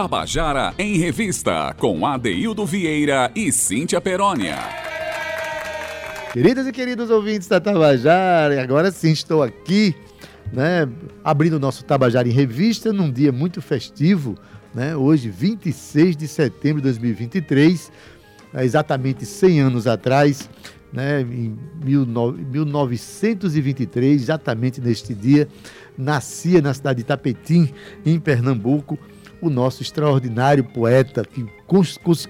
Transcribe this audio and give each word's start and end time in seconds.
Tabajara 0.00 0.72
em 0.78 0.96
Revista, 0.96 1.74
com 1.76 2.06
Adeildo 2.06 2.64
Vieira 2.64 3.32
e 3.34 3.50
Cíntia 3.50 4.00
Perónia. 4.00 4.56
Queridas 6.32 6.68
e 6.68 6.72
queridos 6.72 7.10
ouvintes 7.10 7.48
da 7.48 7.60
Tabajara, 7.60 8.62
agora 8.62 8.92
sim 8.92 9.10
estou 9.10 9.42
aqui, 9.42 9.96
né, 10.52 10.88
abrindo 11.24 11.54
o 11.54 11.58
nosso 11.58 11.84
Tabajara 11.84 12.28
em 12.28 12.30
Revista 12.30 12.92
num 12.92 13.10
dia 13.10 13.32
muito 13.32 13.60
festivo, 13.60 14.36
né, 14.72 14.94
hoje 14.94 15.30
26 15.30 16.16
de 16.16 16.28
setembro 16.28 16.80
de 16.80 16.84
2023, 16.84 17.90
exatamente 18.54 19.26
100 19.26 19.60
anos 19.62 19.88
atrás, 19.88 20.48
né, 20.92 21.22
em 21.22 21.58
1923, 21.82 24.22
exatamente 24.22 24.80
neste 24.80 25.12
dia, 25.12 25.48
nascia 25.98 26.62
na 26.62 26.72
cidade 26.72 26.98
de 26.98 27.04
Tapetim, 27.04 27.68
em 28.06 28.20
Pernambuco, 28.20 28.96
o 29.40 29.48
nosso 29.48 29.82
extraordinário 29.82 30.64
poeta 30.64 31.24
que 31.24 31.46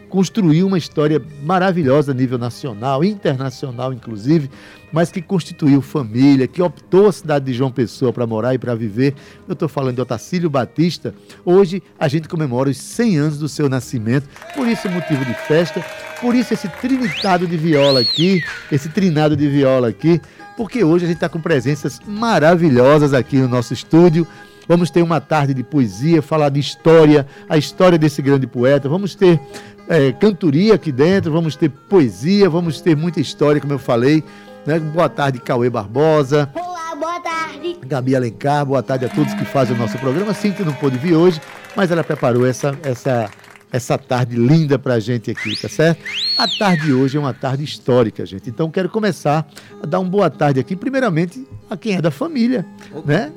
construiu 0.09 0.67
uma 0.67 0.79
história 0.79 1.23
maravilhosa 1.43 2.13
a 2.13 2.15
nível 2.15 2.39
nacional, 2.39 3.05
internacional 3.05 3.93
inclusive, 3.93 4.51
mas 4.93 5.11
que 5.11 5.23
constituiu 5.23 5.81
família, 5.81 6.49
que 6.49 6.61
optou 6.61 7.09
a 7.09 7.13
cidade 7.13 7.45
de 7.47 7.53
João 7.53 7.71
Pessoa 7.71 8.13
para 8.13 8.27
morar 8.27 8.55
e 8.55 8.59
para 8.59 8.75
viver. 8.75 9.15
Eu 9.47 9.53
estou 9.53 9.69
falando 9.69 9.97
de 9.97 10.01
Otacílio 10.01 10.51
Batista. 10.51 11.15
Hoje 11.45 11.83
a 11.99 12.09
gente 12.09 12.29
comemora 12.29 12.69
os 12.69 12.79
100 12.79 13.17
anos 13.19 13.39
do 13.39 13.49
seu 13.49 13.69
nascimento, 13.69 14.29
por 14.55 14.67
isso 14.67 14.89
é 14.89 14.91
motivo 14.91 15.25
de 15.25 15.35
festa, 15.35 15.85
por 16.21 16.35
isso 16.35 16.53
esse 16.53 16.69
trinitado 16.69 17.47
de 17.47 17.57
viola 17.57 18.01
aqui, 18.01 18.43
esse 18.73 18.89
trinado 18.89 19.37
de 19.37 19.49
viola 19.49 19.89
aqui, 19.89 20.21
porque 20.57 20.83
hoje 20.83 21.05
a 21.05 21.09
gente 21.09 21.19
está 21.19 21.29
com 21.29 21.41
presenças 21.41 22.01
maravilhosas 22.05 23.15
aqui 23.15 23.37
no 23.37 23.47
nosso 23.47 23.73
estúdio. 23.73 24.27
Vamos 24.69 24.91
ter 24.91 25.01
uma 25.01 25.19
tarde 25.19 25.55
de 25.55 25.65
poesia, 25.65 26.21
falar 26.21 26.51
de 26.51 26.61
história, 26.61 27.27
a 27.49 27.57
história 27.57 27.99
desse 27.99 28.21
grande 28.21 28.47
poeta. 28.47 28.87
Vamos 28.87 29.15
ter 29.15 29.41
é, 29.89 30.13
cantoria 30.13 30.75
aqui 30.75 30.93
dentro, 30.93 31.33
vamos 31.33 31.57
ter 31.57 31.71
poesia, 31.71 32.51
vamos 32.51 32.81
ter 32.83 32.95
muita 32.95 33.19
história, 33.19 33.61
como 33.61 33.73
eu 33.73 33.79
falei. 33.79 34.23
Né? 34.67 34.79
Boa 34.79 35.09
tarde, 35.09 35.41
Cauê 35.41 35.71
Barbosa. 35.71 36.51
Olá, 36.55 36.95
boa 36.95 37.19
tarde. 37.21 37.79
Gabi 37.87 38.15
Alencar, 38.15 38.67
boa 38.67 38.83
tarde 38.83 39.07
a 39.07 39.09
todos 39.09 39.33
que 39.33 39.47
fazem 39.47 39.75
o 39.75 39.79
nosso 39.79 39.97
programa. 39.99 40.35
Sim, 40.35 40.53
que 40.53 40.63
não 40.63 40.75
pôde 40.75 40.99
vir 40.99 41.15
hoje, 41.15 41.41
mas 41.75 41.91
ela 41.91 42.05
preparou 42.05 42.47
essa, 42.47 42.79
essa 42.83 43.31
essa 43.71 43.99
tarde 43.99 44.37
linda 44.37 44.79
para 44.79 44.95
a 44.95 45.01
gente 45.01 45.31
aqui, 45.31 45.55
tá 45.61 45.69
certo? 45.69 46.03
A 46.39 46.49
tarde 46.49 46.87
de 46.87 46.93
hoje 46.93 47.17
é 47.17 47.21
uma 47.21 47.35
tarde 47.35 47.65
histórica, 47.65 48.25
gente. 48.25 48.49
Então 48.49 48.71
quero 48.71 48.89
começar 48.89 49.47
a 49.83 49.87
dar 49.87 50.01
uma 50.01 50.09
boa 50.09 50.31
tarde 50.31 50.59
aqui, 50.59 50.75
primeiramente 50.75 51.47
a 51.69 51.77
quem 51.77 51.97
é 51.97 52.01
da 52.01 52.11
família, 52.11 52.65
né? 53.05 53.31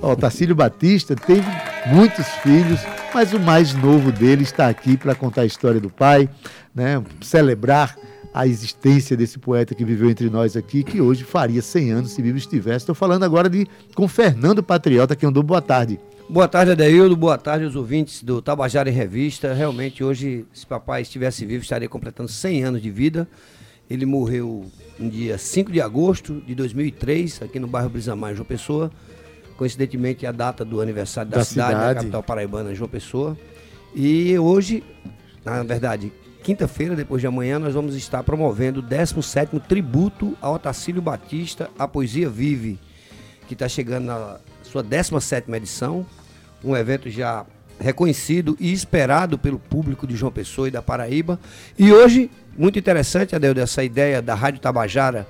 O 0.00 0.14
Tacílio 0.14 0.54
Batista 0.54 1.16
teve 1.16 1.46
muitos 1.86 2.26
filhos, 2.42 2.80
mas 3.14 3.32
o 3.32 3.40
mais 3.40 3.74
novo 3.74 4.12
dele 4.12 4.42
está 4.42 4.68
aqui 4.68 4.96
para 4.96 5.14
contar 5.14 5.42
a 5.42 5.46
história 5.46 5.80
do 5.80 5.88
pai, 5.88 6.28
né? 6.74 7.02
Celebrar 7.22 7.96
a 8.32 8.46
existência 8.46 9.16
desse 9.16 9.38
poeta 9.38 9.74
que 9.74 9.84
viveu 9.84 10.10
entre 10.10 10.28
nós 10.28 10.56
aqui, 10.56 10.82
que 10.82 11.00
hoje 11.00 11.24
faria 11.24 11.62
100 11.62 11.90
anos 11.90 12.10
se 12.12 12.20
vivo 12.20 12.36
estivesse. 12.36 12.78
Estou 12.78 12.94
falando 12.94 13.24
agora 13.24 13.48
de 13.48 13.66
com 13.94 14.06
Fernando 14.06 14.62
Patriota, 14.62 15.16
que 15.16 15.24
andou 15.24 15.42
boa 15.42 15.62
tarde. 15.62 15.98
Boa 16.28 16.46
tarde, 16.46 16.72
Adeildo. 16.72 17.16
Boa 17.16 17.38
tarde 17.38 17.64
aos 17.64 17.74
ouvintes 17.74 18.22
do 18.22 18.42
Tabajara 18.42 18.90
em 18.90 18.92
Revista. 18.92 19.54
Realmente, 19.54 20.04
hoje, 20.04 20.44
se 20.52 20.66
papai 20.66 21.02
estivesse 21.02 21.46
vivo, 21.46 21.62
estaria 21.62 21.88
completando 21.88 22.28
100 22.28 22.64
anos 22.64 22.82
de 22.82 22.90
vida. 22.90 23.26
Ele 23.88 24.04
morreu 24.04 24.66
no 24.98 25.08
dia 25.08 25.38
5 25.38 25.72
de 25.72 25.80
agosto 25.80 26.42
de 26.46 26.54
2003, 26.54 27.42
aqui 27.42 27.58
no 27.58 27.66
bairro 27.66 27.88
Brisamar, 27.88 28.34
João 28.34 28.44
Pessoa. 28.44 28.90
Coincidentemente, 29.56 30.26
a 30.26 30.32
data 30.32 30.64
do 30.64 30.80
aniversário 30.80 31.30
da, 31.30 31.38
da 31.38 31.44
cidade, 31.44 31.70
cidade, 31.70 31.94
da 31.94 32.00
capital 32.00 32.22
paraibana, 32.22 32.74
João 32.74 32.88
Pessoa. 32.88 33.36
E 33.94 34.38
hoje, 34.38 34.84
na 35.44 35.62
verdade, 35.62 36.12
quinta-feira, 36.42 36.94
depois 36.94 37.20
de 37.20 37.26
amanhã, 37.26 37.58
nós 37.58 37.74
vamos 37.74 37.94
estar 37.94 38.22
promovendo 38.22 38.80
o 38.80 38.82
17º 38.82 39.60
tributo 39.62 40.36
ao 40.40 40.54
Otacílio 40.54 41.00
Batista, 41.00 41.70
A 41.78 41.88
Poesia 41.88 42.28
Vive, 42.28 42.78
que 43.48 43.54
está 43.54 43.68
chegando 43.68 44.06
na 44.06 44.38
sua 44.62 44.84
17ª 44.84 45.56
edição, 45.56 46.06
um 46.62 46.76
evento 46.76 47.08
já 47.08 47.46
reconhecido 47.78 48.56
e 48.58 48.72
esperado 48.72 49.38
pelo 49.38 49.58
público 49.58 50.06
de 50.06 50.16
João 50.16 50.32
Pessoa 50.32 50.68
e 50.68 50.70
da 50.70 50.82
Paraíba. 50.82 51.38
E 51.78 51.92
hoje, 51.92 52.30
muito 52.56 52.78
interessante, 52.78 53.34
Adel, 53.34 53.54
dessa 53.54 53.84
ideia 53.84 54.22
da 54.22 54.34
Rádio 54.34 54.60
Tabajara 54.60 55.26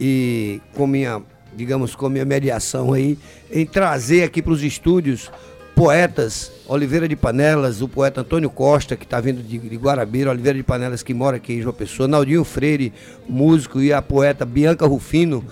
e 0.00 0.60
com 0.74 0.86
minha, 0.86 1.22
digamos, 1.56 1.94
com 1.94 2.08
minha 2.08 2.24
mediação 2.24 2.92
aí, 2.92 3.18
em 3.50 3.66
trazer 3.66 4.24
aqui 4.24 4.40
para 4.42 4.52
os 4.52 4.62
estúdios 4.62 5.30
poetas, 5.74 6.52
Oliveira 6.66 7.08
de 7.08 7.16
Panelas, 7.16 7.80
o 7.82 7.88
poeta 7.88 8.20
Antônio 8.20 8.50
Costa, 8.50 8.96
que 8.96 9.04
está 9.04 9.20
vindo 9.20 9.42
de, 9.42 9.58
de 9.58 9.76
Guarabira, 9.76 10.30
Oliveira 10.30 10.56
de 10.56 10.62
Panelas, 10.62 11.02
que 11.02 11.14
mora 11.14 11.36
aqui 11.36 11.54
em 11.54 11.62
João 11.62 11.74
Pessoa, 11.74 12.08
Naldinho 12.08 12.44
Freire, 12.44 12.92
músico, 13.28 13.80
e 13.80 13.92
a 13.92 14.02
poeta 14.02 14.44
Bianca 14.44 14.86
Rufino, 14.86 15.44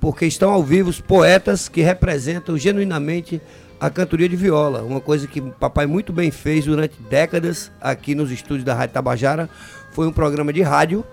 porque 0.00 0.26
estão 0.26 0.52
ao 0.52 0.62
vivo 0.62 0.90
os 0.90 1.00
poetas 1.00 1.68
que 1.68 1.82
representam 1.82 2.56
genuinamente 2.56 3.40
a 3.80 3.90
cantoria 3.90 4.28
de 4.28 4.36
viola, 4.36 4.82
uma 4.82 5.00
coisa 5.00 5.26
que 5.26 5.40
o 5.40 5.50
papai 5.50 5.86
muito 5.86 6.12
bem 6.12 6.30
fez 6.30 6.64
durante 6.64 6.94
décadas 7.02 7.70
aqui 7.80 8.14
nos 8.14 8.30
estúdios 8.30 8.64
da 8.64 8.74
Rádio 8.74 8.94
Tabajara. 8.94 9.50
Foi 9.92 10.06
um 10.06 10.12
programa 10.12 10.52
de 10.52 10.62
rádio 10.62 11.04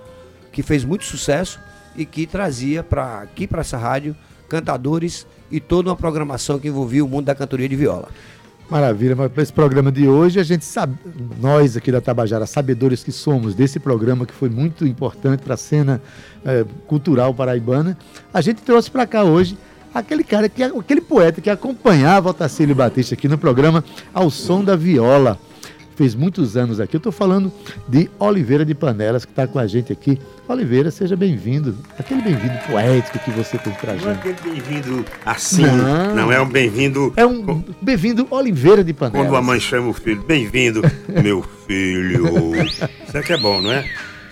que 0.52 0.64
fez 0.64 0.86
muito 0.86 1.04
sucesso 1.04 1.60
e 1.96 2.06
que 2.06 2.26
trazia 2.26 2.84
para 2.84 3.22
aqui 3.22 3.48
para 3.48 3.62
essa 3.62 3.78
rádio 3.78 4.16
cantadores 4.52 5.26
e 5.50 5.62
toda 5.62 5.90
uma 5.90 5.96
programação 5.96 6.60
que 6.60 6.68
envolvia 6.68 7.06
o 7.06 7.08
mundo 7.08 7.26
da 7.26 7.34
cantoria 7.34 7.70
de 7.70 7.76
viola. 7.76 8.10
Maravilha, 8.70 9.16
mas 9.16 9.32
para 9.32 9.44
esse 9.44 9.52
programa 9.52 9.92
de 9.92 10.08
hoje, 10.08 10.40
a 10.40 10.44
gente 10.44 10.66
sabe, 10.66 10.98
nós 11.40 11.78
aqui 11.78 11.92
da 11.92 12.02
Tabajara, 12.02 12.46
sabedores 12.46 13.02
que 13.02 13.12
somos 13.12 13.56
desse 13.56 13.80
programa 13.80 14.26
que 14.26 14.34
foi 14.34 14.50
muito 14.50 14.86
importante 14.86 15.42
para 15.42 15.54
a 15.54 15.58
cena 15.58 16.02
é, 16.46 16.66
cultural 16.86 17.34
paraibana, 17.34 17.98
a 18.34 18.42
gente 18.42 18.62
trouxe 18.62 18.92
para 18.92 19.08
cá 19.08 19.24
hoje 19.24 19.58
aquele 19.94 20.24
cara, 20.24 20.50
que 20.50 20.64
aquele 20.64 21.02
poeta 21.02 21.40
que 21.42 21.50
acompanhava 21.50 22.30
o 22.30 22.34
Tacílio 22.34 22.76
Batista 22.76 23.14
aqui 23.14 23.28
no 23.28 23.38
programa 23.38 23.84
Ao 24.14 24.30
Som 24.30 24.64
da 24.64 24.76
Viola 24.76 25.40
fez 25.96 26.16
muitos 26.16 26.58
anos 26.58 26.80
aqui. 26.80 26.96
Eu 26.96 27.00
estou 27.00 27.12
falando 27.12 27.52
de 27.88 28.10
Oliveira 28.20 28.66
de 28.66 28.74
Panelas, 28.74 29.26
que 29.26 29.32
está 29.32 29.48
com 29.48 29.60
a 29.60 29.68
gente 29.68 29.92
aqui. 29.92 30.20
Oliveira, 30.48 30.92
seja 30.92 31.16
bem-vindo. 31.16 31.76
Aquele 31.98 32.22
bem-vindo 32.22 32.58
poético 32.70 33.20
que 33.20 33.32
você 33.32 33.58
tem 33.58 33.74
pra 33.74 33.94
gente. 33.94 34.04
Não 34.04 34.12
é 34.12 34.16
aquele 34.16 34.36
bem-vindo 34.44 35.06
assim, 35.26 35.66
não, 35.66 36.16
não 36.16 36.32
é 36.32 36.42
um 36.42 36.50
bem-vindo. 36.50 37.14
É 37.16 37.26
um 37.26 37.64
bem-vindo 37.82 38.28
Oliveira 38.30 38.84
de 38.84 38.94
Panelas. 38.94 39.28
Quando 39.28 39.36
a 39.36 39.42
mãe 39.42 39.60
chama 39.60 39.88
o 39.90 39.94
filho, 39.94 40.22
bem-vindo, 40.24 40.82
meu 41.24 41.44
filho. 41.68 42.56
Isso 43.08 43.18
é 43.18 43.22
que 43.22 43.34
é 43.34 43.38
bom, 43.38 43.62
não 43.62 43.72
é? 43.72 43.84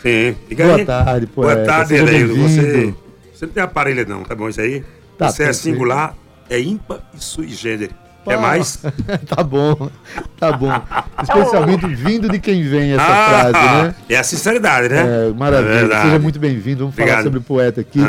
Sim. 0.01 0.35
Fica 0.47 0.63
Boa 0.63 0.77
aí. 0.77 0.85
tarde, 0.85 1.27
poeta. 1.27 1.55
Boa 1.55 1.65
tarde, 1.65 1.95
Ereildo. 1.95 2.35
Você, 2.35 2.93
você 3.33 3.45
não 3.45 3.53
tem 3.53 3.63
aparelho, 3.63 4.07
não, 4.07 4.23
tá 4.23 4.35
bom 4.35 4.49
isso 4.49 4.61
aí? 4.61 4.83
Tá, 5.17 5.29
você 5.29 5.43
é 5.43 5.53
singular, 5.53 6.15
é 6.49 6.59
ímpar 6.59 7.01
e 7.13 7.21
sui 7.21 7.49
generis. 7.49 7.93
Quer 8.29 8.39
mais? 8.39 8.79
tá 9.27 9.43
bom, 9.43 9.89
tá 10.39 10.51
bom. 10.51 10.69
Especialmente 11.21 11.87
vindo 11.87 12.29
de 12.29 12.39
quem 12.39 12.63
vem 12.63 12.93
essa 12.93 13.03
ah, 13.03 13.29
frase, 13.29 13.53
né? 13.53 13.95
É 14.07 14.17
a 14.17 14.23
sinceridade, 14.23 14.89
né? 14.89 15.27
É, 15.27 15.33
maravilha. 15.33 15.93
É 15.93 16.01
Seja 16.03 16.19
muito 16.19 16.39
bem-vindo. 16.39 16.79
Vamos 16.79 16.93
Obrigado. 16.93 17.15
falar 17.15 17.23
sobre 17.23 17.39
o 17.39 17.41
poeta 17.41 17.81
aqui. 17.81 17.99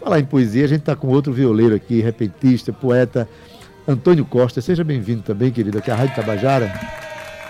Falar 0.00 0.18
em 0.18 0.24
poesia, 0.24 0.64
a 0.64 0.68
gente 0.68 0.80
está 0.80 0.96
com 0.96 1.06
outro 1.08 1.32
violeiro 1.32 1.74
aqui, 1.74 2.00
repentista, 2.00 2.72
poeta 2.72 3.28
Antônio 3.86 4.24
Costa. 4.24 4.60
Seja 4.60 4.84
bem-vindo 4.84 5.22
também, 5.22 5.50
querido, 5.50 5.78
aqui 5.78 5.90
à 5.90 5.94
Rádio 5.94 6.16
Tabajara. 6.16 6.72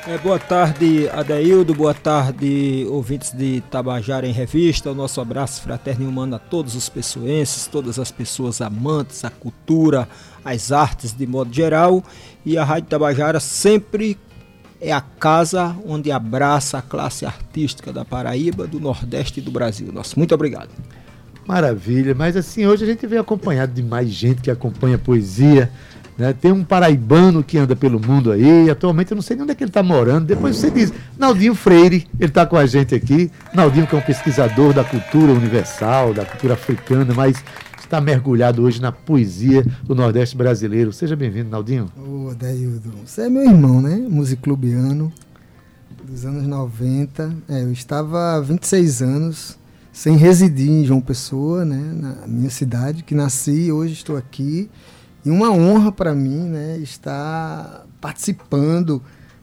É, 0.07 0.17
boa 0.17 0.39
tarde, 0.39 1.11
Adeildo. 1.11 1.75
Boa 1.75 1.93
tarde, 1.93 2.87
ouvintes 2.89 3.33
de 3.33 3.61
Tabajara 3.71 4.27
em 4.27 4.33
Revista. 4.33 4.91
O 4.91 4.95
nosso 4.95 5.21
abraço 5.21 5.61
fraterno 5.61 6.07
e 6.07 6.09
humano 6.09 6.37
a 6.37 6.39
todos 6.39 6.75
os 6.75 6.89
pessoenses, 6.89 7.67
todas 7.67 7.99
as 7.99 8.11
pessoas 8.11 8.63
amantes 8.63 9.27
à 9.27 9.31
cultura, 9.31 10.09
às 10.43 10.73
artes 10.73 11.13
de 11.13 11.27
modo 11.27 11.53
geral. 11.53 12.03
E 12.47 12.57
a 12.57 12.65
Rádio 12.65 12.89
Tabajara 12.89 13.39
sempre 13.41 14.19
é 14.81 14.91
a 14.91 15.03
casa 15.03 15.77
onde 15.87 16.11
abraça 16.11 16.79
a 16.79 16.83
classe 16.83 17.27
artística 17.27 17.93
da 17.93 18.03
Paraíba, 18.03 18.67
do 18.67 18.81
Nordeste 18.81 19.41
e 19.41 19.43
do 19.43 19.51
Brasil. 19.51 19.93
Nosso 19.93 20.19
muito 20.19 20.35
obrigado. 20.35 20.71
Maravilha, 21.47 22.15
mas 22.15 22.37
assim, 22.37 22.67
hoje 22.67 22.85
a 22.85 22.87
gente 22.87 23.07
vem 23.07 23.19
acompanhado 23.19 23.75
de 23.75 23.83
mais 23.83 24.09
gente 24.09 24.41
que 24.41 24.51
acompanha 24.51 24.97
poesia 24.97 25.71
né? 26.21 26.35
Tem 26.35 26.53
um 26.53 26.63
paraibano 26.63 27.43
que 27.43 27.57
anda 27.57 27.75
pelo 27.75 27.99
mundo 27.99 28.31
aí, 28.31 28.69
atualmente 28.69 29.11
eu 29.11 29.15
não 29.15 29.23
sei 29.23 29.37
nem 29.37 29.45
onde 29.45 29.53
é 29.53 29.55
que 29.55 29.65
ele 29.65 29.71
está 29.71 29.83
morando. 29.83 30.27
Depois 30.27 30.55
você 30.55 30.71
diz, 30.71 30.93
Naldinho 31.19 31.55
Freire, 31.55 32.07
ele 32.19 32.29
está 32.29 32.45
com 32.45 32.59
a 32.59 32.67
gente 32.67 32.95
aqui. 32.95 33.31
Naldinho 33.55 33.87
que 33.87 33.95
é 33.95 33.99
um 33.99 34.03
pesquisador 34.03 34.75
da 34.75 34.85
cultura 34.85 35.33
universal, 35.33 36.13
da 36.13 36.27
cultura 36.27 36.53
africana, 36.55 37.15
mas 37.15 37.43
está 37.81 38.03
mergulhado 38.03 38.63
hoje 38.63 38.83
na 38.83 38.93
poesia 38.93 39.65
do 39.83 39.95
Nordeste 39.95 40.37
brasileiro. 40.37 40.93
Seja 40.93 41.17
bem-vindo, 41.17 41.49
Naldinho. 41.49 41.91
Ô, 41.97 42.31
oh, 42.31 43.07
você 43.07 43.23
é 43.23 43.31
meu 43.31 43.43
irmão, 43.43 43.81
né? 43.81 43.97
Musiclubiano, 43.97 45.11
dos 46.05 46.27
anos 46.27 46.47
90. 46.47 47.35
É, 47.49 47.63
eu 47.63 47.73
estava 47.73 48.37
há 48.37 48.41
26 48.41 49.01
anos 49.01 49.59
sem 49.91 50.17
residir 50.17 50.71
em 50.71 50.85
João 50.85 51.01
Pessoa, 51.01 51.65
né? 51.65 51.95
Na 51.99 52.27
minha 52.27 52.51
cidade, 52.51 53.03
que 53.03 53.15
nasci 53.15 53.73
hoje 53.73 53.95
estou 53.95 54.19
aqui. 54.19 54.69
E 55.25 55.31
uma 55.31 55.51
honra 55.51 55.93
para 55.93 56.15
mim 56.15 56.49
né, 56.49 56.79
estar 56.79 57.87
participando 58.01 59.03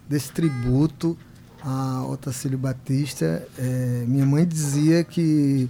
desse 0.09 0.31
tributo 0.31 1.17
a 1.63 2.05
Otacílio 2.07 2.57
Batista. 2.57 3.45
É, 3.57 4.03
minha 4.07 4.25
mãe 4.25 4.45
dizia 4.45 5.03
que 5.03 5.69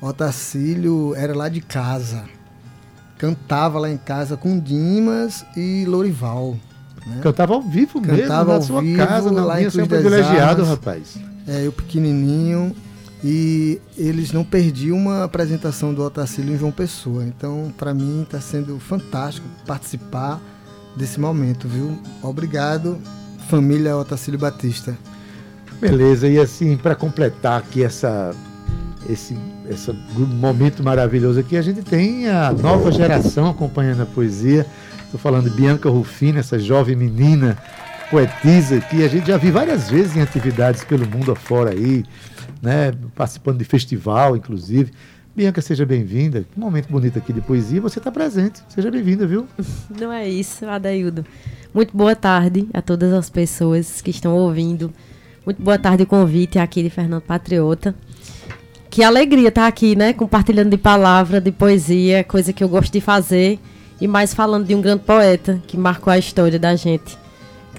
Otacílio 0.00 1.14
era 1.14 1.34
lá 1.34 1.48
de 1.48 1.60
casa. 1.60 2.24
Cantava 3.16 3.78
lá 3.78 3.90
em 3.90 3.96
casa 3.96 4.36
com 4.36 4.58
Dimas 4.58 5.44
e 5.56 5.84
Lorival. 5.86 6.56
Né? 7.06 7.20
Cantava 7.22 7.54
ao 7.54 7.62
vivo 7.62 8.00
Cantava 8.00 8.16
mesmo, 8.16 8.44
na 8.44 8.54
ao 8.54 8.62
sua 8.62 8.80
vivo, 8.80 8.96
casa, 8.98 9.32
na 9.32 9.44
lá 9.44 9.56
minha 9.56 9.68
em 9.68 9.70
Cruz 9.70 9.88
privilegiado, 9.88 10.62
Armas. 10.62 10.68
rapaz. 10.68 11.18
É, 11.46 11.66
eu 11.66 11.72
pequenininho. 11.72 12.76
E 13.22 13.80
eles 13.96 14.32
não 14.32 14.44
perdiam 14.44 14.96
uma 14.96 15.24
apresentação 15.24 15.92
do 15.92 16.02
Otacílio 16.02 16.54
em 16.54 16.58
João 16.58 16.70
Pessoa. 16.70 17.24
Então, 17.24 17.72
para 17.76 17.92
mim, 17.92 18.22
está 18.22 18.40
sendo 18.40 18.78
fantástico 18.78 19.46
participar 19.66 20.40
desse 20.96 21.18
momento, 21.18 21.66
viu? 21.66 21.98
Obrigado, 22.22 22.98
família 23.48 23.96
Otacílio 23.96 24.38
Batista. 24.38 24.96
Beleza, 25.80 26.28
e 26.28 26.38
assim, 26.38 26.76
para 26.76 26.94
completar 26.94 27.58
aqui 27.58 27.84
essa, 27.84 28.34
esse, 29.08 29.36
esse 29.68 29.92
momento 30.16 30.82
maravilhoso 30.82 31.38
aqui, 31.40 31.56
a 31.56 31.62
gente 31.62 31.82
tem 31.82 32.28
a 32.28 32.52
nova 32.52 32.90
geração 32.90 33.50
acompanhando 33.50 34.02
a 34.02 34.06
poesia. 34.06 34.66
Estou 35.04 35.18
falando 35.18 35.48
de 35.48 35.56
Bianca 35.56 35.88
Rufino, 35.88 36.38
essa 36.38 36.58
jovem 36.58 36.94
menina 36.94 37.56
poetisa 38.10 38.80
que 38.80 39.04
a 39.04 39.08
gente 39.08 39.26
já 39.26 39.36
viu 39.36 39.52
várias 39.52 39.88
vezes 39.88 40.16
em 40.16 40.20
atividades 40.20 40.84
pelo 40.84 41.06
mundo 41.06 41.32
afora 41.32 41.70
aí, 41.70 42.04
né, 42.62 42.92
participando 43.14 43.58
de 43.58 43.64
festival, 43.64 44.36
inclusive. 44.36 44.92
Bianca, 45.34 45.60
seja 45.60 45.86
bem-vinda. 45.86 46.44
Que 46.52 46.58
momento 46.58 46.88
bonito 46.88 47.18
aqui 47.18 47.32
de 47.32 47.40
poesia. 47.40 47.80
Você 47.80 47.98
está 48.00 48.10
presente. 48.10 48.60
Seja 48.68 48.90
bem-vinda, 48.90 49.26
viu? 49.26 49.46
Não 50.00 50.12
é 50.12 50.28
isso, 50.28 50.66
Adaildo. 50.66 51.24
Muito 51.72 51.96
boa 51.96 52.16
tarde 52.16 52.66
a 52.74 52.82
todas 52.82 53.12
as 53.12 53.30
pessoas 53.30 54.02
que 54.02 54.10
estão 54.10 54.34
ouvindo. 54.34 54.92
Muito 55.46 55.62
boa 55.62 55.78
tarde 55.78 56.02
o 56.02 56.06
convite 56.06 56.58
aqui 56.58 56.82
de 56.82 56.90
Fernando 56.90 57.22
Patriota. 57.22 57.94
Que 58.90 59.02
alegria 59.04 59.48
estar 59.48 59.66
aqui, 59.66 59.94
né? 59.94 60.12
Compartilhando 60.12 60.70
de 60.70 60.76
palavra, 60.76 61.40
de 61.40 61.52
poesia, 61.52 62.24
coisa 62.24 62.52
que 62.52 62.64
eu 62.64 62.68
gosto 62.68 62.92
de 62.92 63.00
fazer. 63.00 63.60
E 64.00 64.08
mais 64.08 64.34
falando 64.34 64.66
de 64.66 64.74
um 64.74 64.80
grande 64.80 65.04
poeta 65.04 65.62
que 65.66 65.76
marcou 65.76 66.12
a 66.12 66.18
história 66.18 66.58
da 66.58 66.74
gente. 66.74 67.16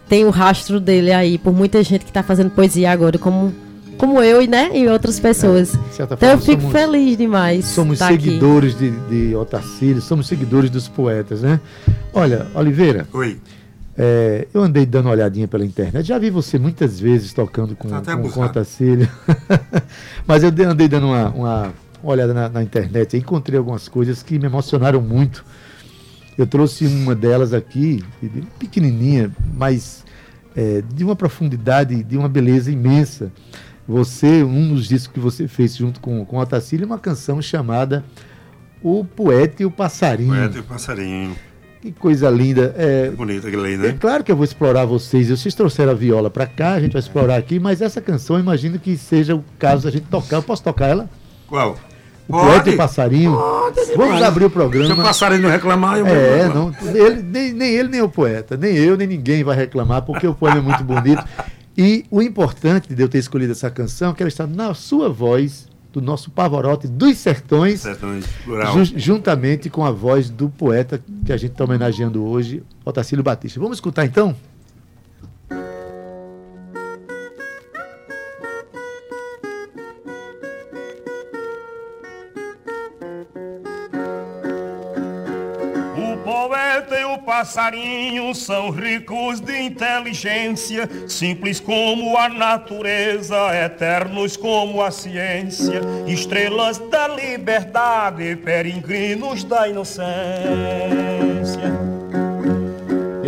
Tem 0.08 0.24
o 0.26 0.30
rastro 0.30 0.80
dele 0.80 1.12
aí, 1.12 1.38
por 1.38 1.54
muita 1.54 1.84
gente 1.84 2.06
que 2.06 2.10
está 2.10 2.24
fazendo 2.24 2.52
poesia 2.52 2.92
agora, 2.92 3.18
como, 3.18 3.54
como 4.00 4.24
eu 4.24 4.42
e, 4.42 4.48
né, 4.48 4.72
e 4.76 4.88
outras 4.88 5.20
pessoas. 5.20 5.72
De 5.74 5.94
certa 5.96 6.16
Então 6.16 6.30
eu 6.30 6.38
forma, 6.40 6.46
fico 6.46 6.62
somos- 6.62 6.72
feliz 6.76 7.18
demais. 7.18 7.66
Somos 7.66 8.00
tá 8.00 8.08
aqui. 8.08 8.24
seguidores 8.24 8.76
de, 8.78 8.90
de 8.92 9.36
Otacílio, 9.36 10.02
somos 10.02 10.26
seguidores 10.28 10.70
dos 10.72 10.88
poetas, 10.88 11.42
né? 11.42 11.60
Olha, 12.14 12.48
Oliveira, 12.56 13.08
Oi. 13.14 13.38
é, 13.98 14.48
eu 14.54 14.64
andei 14.64 14.86
dando 14.86 15.06
uma 15.06 15.12
olhadinha 15.12 15.48
pela 15.48 15.64
internet, 15.66 16.06
já 16.08 16.18
vi 16.18 16.30
você 16.30 16.58
muitas 16.58 17.00
vezes 17.00 17.34
tocando 17.34 17.76
com, 17.76 17.90
Tá 18.02 18.16
com, 18.18 18.30
com. 18.30 18.42
Otacílio, 18.42 19.08
mas 20.26 20.44
eu 20.44 20.50
dei- 20.52 20.66
andei 20.66 20.88
dando 20.88 21.08
uma, 21.08 21.30
uma, 21.30 21.74
olhada 22.02 22.34
na, 22.34 22.48
na 22.50 22.64
internet 22.64 23.16
e 23.16 23.20
encontrei 23.20 23.58
algumas 23.60 23.88
coisas 23.90 24.24
que 24.24 24.40
me 24.40 24.46
emocionaram 24.46 25.02
muito. 25.02 25.44
Eu 26.38 26.48
trouxe 26.48 26.86
uma 26.88 27.14
delas 27.14 27.54
aqui, 27.54 28.02
pequenininha, 28.58 29.30
mas 29.58 30.06
é, 30.56 30.82
de 30.96 31.04
uma 31.04 31.14
profundidade, 31.16 32.02
de 32.02 32.18
uma 32.18 32.30
beleza 32.30 32.72
imensa. 32.72 33.30
Você, 33.90 34.44
um 34.44 34.76
dos 34.76 34.88
discos 34.88 35.12
que 35.12 35.20
você 35.20 35.48
fez 35.48 35.76
junto 35.76 36.00
com, 36.00 36.24
com 36.24 36.38
Otacílio, 36.38 36.84
é 36.84 36.86
uma 36.86 37.00
canção 37.00 37.42
chamada 37.42 38.06
O 38.84 39.04
Poeta 39.04 39.64
e 39.64 39.66
o 39.66 39.72
Passarinho. 39.72 40.30
Poeta 40.36 40.60
e 40.60 40.62
passarinho. 40.62 41.36
Que 41.82 41.92
coisa 41.92 42.30
linda. 42.30 42.76
É, 42.78 43.10
Bonito 43.10 43.48
aquele 43.48 43.66
aí, 43.66 43.74
é 43.74 43.78
né? 43.78 43.98
claro 44.00 44.24
que 44.24 44.32
eu 44.32 44.36
vou 44.36 44.44
explorar 44.46 44.86
vocês. 44.86 45.30
Vocês 45.30 45.56
trouxeram 45.56 45.94
a 45.94 45.96
viola 45.96 46.30
para 46.30 46.46
cá, 46.46 46.74
a 46.74 46.80
gente 46.80 46.92
vai 46.92 47.00
explorar 47.00 47.38
aqui, 47.38 47.60
mas 47.60 47.82
essa 47.82 48.00
canção 48.00 48.36
eu 48.36 48.42
imagino 48.42 48.78
que 48.78 48.96
seja 48.96 49.34
o 49.36 49.44
caso 49.58 49.86
da 49.86 49.90
gente 49.92 50.06
tocar. 50.06 50.36
Eu 50.36 50.44
posso 50.44 50.62
tocar 50.62 50.88
ela? 50.88 51.10
Qual? 51.48 51.76
O 52.28 52.32
Poeta 52.34 52.70
e 52.70 52.74
o 52.76 52.78
Passarinho. 52.78 53.32
Vamos 53.98 54.22
abrir 54.22 54.44
o 54.44 54.50
Se 54.50 54.52
o 54.52 54.52
programa. 54.52 55.04
passarinho 55.04 55.42
não 55.42 55.50
reclamar, 55.50 55.98
eu 55.98 56.06
É, 56.06 56.48
vou- 56.50 56.72
não, 56.72 56.76
ele, 56.94 57.24
nem, 57.24 57.54
nem 57.54 57.74
ele, 57.74 57.90
nem 57.90 58.02
o 58.04 58.10
poeta, 58.10 58.56
nem 58.56 58.76
eu, 58.76 58.96
nem 58.96 59.08
ninguém 59.08 59.44
vai 59.44 59.56
reclamar, 59.56 60.04
porque 60.04 60.28
o 60.28 60.36
poema 60.36 60.58
é 60.60 60.62
muito 60.62 60.84
bonito. 60.84 61.24
E 61.82 62.06
o 62.12 62.22
importante 62.22 62.94
de 62.94 63.02
eu 63.02 63.08
ter 63.08 63.20
escolhido 63.20 63.54
essa 63.54 63.70
canção 63.72 64.12
é 64.12 64.14
que 64.14 64.22
ela 64.22 64.28
está 64.28 64.46
na 64.46 64.74
sua 64.74 65.08
voz, 65.10 65.68
do 65.94 66.02
nosso 66.02 66.30
Pavarotti 66.30 66.88
dos 66.88 67.18
Sertões, 67.18 67.80
Sertões, 67.80 68.26
ju- 68.74 68.94
juntamente 69.00 69.70
com 69.72 69.84
a 69.86 69.90
voz 69.92 70.30
do 70.30 70.48
poeta 70.50 71.02
que 71.26 71.32
a 71.34 71.38
gente 71.38 71.52
está 71.54 71.64
homenageando 71.64 72.24
hoje, 72.24 72.62
Otacílio 72.86 73.24
Batista. 73.24 73.60
Vamos 73.60 73.78
escutar 73.78 74.06
então? 74.06 74.36
Passarinho 87.20 88.34
são 88.34 88.70
ricos 88.70 89.40
de 89.40 89.58
inteligência, 89.62 90.90
simples 91.08 91.60
como 91.60 92.18
a 92.18 92.30
natureza, 92.30 93.38
eternos 93.66 94.36
como 94.38 94.82
a 94.82 94.92
ciência, 94.92 95.82
estrelas 96.08 96.78
da 96.78 97.08
liberdade, 97.08 98.36
peregrinos 98.38 99.44
da 99.44 99.68
inocência. 99.68 100.30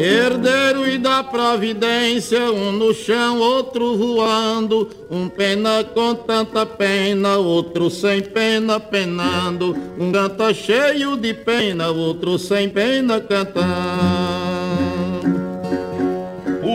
Herdeiro 0.01 0.89
e 0.89 0.98
da 0.98 1.24
providência, 1.24 2.51
um 2.51 2.71
no 2.71 2.92
chão, 2.92 3.38
outro 3.39 3.95
voando, 3.95 4.89
um 5.12 5.30
pena 5.30 5.83
com 5.83 6.15
tanta 6.15 6.65
pena, 6.65 7.38
outro 7.38 7.88
sem 7.92 8.21
pena 8.21 8.80
penando, 8.80 9.77
um 10.00 10.12
canta 10.12 10.51
cheio 10.56 11.15
de 11.15 11.36
pena, 11.36 11.89
outro 11.89 12.39
sem 12.39 12.68
pena 12.68 13.21
cantando. 13.21 14.30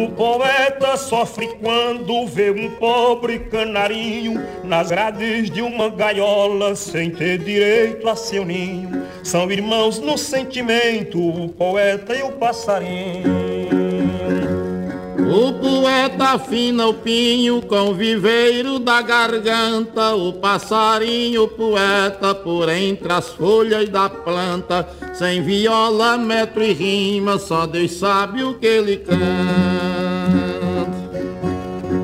O 0.07 0.11
poeta 0.11 0.97
sofre 0.97 1.49
quando 1.61 2.29
vê 2.29 2.53
um 2.53 2.71
pobre 2.77 3.41
canarinho 3.41 4.41
nas 4.63 4.89
grades 4.89 5.51
de 5.51 5.61
uma 5.61 5.89
gaiola 5.89 6.77
sem 6.77 7.11
ter 7.11 7.39
direito 7.39 8.09
a 8.09 8.15
seu 8.15 8.45
ninho. 8.45 9.05
São 9.25 9.51
irmãos 9.51 9.99
no 9.99 10.17
sentimento, 10.17 11.19
o 11.19 11.49
poeta 11.49 12.15
e 12.15 12.23
o 12.23 12.31
passarinho. 12.31 13.56
O 15.29 15.53
poeta 15.55 16.35
afina 16.35 16.87
o 16.87 16.95
pinho 16.95 17.61
com 17.61 17.91
o 17.91 17.95
viveiro 17.95 18.79
da 18.79 19.03
garganta, 19.03 20.15
o 20.15 20.33
passarinho 20.35 21.49
poeta 21.49 22.33
por 22.35 22.69
entre 22.69 23.13
as 23.13 23.31
folhas 23.31 23.89
da 23.89 24.09
planta, 24.09 24.89
sem 25.15 25.43
viola, 25.43 26.17
metro 26.17 26.63
e 26.63 26.73
rima, 26.73 27.39
só 27.39 27.67
Deus 27.67 27.93
sabe 27.93 28.45
o 28.45 28.55
que 28.55 28.67
ele 28.67 28.99
canta. 28.99 29.17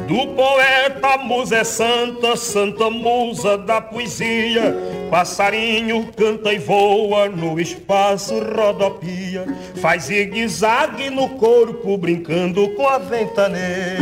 Do 0.08 0.26
poeta 0.34 1.14
a 1.14 1.18
musa 1.18 1.58
é 1.58 1.64
santa, 1.64 2.36
santa 2.36 2.90
musa 2.90 3.56
da 3.56 3.80
poesia. 3.80 5.01
Passarinho 5.12 6.08
canta 6.16 6.54
e 6.54 6.58
voa, 6.58 7.28
no 7.28 7.60
espaço 7.60 8.32
rodopia. 8.38 9.44
Faz 9.74 10.04
zigue-zague 10.04 11.10
no 11.10 11.28
corpo, 11.28 11.98
brincando 11.98 12.66
com 12.70 12.88
a 12.88 12.96
ventaneira. 12.96 14.00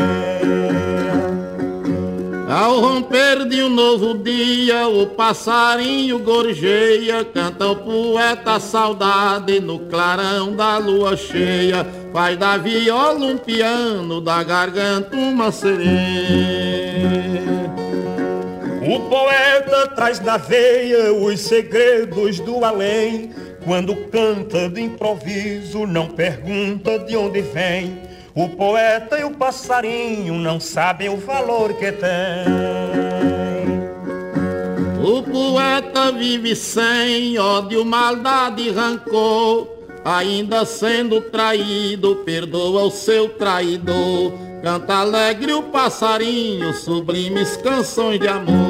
Ao 2.48 2.78
romper 2.78 3.44
de 3.48 3.60
um 3.60 3.68
novo 3.68 4.18
dia, 4.18 4.86
o 4.86 5.08
passarinho 5.08 6.20
gorjeia, 6.20 7.24
canta 7.24 7.66
o 7.66 7.74
poeta 7.74 8.60
saudade 8.60 9.58
no 9.58 9.80
clarão 9.80 10.54
da 10.54 10.78
lua 10.78 11.16
cheia, 11.16 11.84
faz 12.12 12.38
da 12.38 12.56
viola 12.56 13.26
um 13.26 13.36
piano, 13.36 14.20
da 14.20 14.44
garganta 14.44 15.16
uma 15.16 15.50
sereia. 15.50 17.39
O 18.90 18.98
poeta 19.08 19.86
traz 19.94 20.18
na 20.18 20.36
veia 20.36 21.12
os 21.12 21.38
segredos 21.38 22.40
do 22.40 22.64
além. 22.64 23.30
Quando 23.64 23.94
canta 24.08 24.68
de 24.68 24.80
improviso, 24.80 25.86
não 25.86 26.08
pergunta 26.08 26.98
de 26.98 27.16
onde 27.16 27.40
vem. 27.40 28.02
O 28.34 28.48
poeta 28.48 29.16
e 29.16 29.22
o 29.22 29.30
passarinho 29.30 30.34
não 30.34 30.58
sabem 30.58 31.08
o 31.08 31.16
valor 31.18 31.72
que 31.74 31.92
tem. 31.92 32.48
O 35.00 35.22
poeta 35.22 36.10
vive 36.10 36.56
sem 36.56 37.38
ódio, 37.38 37.84
maldade 37.84 38.62
e 38.62 38.70
rancor, 38.72 39.68
ainda 40.04 40.64
sendo 40.64 41.20
traído, 41.20 42.16
perdoa 42.24 42.82
o 42.82 42.90
seu 42.90 43.28
traidor. 43.28 44.49
Canta 44.62 44.94
alegre 44.96 45.54
o 45.54 45.62
passarinho, 45.62 46.74
sublimes 46.74 47.56
canções 47.56 48.20
de 48.20 48.28
amor. 48.28 48.60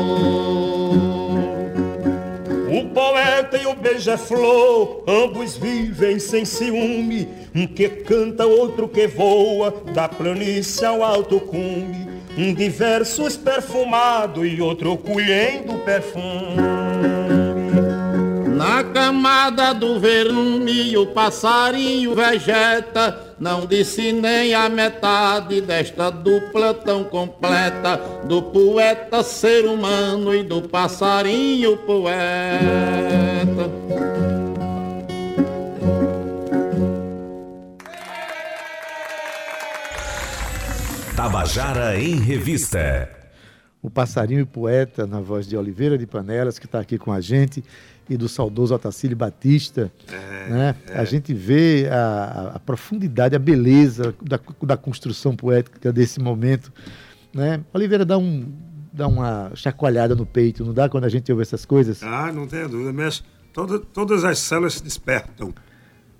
O 2.72 2.88
poeta 2.94 3.56
e 3.56 3.66
o 3.66 3.74
beija-flor, 3.74 5.02
ambos 5.08 5.56
vivem 5.56 6.20
sem 6.20 6.44
ciúme. 6.44 7.28
Um 7.52 7.66
que 7.66 7.88
canta, 7.88 8.46
outro 8.46 8.86
que 8.86 9.08
voa, 9.08 9.74
da 9.92 10.08
planície 10.08 10.86
ao 10.86 11.02
alto 11.02 11.40
cume. 11.40 12.08
Um 12.38 12.54
de 12.54 12.68
versos 12.68 13.36
perfumado 13.36 14.46
e 14.46 14.62
outro 14.62 14.96
colhendo 14.96 15.74
perfume. 15.84 16.54
Na 18.56 18.84
camada 18.84 19.72
do 19.74 19.98
verme 19.98 20.96
o 20.96 21.06
passarinho 21.08 22.14
vegeta, 22.14 23.29
não 23.40 23.64
disse 23.64 24.12
nem 24.12 24.52
a 24.52 24.68
metade 24.68 25.62
desta 25.62 26.10
dupla 26.10 26.74
tão 26.74 27.02
completa, 27.04 27.96
do 28.26 28.42
poeta 28.42 29.22
ser 29.22 29.64
humano 29.64 30.34
e 30.34 30.42
do 30.42 30.68
passarinho 30.68 31.78
poeta. 31.78 32.20
Tabajara 41.16 41.98
em 41.98 42.16
Revista. 42.16 43.08
O 43.82 43.88
passarinho 43.88 44.40
e 44.40 44.44
poeta, 44.44 45.06
na 45.06 45.20
voz 45.20 45.48
de 45.48 45.56
Oliveira 45.56 45.96
de 45.96 46.06
Panelas, 46.06 46.58
que 46.58 46.66
está 46.66 46.80
aqui 46.80 46.98
com 46.98 47.10
a 47.10 47.22
gente 47.22 47.64
e 48.10 48.16
do 48.16 48.28
saudoso 48.28 48.74
Otacílio 48.74 49.16
Batista. 49.16 49.90
É, 50.08 50.50
né? 50.50 50.76
É. 50.88 50.98
A 50.98 51.04
gente 51.04 51.32
vê 51.32 51.88
a, 51.88 52.52
a, 52.56 52.58
profundidade, 52.58 53.36
a 53.36 53.38
beleza 53.38 54.12
da, 54.20 54.38
da 54.62 54.76
construção 54.76 55.36
poética 55.36 55.92
desse 55.92 56.18
momento. 56.18 56.72
Né? 57.32 57.64
Oliveira 57.72 58.04
dá, 58.04 58.18
um, 58.18 58.52
dá 58.92 59.06
uma 59.06 59.52
chacoalhada 59.54 60.16
no 60.16 60.26
peito, 60.26 60.64
não 60.64 60.74
dá 60.74 60.88
quando 60.88 61.04
a 61.04 61.08
gente 61.08 61.30
ouve 61.30 61.42
essas 61.42 61.64
coisas? 61.64 62.02
Ah, 62.02 62.32
não 62.32 62.48
tenho 62.48 62.68
dúvida, 62.68 62.92
mas 62.92 63.22
toda, 63.52 63.78
todas 63.78 64.24
as 64.24 64.40
células 64.40 64.74
se 64.74 64.82
despertam. 64.82 65.54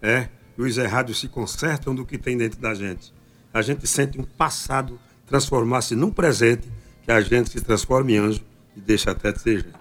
É, 0.00 0.28
e 0.56 0.62
os 0.62 0.78
errados 0.78 1.18
se 1.18 1.26
consertam 1.26 1.92
do 1.92 2.06
que 2.06 2.16
tem 2.16 2.36
dentro 2.38 2.60
da 2.60 2.72
gente. 2.72 3.12
A 3.52 3.62
gente 3.62 3.84
sente 3.88 4.18
um 4.18 4.22
passado 4.22 4.96
transformar-se 5.26 5.96
num 5.96 6.10
presente 6.10 6.68
que 7.02 7.10
a 7.10 7.20
gente 7.20 7.50
se 7.50 7.60
transforma 7.60 8.12
em 8.12 8.18
anjo 8.18 8.40
e 8.76 8.80
deixa 8.80 9.10
até 9.10 9.32
de 9.32 9.40
ser 9.40 9.56
gente. 9.56 9.79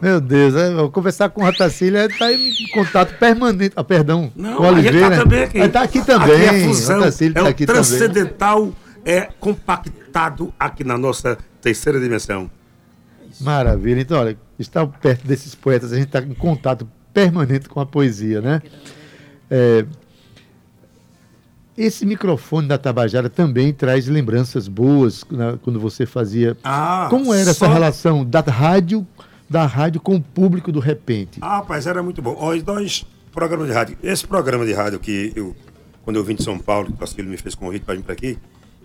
Meu 0.00 0.20
Deus, 0.20 0.54
é, 0.54 0.72
vou 0.74 0.90
conversar 0.90 1.28
com 1.28 1.42
o 1.42 1.44
Ratacília, 1.44 2.06
está 2.06 2.32
em 2.32 2.54
contato 2.72 3.18
permanente. 3.18 3.74
Ah, 3.76 3.84
perdão, 3.84 4.32
Não, 4.34 4.56
com 4.56 4.62
o 4.62 4.66
Oliveira. 4.66 4.96
Ele 4.98 5.06
está 5.06 5.22
também 5.22 5.42
aqui. 5.42 5.58
Ele 5.58 5.66
está 5.66 5.82
aqui 5.82 6.04
também. 6.04 6.48
Aqui 6.48 6.56
é 6.56 6.64
fusão, 6.64 7.04
é 7.04 7.10
tá 7.30 7.44
o 7.48 7.54
transcendental, 7.66 8.58
também. 8.60 8.74
é 9.04 9.28
compactado 9.38 10.52
aqui 10.58 10.84
na 10.84 10.96
nossa 10.96 11.36
terceira 11.60 12.00
dimensão. 12.00 12.50
Maravilha. 13.40 14.00
Então, 14.00 14.18
olha, 14.18 14.38
estar 14.58 14.86
perto 14.86 15.26
desses 15.26 15.54
poetas, 15.54 15.92
a 15.92 15.96
gente 15.96 16.06
está 16.06 16.20
em 16.20 16.34
contato 16.34 16.88
permanente 17.12 17.68
com 17.68 17.80
a 17.80 17.86
poesia, 17.86 18.40
né? 18.40 18.62
É, 19.50 19.84
esse 21.76 22.04
microfone 22.04 22.68
da 22.68 22.76
Tabajara 22.76 23.30
também 23.30 23.72
traz 23.72 24.06
lembranças 24.06 24.68
boas 24.68 25.24
né, 25.30 25.58
quando 25.62 25.80
você 25.80 26.04
fazia. 26.04 26.56
Ah, 26.62 27.06
Como 27.08 27.32
era 27.32 27.54
só... 27.54 27.66
essa 27.66 27.68
relação 27.68 28.24
da 28.24 28.40
rádio 28.40 29.06
da 29.50 29.66
rádio 29.66 30.00
com 30.00 30.14
o 30.14 30.22
público 30.22 30.70
do 30.70 30.78
repente? 30.78 31.40
Ah, 31.42 31.56
rapaz, 31.56 31.88
era 31.88 32.00
muito 32.04 32.22
bom. 32.22 32.36
Os 32.40 32.62
dois 32.62 33.04
programas 33.32 33.66
de 33.66 33.72
rádio. 33.72 33.98
Esse 34.00 34.24
programa 34.24 34.64
de 34.64 34.72
rádio 34.72 35.00
que 35.00 35.32
eu, 35.34 35.56
quando 36.04 36.16
eu 36.16 36.24
vim 36.24 36.36
de 36.36 36.44
São 36.44 36.56
Paulo, 36.56 36.92
que 36.92 37.02
o 37.02 37.06
filho 37.08 37.28
me 37.28 37.36
fez 37.36 37.56
convite 37.56 37.84
para 37.84 37.96
vir 37.96 38.04
para 38.04 38.12
aqui, 38.12 38.38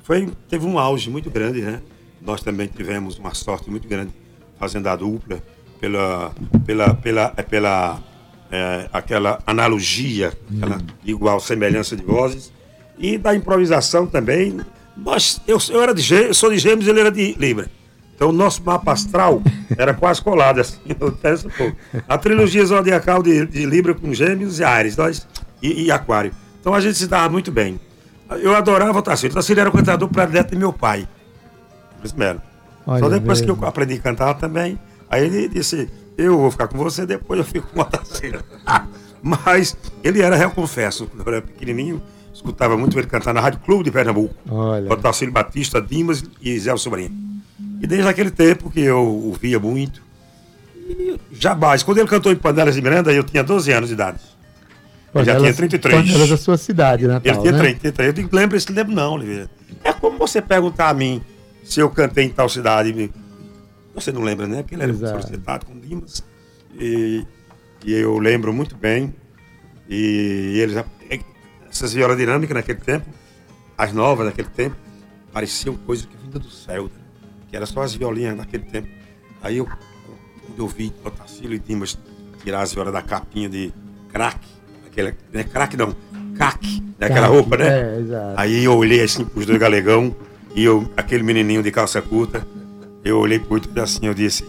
foi, 0.04 0.28
teve 0.50 0.66
um 0.66 0.80
auge 0.80 1.08
muito 1.08 1.30
grande, 1.30 1.62
né? 1.62 1.84
Nós 2.20 2.42
também 2.42 2.68
tivemos 2.68 3.20
uma 3.20 3.36
sorte 3.36 3.70
muito 3.70 3.88
grande 3.88 4.12
fazendo 4.58 4.88
a 4.88 4.96
dupla 4.96 5.40
pela, 5.80 6.34
pela, 6.66 6.94
pela, 6.96 7.34
é, 7.38 7.44
pela 7.44 8.04
é, 8.52 8.90
aquela 8.92 9.40
analogia, 9.46 10.34
hum. 10.52 10.58
aquela 10.58 10.82
igual 11.06 11.40
semelhança 11.40 11.96
de 11.96 12.04
vozes 12.04 12.52
e 12.98 13.20
da 13.20 13.36
improvisação 13.36 14.08
também. 14.08 14.60
Nós, 14.98 15.40
eu, 15.48 15.60
eu 15.70 15.82
era 15.84 15.94
de 15.94 16.12
eu 16.12 16.34
sou 16.34 16.50
de 16.50 16.58
Gêmeos, 16.58 16.88
ele 16.88 17.02
era 17.02 17.12
de 17.12 17.34
Libra. 17.34 17.70
Então 18.16 18.30
o 18.30 18.32
nosso 18.32 18.64
mapa 18.64 18.94
astral 18.94 19.42
era 19.78 19.94
quase 19.94 20.22
colado, 20.22 20.62
assim, 20.62 20.80
A 22.08 22.18
trilogia 22.18 22.66
zodiacal 22.66 23.22
de, 23.22 23.46
de, 23.46 23.66
Libra 23.66 23.94
com 23.94 24.14
Gêmeos 24.14 24.60
e 24.60 24.64
Ares, 24.64 24.96
nós, 24.96 25.28
e, 25.62 25.84
e, 25.84 25.92
Aquário. 25.92 26.32
Então 26.62 26.74
a 26.74 26.80
gente 26.80 26.98
se 26.98 27.08
dava 27.08 27.30
muito 27.30 27.52
bem. 27.52 27.80
Eu 28.42 28.56
adorava 28.56 28.98
o 28.98 29.02
Tassilo. 29.02 29.34
O 29.34 29.36
Tassilo 29.36 29.60
era 29.60 29.70
o 29.70 29.72
cantador 29.72 30.08
predileto 30.08 30.52
de 30.52 30.58
meu 30.58 30.72
pai. 30.72 31.08
Mesmo. 32.02 32.42
Só 32.86 33.10
depois 33.10 33.42
mesmo. 33.42 33.58
que 33.58 33.64
eu 33.64 33.68
aprendi 33.68 33.96
a 33.96 34.00
cantar 34.00 34.34
também. 34.36 34.80
Aí 35.10 35.26
ele 35.26 35.50
disse, 35.50 35.90
eu 36.18 36.38
vou 36.38 36.50
ficar 36.50 36.68
com 36.68 36.78
você, 36.78 37.06
depois 37.06 37.38
eu 37.38 37.46
fico 37.46 37.68
com 37.68 37.82
o 37.82 37.86
Tassilo. 37.86 38.40
Mas 39.22 39.76
ele 40.04 40.22
era, 40.22 40.38
eu 40.38 40.52
confesso, 40.52 41.08
quando 41.08 41.28
eu 41.28 41.34
era 41.34 41.42
pequenininho, 41.42 42.02
escutava 42.34 42.78
muito 42.78 42.98
ele 42.98 43.08
cantar 43.08 43.34
na 43.34 43.42
Rádio 43.42 43.60
Clube 43.60 43.84
de 43.84 43.92
Pernambuco. 43.92 44.34
Olha. 44.50 44.92
O 44.92 44.96
Tassilo 44.96 45.32
Batista, 45.32 45.82
Dimas 45.82 46.24
e 46.42 46.58
Zé 46.60 46.76
Sobrinho. 46.78 47.35
E 47.82 47.88
desde 47.88 48.08
aquele 48.08 48.32
tempo 48.32 48.70
que 48.70 48.80
eu 48.80 49.04
ouvia 49.04 49.60
muito. 49.60 50.02
E 50.76 51.20
jamais. 51.32 51.84
Quando 51.84 51.98
ele 52.00 52.08
cantou 52.08 52.32
em 52.32 52.36
Panelas 52.36 52.76
de 52.76 52.82
Miranda, 52.82 53.12
eu 53.12 53.24
tinha 53.24 53.44
12 53.44 53.72
anos 53.72 53.90
de 53.90 53.96
idade. 53.96 54.20
Ele 55.14 55.26
já 55.26 55.38
tinha 55.38 55.54
33. 55.54 55.96
Panelas 55.96 56.30
da 56.30 56.38
sua 56.38 56.58
cidade, 56.58 57.08
né? 57.08 57.22
Ele 57.24 57.38
tinha 57.40 57.52
né? 57.52 57.60
33. 57.60 58.08
Eu 58.08 58.14
digo, 58.14 58.36
lembra 58.36 58.58
esse 58.58 58.72
lembro 58.72 58.94
não, 58.94 59.14
Oliveira. 59.14 59.50
É 59.84 59.94
como 59.94 60.18
você 60.18 60.42
perguntar 60.42 60.90
a 60.90 60.94
mim 60.94 61.22
se 61.64 61.80
eu 61.80 61.90
cantei 61.90 62.26
em 62.26 62.30
tal 62.30 62.50
cidade. 62.50 63.12
Você 63.94 64.12
não 64.12 64.22
lembra, 64.22 64.46
né? 64.48 64.62
Porque 64.62 64.76
ele 64.76 64.84
era 64.84 64.94
sociedade 64.94 65.66
com 65.66 65.80
Dimas. 65.80 66.24
E, 66.78 67.26
e 67.86 67.94
eu 67.94 68.18
lembro 68.20 68.54
muito 68.54 68.76
bem. 68.76 69.14
E 69.90 70.60
eles, 70.60 70.84
essas 71.70 71.94
violas 71.94 72.18
dinâmicas 72.18 72.56
naquele 72.56 72.80
tempo, 72.80 73.06
as 73.78 73.94
novas 73.94 74.26
naquele 74.26 74.50
tempo, 74.50 74.76
pareciam 75.32 75.76
coisas 75.76 76.06
que 76.06 76.16
vinham 76.18 76.40
do 76.40 76.50
céu. 76.50 76.86
Né? 76.86 77.05
Que 77.56 77.58
era 77.58 77.66
só 77.66 77.84
as 77.84 77.96
violinhas 77.96 78.36
naquele 78.36 78.66
tempo. 78.66 78.90
Aí 79.42 79.58
eu, 79.58 79.66
quando 79.66 80.60
eu 80.60 80.68
vi 80.68 80.94
Otacílio 81.06 81.56
e 81.56 81.60
Dimas 81.60 81.98
tirar 82.44 82.62
as 82.62 82.74
violas 82.74 82.92
da 82.92 83.02
capinha 83.02 83.48
de 83.48 83.72
crack, 84.12 84.46
aquela, 84.86 85.14
não 85.32 85.40
é 85.40 85.44
crack 85.46 85.78
não, 85.78 85.96
caque, 86.38 86.84
daquela 87.00 87.28
roupa, 87.28 87.56
né? 87.56 87.68
É, 87.68 88.00
exato. 88.02 88.34
Aí 88.36 88.66
eu 88.66 88.76
olhei 88.76 89.02
assim 89.02 89.24
pros 89.24 89.46
dois 89.46 89.58
galegão 89.58 90.14
e 90.54 90.66
eu, 90.66 90.92
aquele 90.98 91.24
menininho 91.24 91.64
de 91.64 91.72
calça 91.72 92.02
curta, 92.02 92.46
eu 93.06 93.20
olhei 93.20 93.40
pro 93.40 93.54
outro 93.54 93.82
assim, 93.82 94.06
eu 94.06 94.14
disse, 94.14 94.44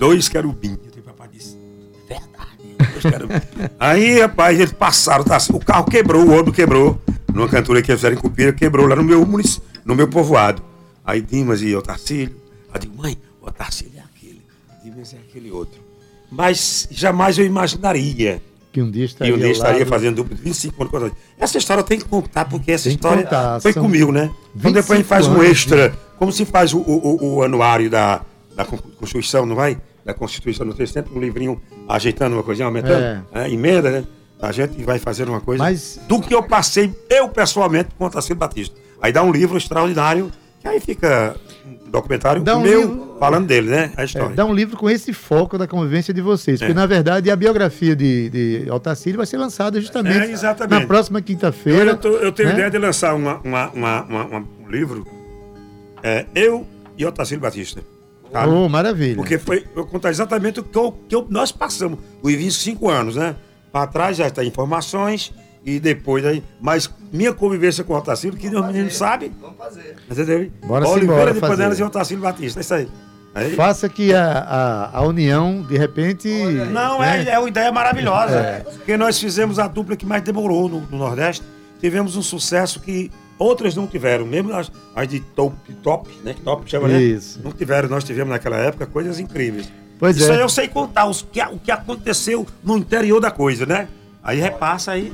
dois 0.00 0.28
querubins. 0.28 0.78
Eu 0.96 1.02
papai 1.04 1.28
disse, 1.32 1.56
verdade, 2.08 2.92
dois 2.92 3.02
querubins. 3.02 3.42
Aí, 3.78 4.20
rapaz, 4.20 4.58
eles 4.58 4.72
passaram, 4.72 5.22
tá, 5.22 5.38
o 5.52 5.60
carro 5.60 5.84
quebrou, 5.84 6.26
o 6.26 6.32
outro 6.32 6.52
quebrou, 6.52 7.00
numa 7.32 7.48
cantora 7.48 7.80
que 7.80 7.92
eles 7.92 8.00
fizeram 8.00 8.16
em 8.16 8.20
Cupira, 8.20 8.52
quebrou 8.52 8.88
lá 8.88 8.96
no 8.96 9.04
meu 9.04 9.24
no 9.84 9.94
meu 9.94 10.08
povoado. 10.08 10.71
Aí 11.04 11.20
Dimas 11.20 11.62
e 11.62 11.74
Otacílio. 11.74 12.36
Aí 12.72 12.80
digo, 12.80 12.96
mãe, 12.96 13.18
o 13.40 13.46
Otacílio 13.46 13.92
é 13.96 14.00
aquele, 14.00 14.42
Dimas 14.82 15.14
é 15.14 15.18
aquele 15.18 15.50
outro. 15.50 15.80
Mas 16.30 16.88
jamais 16.90 17.38
eu 17.38 17.44
imaginaria 17.44 18.40
que 18.72 18.80
um 18.80 18.90
dia 18.90 19.04
estaria, 19.04 19.34
um 19.34 19.38
dia 19.38 19.50
estaria 19.50 19.84
fazendo 19.84 20.16
duplo 20.16 20.34
de 20.34 20.42
25 20.42 20.96
anos. 20.96 21.12
Essa 21.38 21.58
história 21.58 21.82
tem 21.82 21.98
que 21.98 22.06
contar, 22.06 22.46
porque 22.46 22.72
essa 22.72 22.84
tem 22.84 22.94
história 22.94 23.24
contar, 23.24 23.60
foi 23.60 23.74
comigo, 23.74 24.10
né? 24.10 24.30
Então 24.56 24.72
depois 24.72 24.92
a 24.92 24.96
gente 24.96 25.06
faz 25.06 25.26
um 25.26 25.42
extra, 25.42 25.90
de... 25.90 25.96
como 26.18 26.32
se 26.32 26.46
faz 26.46 26.72
o, 26.72 26.78
o, 26.78 27.34
o, 27.34 27.42
anuário 27.42 27.90
da, 27.90 28.22
da 28.56 28.64
Constituição, 28.64 29.44
não 29.44 29.54
vai? 29.54 29.78
Da 30.04 30.14
Constituição, 30.14 30.64
não 30.64 30.72
tem 30.72 30.86
sempre 30.86 31.14
um 31.14 31.20
livrinho 31.20 31.60
ajeitando 31.86 32.34
uma 32.34 32.42
coisinha, 32.42 32.66
aumentando, 32.66 33.02
é. 33.02 33.22
É, 33.34 33.50
emenda, 33.52 33.90
né? 33.90 34.04
A 34.40 34.50
gente 34.50 34.82
vai 34.82 34.98
fazer 34.98 35.28
uma 35.28 35.40
coisa 35.40 35.62
Mas... 35.62 36.00
do 36.08 36.20
que 36.20 36.34
eu 36.34 36.42
passei, 36.42 36.92
eu 37.10 37.28
pessoalmente, 37.28 37.90
com 37.96 38.04
o 38.04 38.06
Otacílio 38.06 38.36
Batista. 38.36 38.74
Aí 39.00 39.12
dá 39.12 39.22
um 39.22 39.30
livro 39.30 39.58
extraordinário 39.58 40.32
aí 40.68 40.80
fica 40.80 41.36
um 41.66 41.90
documentário 41.90 42.42
dá 42.42 42.56
um 42.56 42.62
meu 42.62 42.80
livro, 42.80 43.16
falando 43.18 43.46
dele, 43.46 43.70
né? 43.70 43.92
A 43.96 44.04
história. 44.04 44.32
É, 44.32 44.34
dá 44.34 44.44
um 44.44 44.54
livro 44.54 44.76
com 44.76 44.88
esse 44.88 45.12
foco 45.12 45.58
da 45.58 45.66
convivência 45.66 46.12
de 46.12 46.20
vocês. 46.20 46.60
É. 46.60 46.66
Porque, 46.66 46.74
na 46.74 46.86
verdade, 46.86 47.30
a 47.30 47.36
biografia 47.36 47.94
de, 47.94 48.30
de 48.30 48.70
Altacílio 48.70 49.18
vai 49.18 49.26
ser 49.26 49.36
lançada 49.36 49.80
justamente 49.80 50.32
é, 50.32 50.66
na 50.66 50.86
próxima 50.86 51.20
quinta-feira. 51.20 51.98
Eu, 52.02 52.12
eu, 52.20 52.32
tenho 52.32 52.48
né? 52.48 52.54
ideia 52.54 52.70
de 52.70 52.78
lançar 52.78 53.14
uma, 53.14 53.40
uma, 53.44 53.70
uma, 53.70 54.36
um 54.36 54.70
livro. 54.70 55.06
É, 56.02 56.26
eu 56.34 56.66
e 56.96 57.04
Otacílio 57.04 57.40
Batista. 57.40 57.82
Oh, 58.48 58.68
maravilha. 58.68 59.16
Porque 59.16 59.38
foi, 59.38 59.64
eu 59.76 59.84
contar 59.84 60.10
exatamente 60.10 60.60
o 60.60 60.62
que, 60.62 60.78
eu, 60.78 60.92
que 61.08 61.14
eu, 61.14 61.26
nós 61.28 61.52
passamos. 61.52 61.98
os 62.22 62.32
25 62.32 62.88
anos, 62.88 63.16
né? 63.16 63.36
Para 63.70 63.86
trás 63.86 64.16
já 64.16 64.26
está 64.26 64.44
informações 64.44 65.32
e 65.64 65.78
depois 65.78 66.24
aí. 66.24 66.42
Mas 66.60 66.90
minha 67.12 67.32
convivência 67.32 67.84
com 67.84 67.92
o 67.92 67.96
Otacílio, 67.96 68.38
que 68.38 68.48
os 68.48 68.66
meninos 68.66 68.96
sabem. 68.96 69.32
Vamos 69.40 69.56
fazer. 69.56 69.96
Entendeu? 70.10 70.50
Bora 70.66 70.88
Oliveira 70.88 71.32
de 71.32 71.40
Panelas 71.40 71.78
e 71.78 71.82
Otacílio 71.82 72.22
Batista, 72.22 72.60
é 72.60 72.62
isso 72.62 72.74
aí. 72.74 72.88
aí. 73.34 73.54
Faça 73.54 73.88
que 73.88 74.12
a, 74.14 74.38
a, 74.38 74.98
a, 74.98 75.02
união, 75.02 75.62
de 75.62 75.76
repente. 75.76 76.28
Não, 76.70 77.00
né? 77.00 77.24
é, 77.24 77.30
é 77.30 77.38
uma 77.38 77.48
ideia 77.48 77.70
maravilhosa. 77.70 78.36
É. 78.36 78.60
Porque 78.60 78.96
nós 78.96 79.18
fizemos 79.18 79.58
a 79.58 79.68
dupla 79.68 79.96
que 79.96 80.06
mais 80.06 80.22
demorou 80.22 80.68
no, 80.68 80.80
no, 80.80 80.98
Nordeste. 80.98 81.44
Tivemos 81.80 82.16
um 82.16 82.22
sucesso 82.22 82.80
que 82.80 83.10
outras 83.38 83.74
não 83.74 83.88
tiveram, 83.88 84.24
mesmo 84.24 84.54
as, 84.54 84.70
as 84.94 85.08
de 85.08 85.18
top, 85.18 85.56
top, 85.82 86.08
né? 86.22 86.34
Que 86.34 86.42
top 86.42 86.68
chama, 86.70 86.88
né? 86.88 87.02
Isso. 87.02 87.40
Não 87.42 87.50
tiveram, 87.50 87.88
nós 87.88 88.04
tivemos 88.04 88.30
naquela 88.30 88.56
época 88.56 88.86
coisas 88.86 89.18
incríveis. 89.18 89.68
Pois 89.98 90.16
Isso 90.16 90.30
é. 90.32 90.34
aí 90.34 90.40
eu 90.40 90.48
sei 90.48 90.66
contar 90.66 91.06
os 91.06 91.22
que, 91.22 91.40
o 91.40 91.58
que 91.58 91.70
aconteceu 91.70 92.44
no 92.62 92.76
interior 92.76 93.20
da 93.20 93.30
coisa, 93.30 93.64
né? 93.64 93.88
Aí 94.22 94.38
repassa 94.38 94.92
aí, 94.92 95.12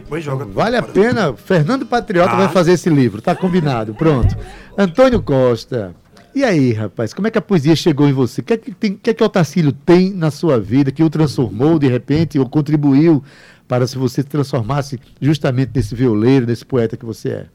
depois 0.00 0.22
joga. 0.24 0.44
Vale 0.44 0.76
a 0.76 0.82
pena. 0.82 1.34
Fernando 1.34 1.84
Patriota 1.86 2.32
Ah. 2.32 2.36
vai 2.36 2.48
fazer 2.48 2.72
esse 2.72 2.88
livro, 2.88 3.20
tá 3.20 3.34
combinado, 3.34 3.94
pronto. 3.94 4.36
Antônio 4.76 5.22
Costa. 5.22 5.94
E 6.34 6.44
aí, 6.44 6.72
rapaz, 6.72 7.12
como 7.12 7.26
é 7.26 7.30
que 7.30 7.38
a 7.38 7.42
poesia 7.42 7.74
chegou 7.74 8.06
em 8.08 8.12
você? 8.12 8.40
O 8.40 8.44
que 8.44 8.52
é 8.52 8.56
que, 8.56 8.72
tem, 8.72 8.92
o 8.92 8.98
que, 8.98 9.10
é 9.10 9.14
que 9.14 9.22
o 9.22 9.26
Otacílio 9.26 9.72
tem 9.72 10.12
na 10.12 10.30
sua 10.30 10.60
vida 10.60 10.92
que 10.92 11.02
o 11.02 11.10
transformou 11.10 11.78
de 11.78 11.88
repente 11.88 12.38
ou 12.38 12.48
contribuiu 12.48 13.24
para 13.66 13.86
se 13.86 13.98
você 13.98 14.22
se 14.22 14.28
transformasse 14.28 15.00
justamente 15.20 15.72
nesse 15.74 15.94
violeiro, 15.94 16.46
nesse 16.46 16.64
poeta 16.64 16.96
que 16.96 17.04
você 17.04 17.28
é? 17.30 17.46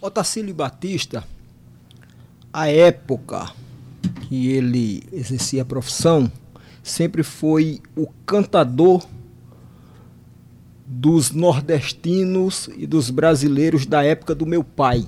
Otacílio 0.00 0.54
Batista, 0.54 1.22
a 2.52 2.68
época 2.68 3.50
que 4.22 4.48
ele 4.52 5.02
exercia 5.12 5.62
a 5.62 5.64
profissão, 5.64 6.30
sempre 6.82 7.22
foi 7.22 7.80
o 7.94 8.06
cantador 8.24 9.04
dos 10.92 11.30
nordestinos 11.30 12.68
e 12.76 12.84
dos 12.84 13.10
brasileiros 13.10 13.86
da 13.86 14.02
época 14.02 14.34
do 14.34 14.44
meu 14.44 14.64
pai. 14.64 15.06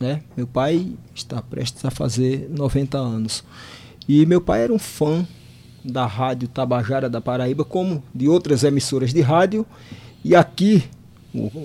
Né? 0.00 0.22
Meu 0.34 0.46
pai 0.46 0.94
está 1.14 1.42
prestes 1.42 1.84
a 1.84 1.90
fazer 1.90 2.48
90 2.48 2.96
anos. 2.96 3.44
E 4.08 4.24
meu 4.24 4.40
pai 4.40 4.62
era 4.62 4.72
um 4.72 4.78
fã 4.78 5.26
da 5.84 6.06
Rádio 6.06 6.48
Tabajara 6.48 7.10
da 7.10 7.20
Paraíba, 7.20 7.66
como 7.66 8.02
de 8.14 8.28
outras 8.28 8.64
emissoras 8.64 9.12
de 9.12 9.20
rádio. 9.20 9.66
E 10.24 10.34
aqui, 10.34 10.84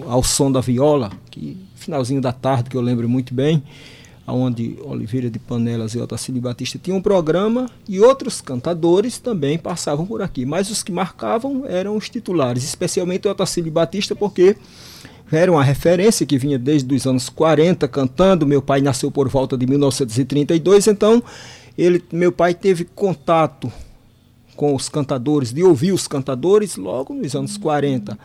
ao 0.06 0.22
som 0.22 0.52
da 0.52 0.60
viola, 0.60 1.10
que 1.32 1.58
finalzinho 1.76 2.20
da 2.20 2.34
tarde, 2.34 2.70
que 2.70 2.76
eu 2.76 2.82
lembro 2.82 3.08
muito 3.08 3.34
bem, 3.34 3.64
onde 4.26 4.78
Oliveira 4.84 5.30
de 5.30 5.38
Panelas 5.38 5.94
e 5.94 6.00
Otacílio 6.00 6.42
Batista 6.42 6.80
tinham 6.82 6.98
um 6.98 7.02
programa 7.02 7.70
e 7.88 8.00
outros 8.00 8.40
cantadores 8.40 9.18
também 9.18 9.58
passavam 9.58 10.06
por 10.06 10.22
aqui. 10.22 10.46
Mas 10.46 10.70
os 10.70 10.82
que 10.82 10.92
marcavam 10.92 11.64
eram 11.68 11.98
os 11.98 12.10
titulares, 12.10 12.64
especialmente 12.64 13.28
Otacílio 13.28 13.72
Batista, 13.72 14.16
porque 14.16 14.56
era 15.32 15.52
uma 15.52 15.64
referência 15.64 16.26
que 16.26 16.38
vinha 16.38 16.58
desde 16.58 16.94
os 16.94 17.06
anos 17.06 17.28
40 17.28 17.88
cantando. 17.88 18.46
Meu 18.46 18.62
pai 18.62 18.82
nasceu 18.82 19.12
por 19.12 19.28
volta 19.28 19.58
de 19.58 19.66
1932, 19.66 20.88
então 20.88 21.22
ele, 21.78 22.04
meu 22.12 22.32
pai 22.32 22.54
teve 22.54 22.86
contato 22.86 23.72
com 24.56 24.76
os 24.76 24.88
cantadores, 24.88 25.52
de 25.52 25.64
ouvir 25.64 25.92
os 25.92 26.08
cantadores 26.08 26.78
logo 26.78 27.14
nos 27.14 27.36
anos 27.36 27.58
40. 27.58 28.18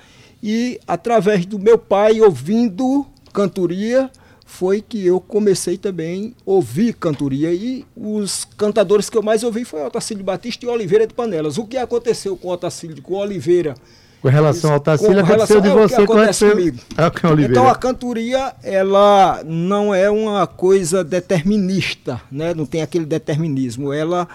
E 0.43 0.79
através 0.87 1.47
do 1.47 1.59
meu 1.59 1.79
pai 1.79 2.21
ouvindo 2.21 3.07
cantoria, 3.33 4.11
foi 4.49 4.81
que 4.81 5.07
eu 5.07 5.21
comecei 5.21 5.77
também 5.77 6.35
a 6.39 6.51
ouvir 6.51 6.95
cantoria. 6.95 7.53
E 7.53 7.85
os 7.95 8.47
cantadores 8.57 9.11
que 9.11 9.17
eu 9.17 9.23
mais 9.23 9.45
ouvi 9.45 9.63
foi 9.63 9.85
Otacílio 9.85 10.25
Batista 10.25 10.65
e 10.65 10.69
Oliveira 10.69 11.07
de 11.07 11.13
Panelas. 11.13 11.59
O 11.59 11.67
que 11.67 11.77
aconteceu 11.77 12.35
com 12.35 12.49
Otacílio, 12.49 13.01
com 13.03 13.15
Oliveira? 13.15 13.75
Com 14.23 14.29
relação 14.29 14.71
ao 14.71 14.79
Otacílio, 14.79 15.21
aconteceu 15.21 15.61
de 15.61 15.69
que 15.69 15.75
você, 15.75 15.95
acontece 15.97 16.47
aconteceu 16.47 16.51
comigo. 16.51 16.79
Com 17.21 17.27
a 17.27 17.31
Oliveira. 17.31 17.53
Então 17.53 17.69
a 17.69 17.75
cantoria, 17.75 18.55
ela 18.65 19.43
não 19.45 19.95
é 19.95 20.11
uma 20.11 20.47
coisa 20.47 21.05
determinista, 21.05 22.21
né? 22.33 22.55
Não 22.55 22.65
tem 22.65 22.81
aquele 22.81 23.05
determinismo. 23.05 23.93
Ela, 23.93 24.27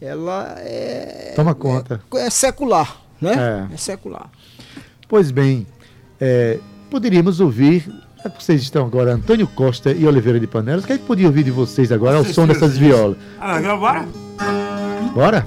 ela 0.00 0.56
é, 0.58 1.32
Toma 1.36 1.54
conta. 1.54 2.02
é 2.16 2.28
secular, 2.28 3.00
né? 3.20 3.68
É. 3.70 3.74
É, 3.74 3.76
secular. 3.76 4.28
Pois 5.08 5.30
bem, 5.30 5.64
é, 6.20 6.58
poderíamos 6.90 7.38
ouvir. 7.38 7.88
É 8.24 8.30
que 8.30 8.42
Vocês 8.42 8.62
estão 8.62 8.86
agora, 8.86 9.12
Antônio 9.12 9.46
Costa 9.46 9.92
e 9.92 10.06
Oliveira 10.06 10.40
de 10.40 10.46
Panelas. 10.46 10.84
O 10.84 10.86
que 10.86 10.92
a 10.94 10.96
gente 10.96 11.06
podia 11.06 11.26
ouvir 11.26 11.42
de 11.42 11.50
vocês 11.50 11.92
agora 11.92 12.16
ao 12.16 12.24
som 12.24 12.46
dessas 12.46 12.76
violas? 12.78 13.18
Ah, 13.38 13.56
agora 13.56 13.76
bora? 13.76 14.08
Bora? 15.14 15.46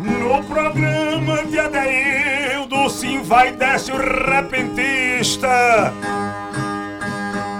No 0.00 0.42
programa 0.44 1.44
de 1.44 1.58
Adeildo, 1.58 2.88
sim 2.88 3.22
vai 3.22 3.52
desce 3.52 3.92
o 3.92 3.96
repentista. 5.24 5.92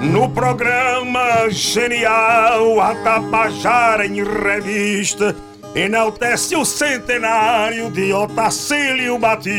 No 0.03 0.29
programa 0.29 1.49
genial, 1.51 2.81
a 2.81 2.95
Tabajara 2.97 4.07
em 4.07 4.23
revista, 4.23 5.35
enaltece 5.75 6.55
o 6.57 6.65
centenário 6.65 7.91
de 7.91 8.13
Otacílio 8.13 9.19
Batista. 9.19 9.55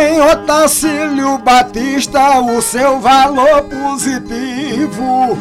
Tem 0.00 0.18
Otacílio 0.18 1.36
Batista 1.36 2.40
o 2.40 2.62
seu 2.62 2.98
valor 3.00 3.64
positivo. 3.64 5.36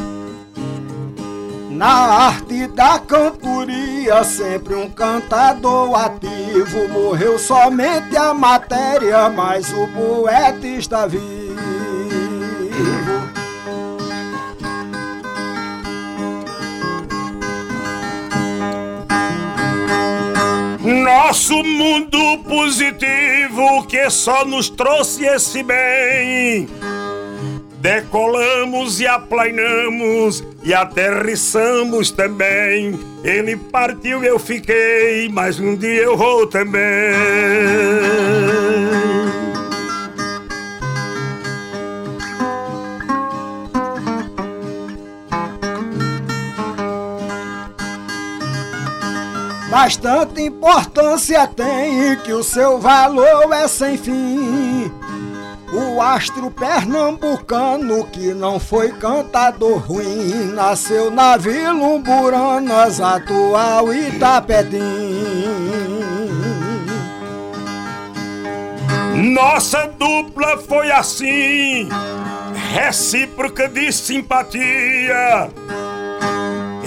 Na 1.69 1.87
arte 2.27 2.67
da 2.67 2.99
cantoria, 2.99 4.21
sempre 4.25 4.75
um 4.75 4.89
cantador 4.89 5.95
ativo. 5.95 6.89
Morreu 6.89 7.39
somente 7.39 8.17
a 8.17 8.33
matéria, 8.33 9.29
mas 9.29 9.71
o 9.71 9.87
poeta 9.87 10.67
está 10.67 11.07
vivo. 11.07 11.38
Nosso 21.09 21.63
mundo 21.63 22.37
positivo 22.47 23.83
que 23.87 24.07
só 24.11 24.45
nos 24.45 24.69
trouxe 24.69 25.25
esse 25.25 25.63
bem. 25.63 26.69
Decolamos 27.81 28.99
e 28.99 29.07
aplainamos 29.07 30.43
e 30.63 30.71
aterrissamos 30.71 32.11
também. 32.11 32.99
Ele 33.23 33.57
partiu, 33.57 34.23
eu 34.23 34.37
fiquei, 34.37 35.27
mas 35.29 35.59
um 35.59 35.75
dia 35.75 36.03
eu 36.03 36.15
vou 36.15 36.45
também. 36.45 36.79
Bastante 49.81 50.41
importância 50.41 51.47
tem 51.47 52.13
que 52.17 52.33
o 52.33 52.43
seu 52.43 52.79
valor 52.79 53.53
é 53.53 53.65
sem 53.65 53.97
fim. 53.97 54.91
O 55.71 56.01
astro 56.01 56.51
pernambucano 56.51 58.03
que 58.07 58.33
não 58.33 58.59
foi 58.59 58.91
cantador 58.91 59.77
ruim 59.77 60.51
Nasceu 60.53 61.09
na 61.09 61.37
Vila 61.37 61.71
Umburanas, 61.71 62.99
atual 62.99 63.93
Itapetim 63.93 64.79
Nossa 69.33 69.87
dupla 69.97 70.57
foi 70.57 70.91
assim, 70.91 71.87
recíproca 72.73 73.69
de 73.69 73.93
simpatia. 73.93 75.49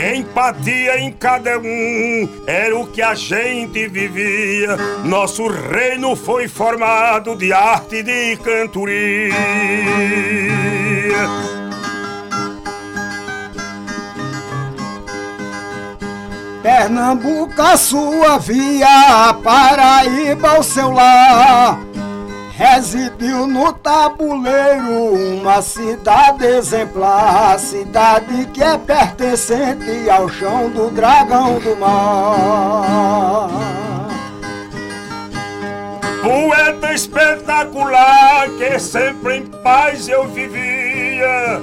Empatia 0.02 0.98
em 0.98 1.12
cada 1.12 1.60
um 1.60 2.28
era 2.44 2.76
o 2.76 2.88
que 2.88 3.00
a 3.00 3.14
gente 3.14 3.86
vivia. 3.86 4.76
Nosso 5.04 5.46
reino 5.46 6.16
foi 6.16 6.48
formado 6.48 7.36
de 7.36 7.52
arte 7.52 7.96
e 7.96 8.02
de 8.02 8.36
cantoria. 8.38 9.32
Pernambuco 16.64 17.62
a 17.62 17.76
sua 17.76 18.38
via, 18.38 19.34
Paraíba 19.42 20.58
o 20.58 20.64
seu 20.64 20.90
lar. 20.90 21.91
Residiu 22.62 23.48
no 23.48 23.72
tabuleiro 23.72 25.14
uma 25.40 25.60
cidade 25.60 26.46
exemplar, 26.46 27.58
cidade 27.58 28.46
que 28.54 28.62
é 28.62 28.78
pertencente 28.78 30.08
ao 30.08 30.28
chão 30.28 30.70
do 30.70 30.88
dragão 30.92 31.58
do 31.58 31.76
mar. 31.76 33.50
Poeta 36.22 36.94
espetacular 36.94 38.48
que 38.50 38.78
sempre 38.78 39.38
em 39.38 39.46
paz 39.64 40.06
eu 40.06 40.28
vivia. 40.28 41.60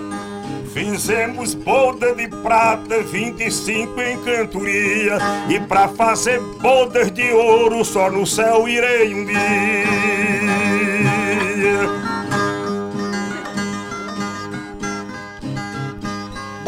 Fizemos 0.74 1.56
boda 1.56 2.14
de 2.14 2.28
prata, 2.28 3.02
25 3.04 4.02
em 4.02 4.18
cantoria. 4.20 5.18
E 5.48 5.62
pra 5.62 5.88
fazer 5.88 6.42
bodas 6.62 7.10
de 7.10 7.32
ouro, 7.32 7.86
só 7.86 8.12
no 8.12 8.28
céu 8.28 8.68
irei 8.68 9.16
um 9.16 9.26
dia. 9.26 10.38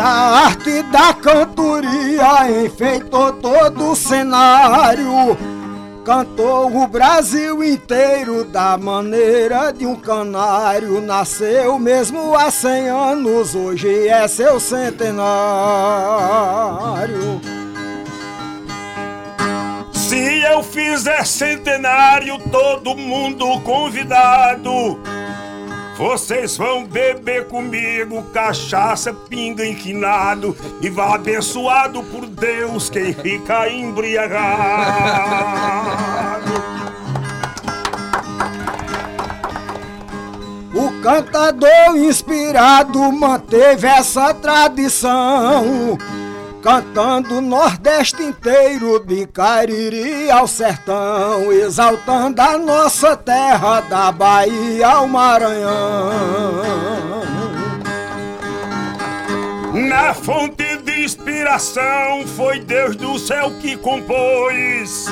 Da 0.01 0.07
arte 0.07 0.81
da 0.91 1.13
cantoria 1.13 2.63
enfeitou 2.65 3.33
todo 3.33 3.91
o 3.91 3.95
cenário. 3.95 5.37
Cantou 6.03 6.75
o 6.75 6.87
Brasil 6.87 7.63
inteiro 7.63 8.43
da 8.43 8.79
maneira 8.79 9.71
de 9.71 9.85
um 9.85 9.95
canário. 9.95 10.99
Nasceu 11.01 11.77
mesmo 11.77 12.35
há 12.35 12.49
cem 12.49 12.89
anos, 12.89 13.53
hoje 13.53 14.07
é 14.07 14.27
seu 14.27 14.59
centenário. 14.59 15.21
Se 19.93 20.41
eu 20.41 20.63
fizer 20.63 21.23
centenário, 21.27 22.39
todo 22.51 22.97
mundo 22.97 23.45
convidado. 23.61 24.99
Vocês 25.97 26.57
vão 26.57 26.85
beber 26.85 27.47
comigo 27.47 28.23
cachaça, 28.33 29.13
pinga 29.13 29.65
inquinado 29.65 30.55
e 30.81 30.89
vá 30.89 31.15
abençoado 31.15 32.01
por 32.03 32.25
Deus 32.25 32.89
quem 32.89 33.13
fica 33.13 33.69
embriagado. 33.69 34.41
O 40.73 41.01
cantador 41.01 41.97
inspirado 41.97 42.99
manteve 43.11 43.85
essa 43.87 44.33
tradição. 44.33 45.97
Cantando 46.61 47.39
o 47.39 47.41
Nordeste 47.41 48.21
inteiro, 48.21 48.99
de 48.99 49.25
Cariri 49.25 50.29
ao 50.29 50.47
sertão, 50.47 51.51
exaltando 51.51 52.39
a 52.39 52.55
nossa 52.55 53.17
terra, 53.17 53.81
da 53.81 54.11
Bahia 54.11 54.87
ao 54.87 55.07
Maranhão. 55.07 56.11
Na 59.73 60.13
fonte 60.13 60.77
de 60.83 61.03
inspiração 61.03 62.27
foi 62.35 62.59
Deus 62.59 62.95
do 62.95 63.17
céu 63.17 63.51
que 63.59 63.75
compôs. 63.77 65.07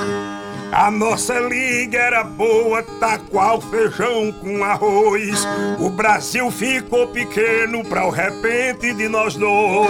A 0.71 0.91
nossa 0.91 1.33
liga 1.39 1.97
era 1.97 2.23
boa, 2.23 2.83
tá 2.99 3.17
qual 3.31 3.59
feijão 3.59 4.31
com 4.31 4.63
arroz. 4.63 5.47
O 5.79 5.89
Brasil 5.89 6.51
ficou 6.51 7.07
pequeno 7.07 7.83
para 7.83 8.05
o 8.05 8.11
repente 8.11 8.93
de 8.93 9.09
nós 9.09 9.35
dois. 9.35 9.89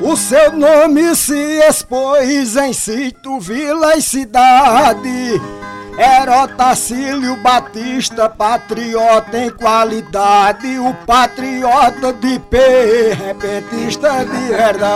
O 0.00 0.16
seu 0.16 0.52
nome 0.52 1.16
se 1.16 1.34
expôs 1.68 2.56
em 2.56 2.72
sítio, 2.72 3.40
vila 3.40 3.96
e 3.96 4.02
cidade. 4.02 5.40
Era 5.98 6.44
Otacílio 6.44 7.36
Batista, 7.36 8.28
patriota 8.28 9.36
em 9.36 9.50
qualidade, 9.50 10.78
o 10.78 10.94
patriota 11.06 12.12
de 12.14 12.38
P, 12.38 13.14
repentista 13.14 14.24
de 14.24 14.48
verdade. 14.48 14.92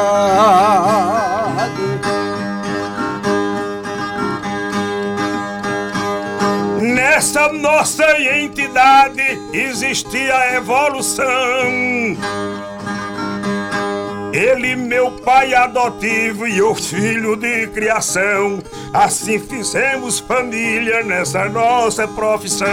Nessa 7.16 7.50
nossa 7.50 8.20
entidade 8.20 9.22
existia 9.50 10.54
evolução. 10.54 11.24
Ele, 14.34 14.76
meu 14.76 15.10
pai 15.12 15.54
adotivo 15.54 16.46
e 16.46 16.60
o 16.60 16.74
filho 16.74 17.34
de 17.34 17.68
criação. 17.68 18.58
Assim 18.92 19.38
fizemos 19.38 20.18
família 20.18 21.02
nessa 21.04 21.48
nossa 21.48 22.06
profissão. 22.06 22.68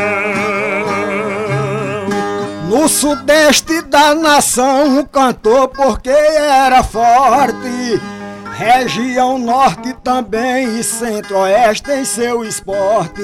No 2.67 2.89
sudeste 2.89 3.81
da 3.83 4.13
nação 4.13 5.07
cantou 5.09 5.69
porque 5.69 6.09
era 6.09 6.83
forte. 6.83 8.01
Região 8.55 9.39
norte 9.39 9.93
também 10.03 10.79
e 10.79 10.83
centro-oeste 10.83 11.91
em 11.91 12.05
seu 12.05 12.43
esporte. 12.43 13.21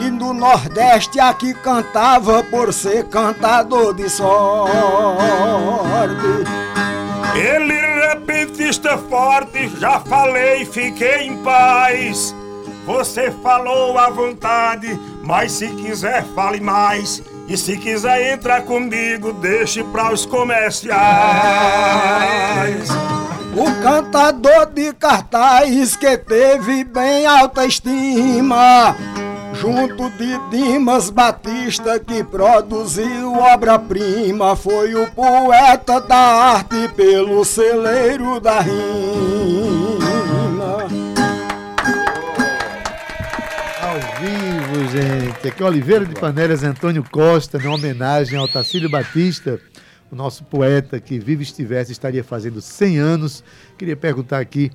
E 0.00 0.10
no 0.10 0.34
nordeste 0.34 1.20
aqui 1.20 1.54
cantava 1.54 2.42
por 2.44 2.72
ser 2.72 3.04
cantador 3.04 3.94
de 3.94 4.08
sorte. 4.10 4.74
Ele 7.36 7.74
repentista 8.08 8.98
forte, 8.98 9.68
já 9.78 10.00
falei, 10.00 10.64
fiquei 10.64 11.28
em 11.28 11.36
paz. 11.38 12.34
Você 12.84 13.30
falou 13.30 13.96
à 13.96 14.10
vontade, 14.10 14.98
mas 15.22 15.52
se 15.52 15.68
quiser 15.68 16.24
fale 16.34 16.60
mais. 16.60 17.22
E 17.48 17.56
se 17.56 17.76
quiser 17.76 18.32
entrar 18.32 18.62
comigo, 18.62 19.32
deixe 19.32 19.84
para 19.84 20.12
os 20.12 20.24
comerciais. 20.24 20.94
O 23.56 23.82
cantador 23.82 24.66
de 24.66 24.92
cartaz 24.94 25.94
que 25.96 26.18
teve 26.18 26.82
bem 26.82 27.24
alta 27.24 27.64
estima 27.64 28.96
Junto 29.52 30.10
de 30.10 30.36
Dimas 30.50 31.08
Batista 31.08 32.00
que 32.00 32.24
produziu 32.24 33.32
obra-prima 33.32 34.56
Foi 34.56 34.96
o 34.96 35.08
poeta 35.12 36.00
da 36.00 36.16
arte 36.16 36.88
pelo 36.96 37.44
celeiro 37.44 38.40
da 38.40 38.58
rima 38.58 39.83
gente. 44.94 45.48
Aqui 45.48 45.62
Oliveira 45.62 46.06
de 46.06 46.14
Panelas, 46.14 46.62
Antônio 46.62 47.02
Costa, 47.10 47.58
em 47.58 47.66
homenagem 47.66 48.38
ao 48.38 48.46
Tacílio 48.46 48.88
Batista 48.88 49.60
o 50.08 50.14
nosso 50.14 50.44
poeta 50.44 51.00
que 51.00 51.18
vive 51.18 51.42
estivesse 51.42 51.90
estaria 51.90 52.22
fazendo 52.22 52.60
100 52.60 52.98
anos. 52.98 53.42
Queria 53.76 53.96
perguntar 53.96 54.38
aqui, 54.38 54.70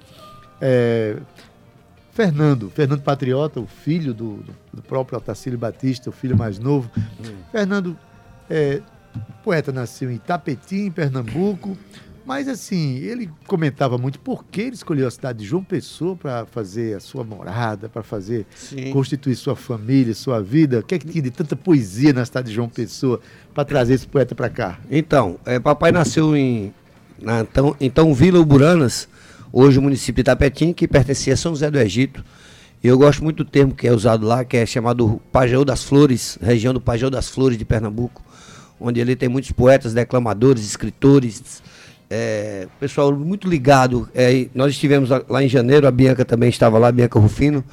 é, 0.60 1.16
Fernando, 2.12 2.70
Fernando 2.70 3.02
Patriota, 3.02 3.62
o 3.62 3.66
filho 3.66 4.14
do, 4.14 4.44
do, 4.74 4.82
próprio 4.82 5.18
Otacílio 5.18 5.58
Batista, 5.58 6.10
o 6.10 6.14
filho 6.14 6.36
mais 6.36 6.60
novo. 6.60 6.92
Hum. 6.98 7.36
Fernando, 7.50 7.98
é, 8.50 8.82
poeta 9.42 9.72
nasceu 9.72 10.12
em 10.12 10.16
Itapetim, 10.16 10.92
Pernambuco, 10.92 11.78
mas 12.30 12.48
assim, 12.48 12.98
ele 12.98 13.28
comentava 13.48 13.98
muito 13.98 14.20
por 14.20 14.46
que 14.46 14.62
ele 14.62 14.76
escolheu 14.76 15.08
a 15.08 15.10
cidade 15.10 15.40
de 15.40 15.46
João 15.46 15.64
Pessoa 15.64 16.16
para 16.16 16.46
fazer 16.46 16.96
a 16.96 17.00
sua 17.00 17.24
morada, 17.24 17.90
para 17.90 18.04
fazer 18.04 18.46
Sim. 18.56 18.92
constituir 18.92 19.36
sua 19.36 19.56
família, 19.56 20.14
sua 20.14 20.40
vida. 20.40 20.78
O 20.78 20.84
que 20.84 20.94
é 20.94 21.00
que 21.00 21.08
tinha 21.08 21.24
de 21.24 21.32
tanta 21.32 21.56
poesia 21.56 22.14
na 22.14 22.24
cidade 22.24 22.50
de 22.50 22.54
João 22.54 22.70
Pessoa 22.70 23.20
para 23.52 23.66
trazer 23.66 23.96
esse 23.96 24.06
poeta 24.06 24.36
para 24.36 24.48
cá? 24.48 24.78
Então, 24.92 25.40
é, 25.44 25.60
papai 25.60 25.92
nasceu 25.92 26.38
em 26.38 26.72
na, 27.20 27.40
então, 27.40 27.76
então 27.82 28.14
Vila 28.14 28.40
Uburanas, 28.40 29.10
hoje 29.52 29.80
o 29.80 29.82
município 29.82 30.24
de 30.24 30.30
Itapetim, 30.30 30.72
que 30.72 30.88
pertencia 30.88 31.34
a 31.34 31.38
São 31.38 31.54
José 31.54 31.72
do 31.72 31.80
Egito. 31.80 32.24
E 32.84 32.88
eu 32.88 32.96
gosto 32.96 33.24
muito 33.24 33.44
do 33.44 33.50
termo 33.50 33.74
que 33.74 33.88
é 33.88 33.92
usado 33.92 34.24
lá, 34.28 34.46
que 34.46 34.56
é 34.56 34.68
chamado 34.68 35.20
Pajéu 35.32 35.66
das 35.66 35.84
Flores, 35.84 36.38
região 36.40 36.76
do 36.76 36.80
Pajéu 36.80 37.10
das 37.10 37.28
Flores 37.28 37.58
de 37.58 37.66
Pernambuco, 37.66 38.22
onde 38.80 39.00
ele 39.00 39.16
tem 39.16 39.28
muitos 39.28 39.52
poetas, 39.52 39.96
declamadores, 39.96 40.64
escritores, 40.64 41.64
é, 42.10 42.68
pessoal 42.80 43.16
muito 43.16 43.48
ligado. 43.48 44.10
É, 44.16 44.48
nós 44.56 44.72
estivemos 44.72 45.10
lá 45.30 45.44
em 45.44 45.48
janeiro, 45.48 45.88
a 45.88 45.92
Bianca 45.92 46.26
também 46.26 46.50
estava 46.50 46.78
lá, 46.78 46.88
a 46.88 46.92
Bianca 46.92 47.20
Rufino, 47.20 47.64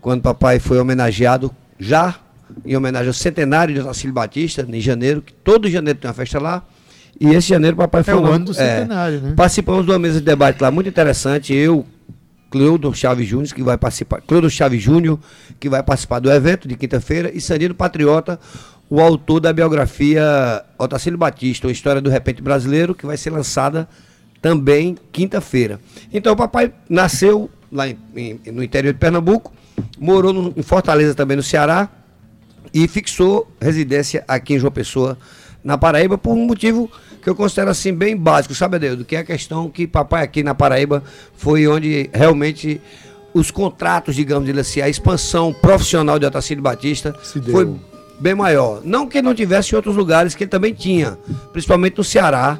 quando 0.00 0.22
papai 0.22 0.58
foi 0.58 0.78
homenageado, 0.78 1.54
já 1.78 2.16
em 2.64 2.76
homenagem 2.76 3.08
ao 3.08 3.14
centenário 3.14 3.74
de 3.74 3.80
Otacílio 3.80 4.14
Batista, 4.14 4.66
em 4.68 4.80
janeiro, 4.80 5.20
que 5.20 5.32
todo 5.32 5.68
janeiro 5.68 5.98
tem 5.98 6.08
uma 6.08 6.14
festa 6.14 6.38
lá. 6.40 6.64
E 7.20 7.28
esse 7.28 7.48
janeiro 7.48 7.76
papai 7.76 8.02
foi. 8.02 8.14
É 8.14 8.16
o 8.16 8.26
ano 8.26 8.44
do 8.46 8.52
é, 8.52 8.54
centenário, 8.54 9.20
né? 9.20 9.34
Participamos 9.36 9.84
de 9.84 9.90
uma 9.90 9.98
mesa 9.98 10.20
de 10.20 10.24
debate 10.24 10.60
lá 10.60 10.70
muito 10.70 10.88
interessante. 10.88 11.54
Eu, 11.54 11.84
Cleudo 12.50 12.92
Chaves 12.94 13.26
Júnior, 13.26 13.52
que 13.52 13.62
vai 13.62 13.76
participar. 13.76 14.20
Cleudo 14.20 14.48
Chaves 14.50 14.82
Júnior, 14.82 15.18
que 15.58 15.68
vai 15.68 15.82
participar 15.82 16.18
do 16.18 16.30
evento 16.30 16.68
de 16.68 16.76
quinta-feira, 16.76 17.30
e 17.34 17.40
Sandino 17.40 17.74
Patriota, 17.74 18.38
o 18.88 19.00
autor 19.00 19.40
da 19.40 19.52
biografia 19.52 20.64
Otacílio 20.78 21.18
Batista, 21.18 21.66
a 21.66 21.72
história 21.72 22.00
do 22.00 22.08
repente 22.08 22.40
brasileiro, 22.40 22.94
que 22.94 23.04
vai 23.04 23.16
ser 23.16 23.30
lançada 23.30 23.88
também 24.40 24.96
quinta-feira. 25.10 25.80
Então 26.12 26.32
o 26.32 26.36
papai 26.36 26.72
nasceu 26.88 27.50
lá 27.70 27.88
em, 27.88 27.98
em, 28.14 28.40
no 28.52 28.62
interior 28.62 28.92
de 28.92 28.98
Pernambuco, 28.98 29.52
morou 29.98 30.32
no, 30.32 30.54
em 30.56 30.62
Fortaleza 30.62 31.14
também 31.14 31.36
no 31.36 31.42
Ceará 31.42 31.88
e 32.72 32.86
fixou 32.86 33.50
residência 33.60 34.24
aqui 34.28 34.54
em 34.54 34.58
João 34.58 34.72
Pessoa, 34.72 35.18
na 35.64 35.76
Paraíba, 35.76 36.16
por 36.16 36.32
um 36.32 36.46
motivo 36.46 36.88
que 37.20 37.28
eu 37.28 37.34
considero 37.34 37.70
assim 37.70 37.92
bem 37.92 38.16
básico, 38.16 38.54
sabe, 38.54 38.76
Adeudo? 38.76 39.04
Que 39.04 39.16
é 39.16 39.18
a 39.18 39.24
questão 39.24 39.68
que 39.68 39.84
papai 39.84 40.22
aqui 40.22 40.44
na 40.44 40.54
Paraíba 40.54 41.02
foi 41.36 41.66
onde 41.66 42.08
realmente 42.14 42.80
os 43.34 43.50
contratos, 43.50 44.14
digamos 44.14 44.48
assim, 44.56 44.80
a 44.80 44.88
expansão 44.88 45.52
profissional 45.52 46.20
de 46.20 46.26
Otacílio 46.26 46.62
Batista 46.62 47.12
foi 47.50 47.76
bem 48.18 48.34
maior. 48.34 48.80
Não 48.84 49.06
que 49.06 49.22
não 49.22 49.34
tivesse 49.34 49.72
em 49.72 49.76
outros 49.76 49.96
lugares, 49.96 50.34
que 50.34 50.44
ele 50.44 50.50
também 50.50 50.72
tinha, 50.72 51.18
principalmente 51.52 51.98
no 51.98 52.04
Ceará. 52.04 52.58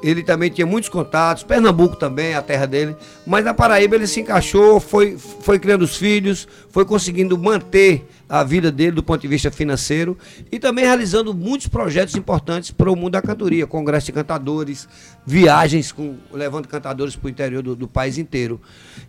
Ele 0.00 0.22
também 0.22 0.48
tinha 0.48 0.64
muitos 0.64 0.88
contatos, 0.88 1.42
Pernambuco 1.42 1.96
também, 1.96 2.34
a 2.34 2.40
terra 2.42 2.66
dele. 2.66 2.96
Mas 3.26 3.44
na 3.44 3.52
Paraíba 3.52 3.96
ele 3.96 4.06
se 4.06 4.20
encaixou, 4.20 4.78
foi, 4.78 5.18
foi 5.18 5.58
criando 5.58 5.82
os 5.82 5.96
filhos, 5.96 6.46
foi 6.70 6.84
conseguindo 6.84 7.36
manter 7.36 8.08
a 8.28 8.44
vida 8.44 8.70
dele 8.70 8.92
do 8.92 9.02
ponto 9.02 9.20
de 9.20 9.26
vista 9.26 9.50
financeiro 9.50 10.16
e 10.52 10.58
também 10.58 10.84
realizando 10.84 11.34
muitos 11.34 11.66
projetos 11.66 12.14
importantes 12.14 12.70
para 12.70 12.90
o 12.90 12.94
mundo 12.94 13.12
da 13.12 13.22
cantoria, 13.22 13.66
congresso 13.66 14.06
de 14.06 14.12
cantadores, 14.12 14.88
viagens 15.26 15.90
com, 15.90 16.16
levando 16.32 16.68
cantadores 16.68 17.16
para 17.16 17.26
o 17.26 17.30
interior 17.30 17.62
do, 17.62 17.74
do 17.74 17.88
país 17.88 18.18
inteiro. 18.18 18.60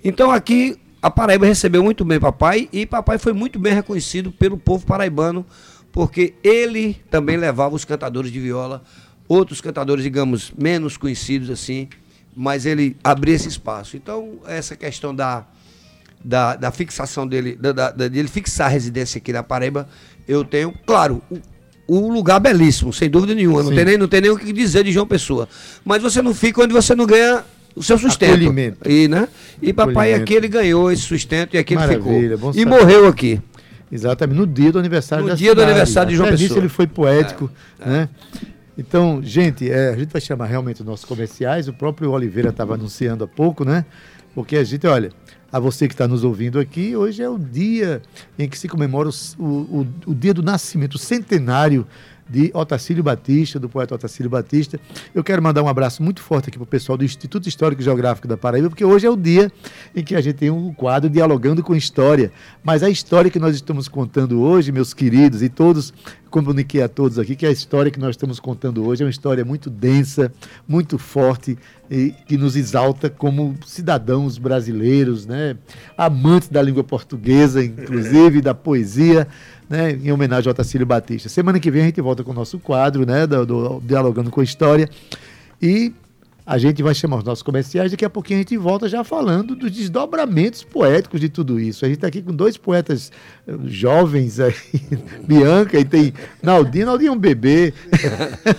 Então 0.03 0.31
aqui 0.31 0.79
a 1.01 1.09
Paraíba 1.09 1.45
recebeu 1.45 1.83
muito 1.83 2.03
bem 2.03 2.19
papai 2.19 2.67
e 2.71 2.85
papai 2.85 3.17
foi 3.17 3.33
muito 3.33 3.59
bem 3.59 3.73
reconhecido 3.73 4.31
pelo 4.31 4.57
povo 4.57 4.85
paraibano, 4.85 5.45
porque 5.91 6.33
ele 6.43 6.95
também 7.09 7.37
levava 7.37 7.75
os 7.75 7.85
cantadores 7.85 8.31
de 8.31 8.39
viola, 8.39 8.83
outros 9.27 9.61
cantadores, 9.61 10.03
digamos, 10.03 10.51
menos 10.57 10.97
conhecidos 10.97 11.49
assim, 11.49 11.87
mas 12.35 12.65
ele 12.65 12.95
abria 13.03 13.35
esse 13.35 13.47
espaço. 13.47 13.97
Então, 13.97 14.39
essa 14.47 14.75
questão 14.75 15.13
da, 15.13 15.45
da, 16.23 16.55
da 16.55 16.71
fixação 16.71 17.27
dele, 17.27 17.55
da, 17.55 17.71
da, 17.71 18.07
de 18.07 18.19
ele 18.19 18.27
fixar 18.27 18.67
a 18.67 18.69
residência 18.69 19.17
aqui 19.17 19.33
na 19.33 19.43
Paraíba, 19.43 19.87
eu 20.27 20.43
tenho, 20.43 20.73
claro, 20.85 21.21
o, 21.29 21.39
o 21.87 22.11
lugar 22.11 22.39
belíssimo, 22.39 22.93
sem 22.93 23.09
dúvida 23.09 23.33
nenhuma. 23.33 23.63
Não 23.63 23.73
tem, 23.73 23.85
nem, 23.85 23.97
não 23.97 24.07
tem 24.07 24.21
nem 24.21 24.31
o 24.31 24.37
que 24.37 24.53
dizer 24.53 24.83
de 24.83 24.91
João 24.91 25.07
Pessoa. 25.07 25.49
Mas 25.83 26.01
você 26.01 26.21
não 26.21 26.33
fica 26.33 26.61
onde 26.61 26.73
você 26.73 26.95
não 26.95 27.05
ganha 27.05 27.43
o 27.75 27.83
seu 27.83 27.97
sustento. 27.97 28.53
E, 28.85 29.07
né? 29.07 29.27
e 29.61 29.73
papai 29.73 30.13
aqui 30.13 30.33
ele 30.33 30.47
ganhou 30.47 30.91
esse 30.91 31.01
sustento 31.01 31.55
e 31.55 31.57
aqui 31.57 31.73
ele 31.73 31.81
Maravilha, 31.81 32.37
ficou. 32.37 32.53
bom 32.53 32.59
E 32.59 32.65
morreu 32.65 33.07
aqui. 33.07 33.41
Exatamente, 33.91 34.37
no 34.37 34.45
dia 34.47 34.71
do 34.71 34.79
aniversário 34.79 35.23
No 35.23 35.29
da 35.31 35.35
dia 35.35 35.47
do 35.49 35.59
cidade. 35.59 35.69
aniversário 35.71 36.09
de 36.11 36.15
João 36.15 36.27
Até 36.27 36.35
nisso 36.37 36.47
Pessoa. 36.49 36.61
ele 36.61 36.69
foi 36.69 36.87
poético, 36.87 37.49
né? 37.79 38.07
Então, 38.77 39.19
gente, 39.21 39.69
é, 39.69 39.89
a 39.89 39.97
gente 39.97 40.11
vai 40.11 40.21
chamar 40.21 40.45
realmente 40.45 40.79
os 40.81 40.85
nossos 40.85 41.05
comerciais. 41.05 41.67
O 41.67 41.73
próprio 41.73 42.11
Oliveira 42.11 42.49
estava 42.49 42.75
anunciando 42.75 43.23
há 43.23 43.27
pouco, 43.27 43.65
né? 43.65 43.83
Porque 44.33 44.55
a 44.55 44.63
gente, 44.63 44.87
olha, 44.87 45.11
a 45.51 45.59
você 45.59 45.87
que 45.87 45.93
está 45.93 46.07
nos 46.07 46.23
ouvindo 46.23 46.59
aqui, 46.59 46.95
hoje 46.95 47.21
é 47.21 47.27
o 47.27 47.37
dia 47.37 48.01
em 48.37 48.47
que 48.47 48.57
se 48.57 48.69
comemora 48.69 49.09
o, 49.09 49.43
o, 49.43 49.45
o- 49.81 49.87
o 50.11 50.15
dia 50.15 50.33
do 50.33 50.41
nascimento, 50.43 50.93
o 50.95 50.99
centenário 50.99 51.85
de 52.29 52.51
Otacílio 52.53 53.03
Batista, 53.03 53.59
do 53.59 53.67
poeta 53.67 53.95
Otacílio 53.95 54.29
Batista. 54.29 54.79
Eu 55.13 55.23
quero 55.23 55.41
mandar 55.41 55.63
um 55.63 55.67
abraço 55.67 56.03
muito 56.03 56.21
forte 56.21 56.49
aqui 56.49 56.57
para 56.57 56.63
o 56.63 56.67
pessoal 56.67 56.97
do 56.97 57.03
Instituto 57.03 57.49
Histórico 57.49 57.81
e 57.81 57.85
Geográfico 57.85 58.27
da 58.27 58.37
Paraíba, 58.37 58.69
porque 58.69 58.85
hoje 58.85 59.07
é 59.07 59.09
o 59.09 59.17
dia 59.17 59.51
em 59.95 60.03
que 60.03 60.15
a 60.15 60.21
gente 60.21 60.35
tem 60.35 60.49
um 60.49 60.73
quadro 60.73 61.09
dialogando 61.09 61.63
com 61.63 61.75
história. 61.75 62.31
Mas 62.63 62.83
a 62.83 62.89
história 62.89 63.31
que 63.31 63.39
nós 63.39 63.55
estamos 63.55 63.87
contando 63.87 64.41
hoje, 64.41 64.71
meus 64.71 64.93
queridos, 64.93 65.41
e 65.41 65.49
todos, 65.49 65.93
comuniquei 66.29 66.81
a 66.81 66.87
todos 66.87 67.17
aqui, 67.17 67.35
que 67.35 67.45
a 67.45 67.51
história 67.51 67.91
que 67.91 67.99
nós 67.99 68.11
estamos 68.11 68.39
contando 68.39 68.85
hoje 68.85 69.03
é 69.03 69.05
uma 69.05 69.09
história 69.09 69.43
muito 69.43 69.69
densa, 69.69 70.31
muito 70.67 70.97
forte, 70.97 71.57
e 71.89 72.13
que 72.27 72.37
nos 72.37 72.55
exalta 72.55 73.09
como 73.09 73.55
cidadãos 73.65 74.37
brasileiros, 74.37 75.25
né? 75.25 75.57
amantes 75.97 76.49
da 76.49 76.61
língua 76.61 76.83
portuguesa, 76.83 77.63
inclusive, 77.63 78.41
da 78.41 78.53
poesia 78.53 79.27
né, 79.69 79.91
em 79.91 80.11
homenagem 80.11 80.47
ao 80.47 80.51
Otacílio 80.51 80.85
Batista. 80.85 81.29
Semana 81.29 81.59
que 81.59 81.69
vem 81.69 81.83
a 81.83 81.85
gente 81.85 82.01
volta 82.01 82.23
com 82.23 82.31
o 82.31 82.35
nosso 82.35 82.59
quadro, 82.59 83.05
né, 83.05 83.27
do, 83.27 83.45
do 83.45 83.81
Dialogando 83.85 84.31
com 84.31 84.41
a 84.41 84.43
História, 84.43 84.89
e 85.61 85.93
a 86.49 86.57
gente 86.57 86.81
vai 86.81 86.95
chamar 86.95 87.17
os 87.17 87.23
nossos 87.23 87.43
comerciais, 87.43 87.91
daqui 87.91 88.03
a 88.03 88.09
pouquinho 88.09 88.39
a 88.39 88.41
gente 88.41 88.57
volta 88.57 88.89
já 88.89 89.03
falando 89.03 89.55
dos 89.55 89.71
desdobramentos 89.71 90.63
poéticos 90.63 91.21
de 91.21 91.29
tudo 91.29 91.59
isso. 91.59 91.85
A 91.85 91.87
gente 91.87 91.97
está 91.97 92.07
aqui 92.07 92.23
com 92.23 92.33
dois 92.33 92.57
poetas 92.57 93.11
eh, 93.47 93.53
jovens 93.65 94.39
aí, 94.39 94.55
Bianca 95.27 95.79
e 95.79 95.85
tem 95.85 96.11
Naldinho, 96.41 96.87
Naldinho 96.87 97.09
é 97.09 97.11
um 97.11 97.19
bebê. 97.19 97.71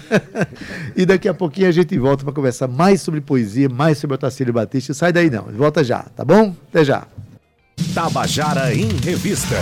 e 0.96 1.04
daqui 1.04 1.28
a 1.28 1.34
pouquinho 1.34 1.66
a 1.66 1.72
gente 1.72 1.98
volta 1.98 2.22
para 2.22 2.32
conversar 2.32 2.68
mais 2.68 3.02
sobre 3.02 3.20
poesia, 3.20 3.68
mais 3.68 3.98
sobre 3.98 4.14
Otacílio 4.14 4.52
Batista. 4.52 4.94
Sai 4.94 5.12
daí 5.12 5.28
não, 5.28 5.46
volta 5.46 5.82
já, 5.82 6.04
tá 6.04 6.24
bom? 6.24 6.54
Até 6.68 6.84
já. 6.84 7.08
Tabajara 7.92 8.72
em 8.72 8.86
Revista. 8.98 9.56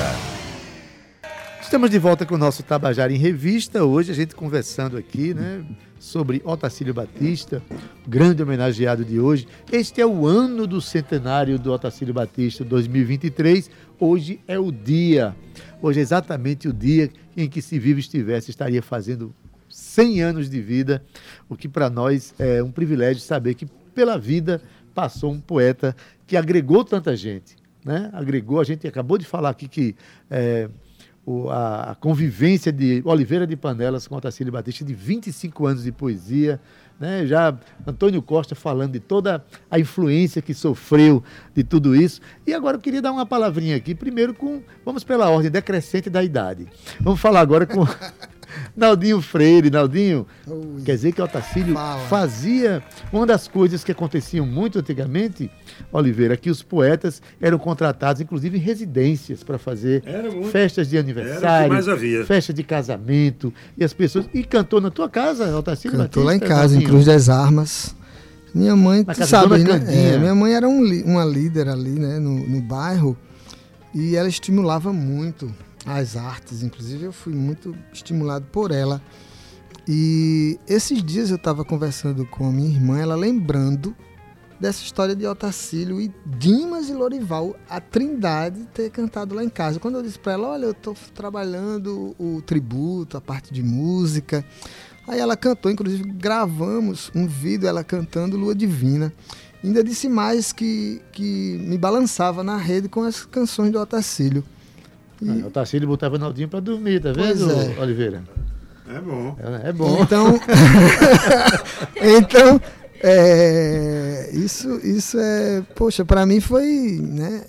Estamos 1.63 1.89
de 1.89 1.99
volta 1.99 2.27
com 2.27 2.35
o 2.35 2.39
nosso 2.39 2.63
Tabajara 2.63 3.11
em 3.11 3.17
Revista. 3.17 3.85
Hoje 3.85 4.13
a 4.13 4.15
gente 4.15 4.35
conversando 4.35 4.99
aqui, 4.99 5.33
né, 5.33 5.65
sobre 5.99 6.41
Otacílio 6.45 6.95
Batista, 6.95 7.63
grande 8.07 8.43
homenageado 8.43 9.05
de 9.05 9.19
hoje. 9.19 9.47
Este 9.71 10.01
é 10.01 10.07
o 10.07 10.27
ano 10.27 10.67
do 10.67 10.81
centenário 10.81 11.59
do 11.59 11.73
Otacílio 11.73 12.15
Batista, 12.15 12.65
2023. 12.65 13.71
Hoje 13.99 14.41
é 14.47 14.59
o 14.59 14.71
dia. 14.71 15.35
Hoje 15.83 16.01
é 16.01 16.03
exatamente 16.03 16.69
o 16.69 16.73
dia 16.73 17.11
em 17.37 17.49
que, 17.49 17.61
se 17.61 17.79
vivo 17.79 17.99
estivesse, 18.01 18.51
estaria 18.51 18.83
fazendo 18.83 19.35
100 19.69 20.23
anos 20.23 20.51
de 20.51 20.61
vida, 20.61 21.03
o 21.49 21.57
que 21.57 21.69
para 21.69 21.91
nós 21.91 22.35
é 22.39 22.63
um 22.63 22.71
privilégio 22.71 23.23
saber 23.23 23.55
que 23.55 23.67
pela 23.95 24.19
vida 24.19 24.63
passou 24.95 25.33
um 25.33 25.41
poeta 25.41 25.95
que 26.27 26.37
agregou 26.37 26.85
tanta 26.85 27.17
gente, 27.17 27.57
né? 27.85 28.11
Agregou, 28.13 28.61
a 28.61 28.65
gente 28.65 28.87
acabou 28.87 29.19
de 29.19 29.25
falar 29.25 29.51
aqui 29.51 29.69
que 29.69 29.95
é, 30.31 30.69
o- 31.29 31.51
a, 31.51 31.91
a 31.91 31.95
convivência 31.95 32.73
de 32.73 33.03
Oliveira 33.05 33.47
de 33.47 33.55
Panelas 33.57 34.07
com 34.09 34.17
Otacílio 34.17 34.53
Batista 34.53 34.85
de 34.85 34.95
25 34.95 35.67
anos 35.67 35.83
de 35.85 35.93
poesia, 35.93 36.59
né? 36.99 37.27
Já 37.27 37.57
Antônio 37.87 38.21
Costa 38.23 38.55
falando 38.55 38.93
de 38.93 39.01
toda 39.01 39.45
a 39.71 39.79
influência 39.79 40.41
que 40.43 40.55
sofreu 40.55 41.23
de 41.55 41.63
tudo 41.63 41.95
isso. 41.95 42.21
E 42.47 42.53
agora 42.55 42.77
eu 42.77 42.81
queria 42.81 43.03
dar 43.03 43.13
uma 43.13 43.27
palavrinha 43.27 43.77
aqui, 43.77 43.95
primeiro 43.95 44.33
com, 44.35 44.63
vamos 44.85 45.05
pela 45.05 45.29
ordem 45.29 45.51
decrescente 45.51 46.09
da 46.11 46.25
idade. 46.25 46.67
Vamos 47.01 47.21
falar 47.21 47.41
agora 47.41 47.67
com 47.67 47.85
Naldinho 48.77 49.21
Freire. 49.21 49.71
Naldinho, 49.71 50.27
Ui. 50.47 50.83
quer 50.85 50.97
dizer 50.97 51.13
que 51.13 51.23
Otacílio 51.23 51.75
Fala. 51.75 52.01
fazia 52.07 52.83
uma 53.13 53.27
das 53.27 53.49
coisas 53.49 53.85
que 53.85 53.93
aconteciam 53.93 54.47
muito 54.47 54.79
antigamente, 54.79 55.51
Oliveira, 55.93 56.37
que 56.37 56.51
os 56.51 56.63
poetas 56.63 57.23
eram 57.41 57.59
contratados, 57.59 58.21
inclusive 58.21 58.57
em 58.57 58.61
residências, 58.61 59.43
para 59.43 59.59
fazer 59.59 60.03
muito. 60.33 60.49
festas 60.49 60.89
de 60.89 60.99
aniversário, 60.99 62.27
festa 62.27 62.53
de 62.53 62.63
casamento, 62.63 63.53
e 63.77 63.85
as 63.85 63.93
pessoas. 63.93 64.27
E 64.33 64.45
cantou 64.45 64.81
na 64.81 64.91
tua 64.91 65.09
casa, 65.09 65.57
Otacílio 65.57 65.97
Cantou 65.97 66.23
lá 66.25 66.35
em 66.35 66.39
Batista, 66.39 66.61
casa, 66.61 66.77
em? 66.77 66.83
Cruz 66.83 67.07
das 67.07 67.29
Armas. 67.29 67.95
Minha 68.55 68.75
mãe, 68.75 69.05
tu 69.05 69.27
sabe, 69.27 69.59
né? 69.59 69.85
É, 69.89 70.19
minha 70.19 70.35
mãe 70.35 70.55
era 70.55 70.69
um 70.69 70.79
uma 71.05 71.25
líder 71.25 71.69
ali, 71.69 71.91
né, 71.91 72.19
no, 72.19 72.47
no 72.47 72.61
bairro. 72.63 73.17
E 73.95 74.17
ela 74.17 74.29
estimulava 74.29 74.93
muito 74.93 75.53
as 75.97 76.17
artes. 76.17 76.63
Inclusive, 76.63 77.05
eu 77.05 77.13
fui 77.13 77.35
muito 77.35 77.75
estimulado 77.93 78.47
por 78.47 78.71
ela. 78.71 79.03
E 79.87 80.59
esses 80.69 81.03
dias 81.03 81.31
eu 81.31 81.37
estava 81.37 81.65
conversando 81.65 82.27
com 82.27 82.47
a 82.47 82.53
minha 82.53 82.69
irmã, 82.69 82.99
ela 82.99 83.17
lembrando 83.17 83.97
dessa 84.61 84.83
história 84.83 85.15
de 85.15 85.27
Otacílio 85.27 86.01
e 86.01 86.13
Dimas 86.27 86.89
e 86.89 86.93
Lorival, 86.93 87.57
a 87.71 87.81
Trindade, 87.81 88.67
ter 88.75 88.91
cantado 88.91 89.35
lá 89.35 89.43
em 89.43 89.49
casa. 89.49 89.79
Quando 89.79 89.97
eu 89.97 90.03
disse 90.03 90.19
para 90.19 90.33
ela, 90.33 90.49
olha, 90.49 90.67
eu 90.67 90.73
estou 90.73 90.95
trabalhando 91.15 92.15
o 92.19 92.43
tributo, 92.43 93.17
a 93.17 93.21
parte 93.21 93.55
de 93.55 93.63
música. 93.63 94.45
Aí 95.07 95.21
ela 95.21 95.37
cantou, 95.37 95.71
inclusive 95.71 96.03
gravamos 96.03 97.11
um 97.15 97.27
vídeo 97.27 97.67
ela 97.67 97.83
cantando 97.83 98.37
Lua 98.37 98.55
Divina. 98.55 99.13
Ainda 99.65 99.83
disse 99.83 100.09
mais 100.09 100.53
que, 100.53 101.01
que 101.13 101.59
me 101.67 101.79
balançava 101.79 102.45
na 102.45 102.57
rede 102.57 102.89
com 102.89 103.03
as 103.03 103.25
canções 103.25 103.73
do 103.73 103.81
Otacílio. 103.81 104.45
E- 105.23 105.43
Ah, 105.43 105.47
Otacílio 105.47 105.89
botava 105.89 106.19
Naldinho 106.19 106.49
para 106.49 106.61
dormir, 106.61 107.01
tá 107.01 107.13
Pois 107.15 107.39
vendo, 107.41 107.51
é. 107.53 107.81
Oliveira? 107.81 108.23
É 108.89 109.01
bom. 109.01 109.37
É, 109.65 109.69
é 109.69 109.73
bom. 109.73 109.99
Então, 110.03 110.41
então 112.01 112.61
é, 113.03 114.31
isso, 114.33 114.69
isso 114.85 115.19
é, 115.19 115.63
poxa, 115.75 116.05
para 116.05 116.25
mim 116.27 116.41
foi 116.41 116.99
né, 117.01 117.43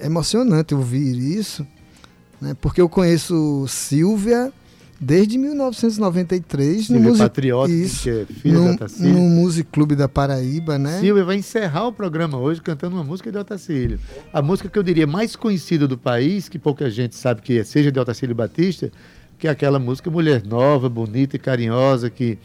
emocionante 0.00 0.74
ouvir 0.74 1.16
isso, 1.18 1.66
né, 2.40 2.56
porque 2.60 2.80
eu 2.80 2.88
conheço 2.88 3.66
Silvia 3.68 4.52
desde 5.00 5.38
1993 5.38 6.86
Silvia 6.86 7.02
Music- 7.02 7.22
Patriota, 7.24 7.72
isso, 7.72 8.02
que 8.02 8.10
é 8.10 8.24
filha 8.26 8.58
no, 8.58 8.64
da 8.66 8.72
Otacílio. 8.72 9.12
no 9.14 9.20
Music 9.20 9.68
Clube 9.70 9.94
da 9.94 10.08
Paraíba, 10.08 10.78
né? 10.78 11.00
Silvia 11.00 11.24
vai 11.24 11.36
encerrar 11.36 11.86
o 11.86 11.92
programa 11.92 12.38
hoje 12.38 12.60
cantando 12.60 12.96
uma 12.96 13.04
música 13.04 13.30
de 13.30 13.38
Otacílio. 13.38 13.98
A 14.32 14.42
música 14.42 14.68
que 14.68 14.78
eu 14.78 14.82
diria 14.82 15.06
mais 15.06 15.36
conhecida 15.36 15.86
do 15.86 15.96
país, 15.96 16.48
que 16.48 16.58
pouca 16.58 16.90
gente 16.90 17.14
sabe 17.16 17.42
que 17.42 17.58
é, 17.58 17.64
seja 17.64 17.90
de 17.92 17.98
Otacílio 17.98 18.34
Batista, 18.34 18.90
que 19.38 19.46
é 19.46 19.50
aquela 19.50 19.78
música 19.78 20.10
Mulher 20.10 20.42
Nova, 20.44 20.88
Bonita 20.88 21.36
e 21.36 21.38
Carinhosa, 21.38 22.10
que, 22.10 22.36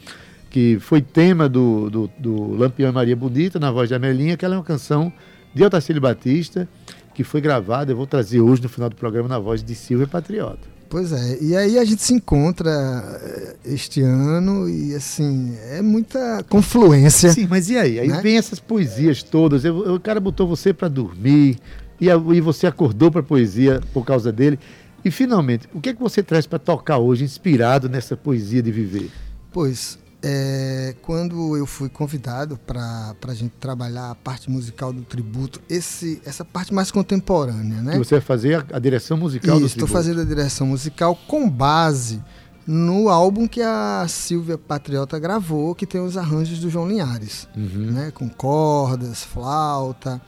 que 0.50 0.78
foi 0.80 1.02
tema 1.02 1.50
do, 1.50 1.90
do, 1.90 2.10
do 2.20 2.56
Lampião 2.56 2.90
e 2.90 2.94
Maria 2.94 3.16
Bonita, 3.16 3.60
na 3.60 3.72
voz 3.72 3.90
de 3.90 3.96
Amelinha, 3.96 4.38
que 4.38 4.46
ela 4.46 4.56
é 4.56 4.58
uma 4.58 4.64
canção 4.64 5.12
de 5.56 5.64
Otacílio 5.64 6.02
Batista, 6.02 6.68
que 7.16 7.24
foi 7.24 7.42
gravada, 7.42 7.92
eu 7.92 7.96
vou 7.96 8.08
trazer 8.08 8.42
hoje 8.42 8.62
no 8.62 8.70
final 8.70 8.90
do 8.90 8.96
programa, 8.96 9.28
na 9.30 9.40
voz 9.40 9.64
de 9.64 9.74
Silvia 9.76 10.08
Patriota. 10.08 10.73
Pois 10.94 11.12
é, 11.12 11.40
e 11.42 11.58
aí 11.58 11.80
a 11.80 11.84
gente 11.84 12.04
se 12.04 12.14
encontra 12.14 12.70
eh, 12.70 13.56
este 13.66 14.00
ano 14.02 14.70
e 14.70 14.94
assim, 14.94 15.58
é 15.72 15.82
muita 15.82 16.46
confluência. 16.48 17.32
Sim, 17.32 17.48
mas 17.50 17.68
e 17.68 17.76
aí? 17.80 18.00
Aí 18.00 18.08
Né? 18.10 18.22
vem 18.22 18.38
essas 18.38 18.60
poesias 18.60 19.24
todas. 19.24 19.66
eu- 19.66 19.96
o 19.96 20.00
cara 20.00 20.20
botou 20.20 20.48
você 20.48 20.72
para 20.72 20.88
dormir 20.88 21.58
e, 22.00 22.10
e 22.10 22.40
você 22.42 22.68
acordou 22.68 23.10
para 23.10 23.24
poesia 23.24 23.82
por 23.92 24.06
causa 24.06 24.32
dele. 24.32 24.60
E 25.04 25.10
finalmente, 25.10 25.68
o 25.74 25.82
que 25.82 25.90
é 25.90 25.94
que 25.96 26.00
você 26.00 26.22
traz 26.22 26.46
para 26.46 26.60
tocar 26.60 27.00
hoje, 27.00 27.24
inspirado 27.24 27.90
nessa 27.90 28.16
poesia 28.16 28.62
de 28.62 28.72
viver? 28.72 29.10
Pois, 29.52 29.98
é, 30.26 30.96
quando 31.02 31.58
eu 31.58 31.66
fui 31.66 31.90
convidado 31.90 32.58
para 32.66 33.14
a 33.28 33.34
gente 33.34 33.52
trabalhar 33.60 34.12
a 34.12 34.16
parte 34.16 34.50
musical 34.50 34.94
do 34.94 35.02
tributo, 35.02 35.60
esse, 35.70 36.22
essa 36.26 36.46
parte 36.46 36.74
mais 36.74 36.90
contemporânea, 36.92 37.82
né? 37.82 37.98
Você 37.98 38.16
vai 38.16 38.22
fazer 38.22 38.56
a, 38.56 38.78
a 38.78 38.80
direção 38.80 39.18
musical 39.18 39.56
Isso, 39.58 39.60
do 39.62 39.68
estou 39.68 39.86
tributo. 39.88 39.94
fazendo 39.94 40.22
a 40.22 40.26
direção 40.26 40.66
musical 40.68 41.16
com 41.28 41.50
base 41.50 42.22
no 42.66 43.10
álbum 43.10 43.46
que 43.46 43.62
a 43.62 44.06
Silvia 44.08 44.58
Patriota 44.58 45.20
gravou, 45.20 45.76
que 45.76 45.86
tem 45.86 46.00
os 46.00 46.16
arranjos 46.16 46.60
do 46.60 46.70
João 46.70 46.88
Linhares, 46.88 47.46
Uhum. 47.58 47.92
né? 47.92 48.12
Com 48.16 48.30
cordas, 48.30 49.24
flauta. 49.24 50.22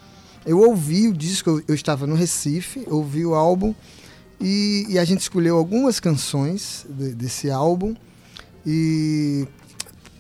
Eu 0.46 0.60
ouvi 0.60 1.08
o 1.08 1.14
disco, 1.14 1.50
eu, 1.50 1.64
eu 1.70 1.74
estava 1.76 2.06
no 2.06 2.14
Recife, 2.16 2.84
ouvi 2.88 3.26
o 3.26 3.34
álbum 3.34 3.74
e, 4.42 4.86
e 4.90 5.00
a 5.00 5.06
gente 5.06 5.22
escolheu 5.22 5.56
algumas 5.58 6.02
canções 6.02 6.86
de- 6.90 7.14
desse 7.16 7.50
álbum 7.50 7.96
e 8.66 9.48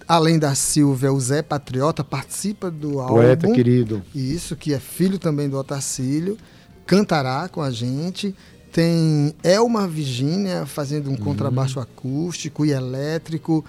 além 0.07 0.37
da 0.39 0.53
Silvia, 0.55 1.11
o 1.11 1.19
Zé 1.19 1.41
Patriota 1.41 2.03
participa 2.03 2.69
do 2.69 2.93
Poeta 2.93 3.45
álbum. 3.47 3.55
querido. 3.55 4.03
Isso, 4.13 4.55
que 4.55 4.73
é 4.73 4.79
filho 4.79 5.17
também 5.17 5.49
do 5.49 5.57
Otacílio, 5.57 6.37
cantará 6.85 7.47
com 7.49 7.61
a 7.61 7.71
gente. 7.71 8.35
Tem 8.71 9.33
Elma 9.43 9.87
Virgínia 9.87 10.65
fazendo 10.65 11.09
um 11.09 11.15
contrabaixo 11.15 11.79
acústico 11.79 12.65
e 12.65 12.71
elétrico. 12.71 13.63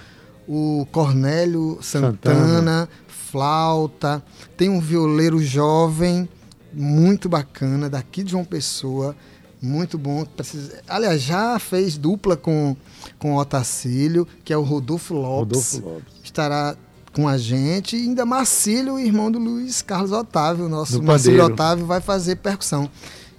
O 0.48 0.86
Cornélio 0.92 1.78
Santana, 1.80 2.14
Santana. 2.14 2.88
flauta. 3.06 4.22
Tem 4.56 4.68
um 4.68 4.80
violeiro 4.80 5.42
jovem, 5.42 6.28
muito 6.72 7.28
bacana, 7.28 7.88
daqui 7.88 8.22
de 8.22 8.32
João 8.32 8.44
Pessoa. 8.44 9.14
Muito 9.60 9.96
bom. 9.98 10.24
Precisa... 10.24 10.82
Aliás, 10.88 11.22
já 11.22 11.58
fez 11.58 11.96
dupla 11.96 12.36
com, 12.36 12.76
com 13.18 13.34
o 13.34 13.38
Otacílio, 13.38 14.26
que 14.44 14.52
é 14.52 14.56
o 14.56 14.62
Rodolfo 14.62 15.14
Lopes 15.14 15.72
Rodolfo 15.72 15.80
Lopes. 15.80 16.14
estará 16.22 16.76
com 17.12 17.26
a 17.26 17.38
gente. 17.38 17.96
E 17.96 18.02
ainda 18.02 18.26
Marcílio, 18.26 18.98
irmão 18.98 19.30
do 19.30 19.38
Luiz 19.38 19.80
Carlos 19.82 20.12
Otávio, 20.12 20.68
nosso 20.68 20.98
No 20.98 21.04
Marcílio 21.04 21.38
pandeiro. 21.38 21.54
Otávio, 21.54 21.86
vai 21.86 22.00
fazer 22.00 22.36
percussão. 22.36 22.90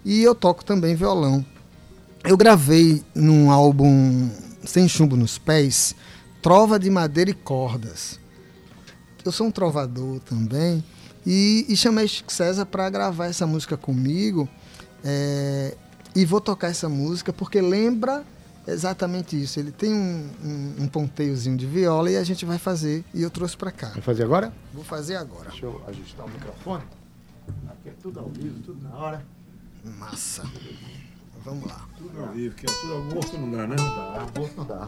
E 0.04 0.24
eu 0.24 0.34
toco 0.34 0.66
também 0.66 0.96
violão. 0.96 1.46
Eu 2.24 2.36
gravei 2.36 3.04
num 3.14 3.52
álbum 3.52 4.30
Sem 4.66 4.88
Chumbo 4.88 5.16
nos 5.16 5.38
Pés, 5.38 5.96
Trova 6.42 6.80
de 6.80 6.90
Madeira 6.90 7.30
e 7.30 7.34
Cordas. 7.34 8.20
Eu 9.24 9.32
sou 9.32 9.48
um 9.48 9.52
trovador 9.52 10.20
também. 10.22 10.84
E, 11.26 11.66
e 11.68 11.76
chamei 11.76 12.08
Chico 12.08 12.32
César 12.32 12.66
para 12.66 12.90
gravar 12.90 13.26
essa 13.28 13.46
música 13.46 13.76
comigo. 13.78 14.48
é, 15.04 15.76
e 16.18 16.26
vou 16.26 16.42
tocar 16.42 16.70
essa 16.70 16.90
música 16.90 17.32
porque 17.32 17.62
lembra 17.62 18.26
exatamente 18.68 19.40
isso. 19.40 19.60
Ele 19.60 19.72
tem 19.72 19.94
um, 19.94 20.28
um, 20.44 20.76
um 20.80 20.88
ponteiozinho 20.88 21.56
de 21.56 21.68
viola 21.68 22.10
e 22.10 22.18
a 22.18 22.24
gente 22.24 22.44
vai 22.44 22.58
fazer. 22.58 23.06
E 23.14 23.22
eu 23.22 23.30
trouxe 23.30 23.56
para 23.56 23.72
cá. 23.72 23.90
Vai 23.90 24.02
fazer 24.02 24.24
agora? 24.24 24.52
Vou 24.74 24.84
fazer 24.84 25.16
agora. 25.16 25.52
Deixa 25.52 25.68
eu 25.68 25.80
ajustar 25.88 26.26
o 26.26 26.30
microfone. 26.30 26.84
Aqui 27.70 27.90
é 27.90 27.94
tudo 28.02 28.20
ao 28.20 28.30
vivo, 28.30 28.60
tudo 28.64 28.82
na 28.82 28.96
hora. 28.96 29.24
Massa. 30.00 30.42
Vamos 31.46 31.68
lá. 31.70 31.88
Tudo 31.96 32.20
ao 32.20 32.30
vivo, 32.30 32.56
que 32.56 32.66
é 32.66 32.74
tudo 32.82 32.94
ao 32.94 33.04
morto 33.04 33.38
não 33.38 33.52
dá, 33.52 33.68
né? 33.68 33.76
Dá, 33.76 34.26
bolso 34.34 34.54
não 34.58 34.66
dá. 34.66 34.88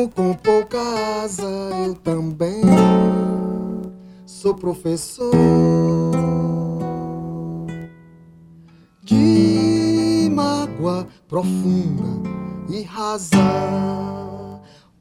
Mesmo 0.00 0.12
com 0.12 0.32
pouca 0.32 0.80
asa, 1.22 1.42
eu 1.86 1.94
também 1.94 2.62
sou 4.24 4.54
professor 4.54 5.30
de 9.02 10.30
mágoa 10.32 11.06
profunda 11.28 12.30
e 12.70 12.80
rasa, 12.82 13.36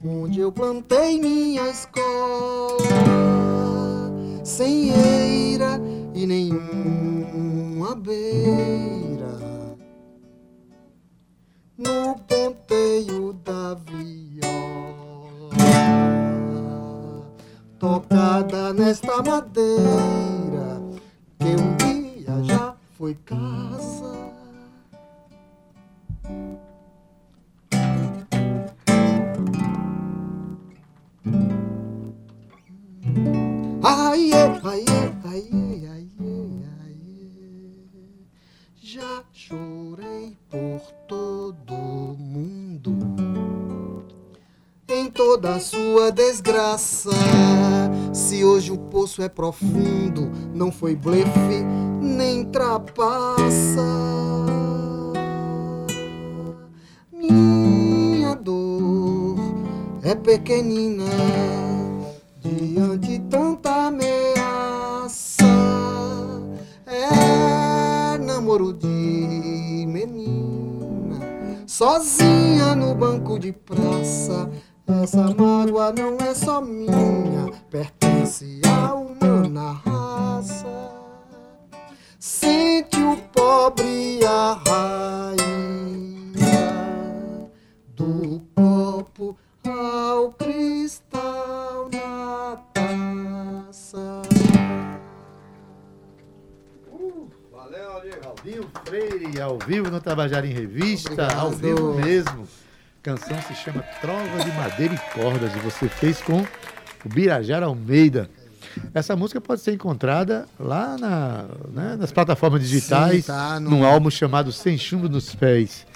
onde 0.04 0.42
eu 0.42 0.52
plantei 0.52 1.18
minha 1.18 1.70
escola 1.70 2.78
sem 4.44 4.90
eira 4.90 5.80
e 6.14 6.28
nenhuma 6.28 7.96
beira. 7.96 9.40
No 11.78 12.20
ponteio 12.28 13.32
da 13.46 13.76
viola 13.76 14.19
tocada 17.80 18.74
nesta 18.74 19.24
madeira 19.24 20.82
que 21.40 21.48
um 21.48 21.78
dia 21.78 22.44
já 22.44 22.76
foi 22.98 23.16
casa. 23.26 24.20
Ai, 33.82 34.32
ai, 34.34 34.86
ai, 35.24 35.24
ai, 35.24 35.88
ai, 35.90 36.10
ai, 36.84 36.98
já 38.76 39.24
chorei 39.32 40.36
por 40.50 40.82
todo 41.08 41.76
mundo 42.18 43.49
em 44.92 45.10
toda 45.10 45.56
a 45.56 45.60
sua 45.60 46.12
desgraça. 46.12 47.12
Se 48.14 48.44
hoje 48.44 48.72
o 48.72 48.78
poço 48.78 49.22
é 49.22 49.30
profundo, 49.30 50.32
não 50.54 50.72
foi 50.72 50.96
blefe 50.96 51.64
nem 52.02 52.46
trapaça. 52.46 53.86
Minha 57.12 58.34
dor 58.36 59.38
é 60.04 60.16
pequenina 60.16 61.06
diante 62.40 63.20
tanta 63.30 63.88
ameaça. 63.88 65.46
É 66.88 68.18
namoro 68.18 68.74
de 68.74 69.86
menina, 69.88 71.20
sozinha 71.68 72.76
no 72.76 72.96
banco 72.96 73.38
de 73.38 73.52
praça. 73.52 74.50
Essa 75.02 75.34
mágoa 75.34 75.94
não 75.94 76.18
é 76.18 76.34
só 76.36 76.60
minha, 76.60 77.52
pertence 77.70 78.60
à 78.68 78.94
humana 78.94 79.82
raça. 79.86 80.92
Sente 82.20 82.98
o 82.98 83.16
pobre 83.34 84.20
a 84.26 84.62
rainha 84.68 86.42
do 87.96 88.42
copo 88.54 89.38
ao 89.66 90.34
cristal 90.34 91.88
na 91.94 92.58
taça. 92.74 94.22
Valeu, 97.54 97.98
Amigo. 97.98 98.28
Aldinho 98.28 98.70
Freire, 98.84 99.40
ao 99.42 99.58
vivo 99.60 99.90
no 99.90 100.02
Tabajara 100.02 100.46
em 100.46 100.52
Revista, 100.54 101.12
Obrigado. 101.14 101.40
ao 101.40 101.52
vivo 101.52 101.94
mesmo. 101.94 102.46
Canção 103.02 103.42
se 103.44 103.56
chama 103.56 103.82
Trova 104.02 104.44
de 104.44 104.52
Madeira 104.52 104.94
e 104.94 105.14
Cordas 105.14 105.56
e 105.56 105.60
você 105.60 105.88
fez 105.88 106.22
com 106.22 106.42
o 106.42 107.10
Birajara 107.10 107.66
Almeida. 107.66 108.30
Essa 108.94 109.16
música 109.16 109.40
pode 109.40 109.62
ser 109.62 109.74
encontrada 109.74 110.46
lá 110.60 110.98
na- 110.98 111.46
né, 111.74 111.96
nas 111.98 112.12
plataformas 112.12 112.62
digitais, 112.62 113.26
Sim, 113.26 113.32
tá, 113.32 113.60
no- 113.60 113.70
num 113.72 113.86
álbum 113.86 114.10
chamado 114.10 114.52
Sem 114.52 114.78
Chumbo 114.78 115.08
nos 115.10 115.34
Pés. 115.34 115.88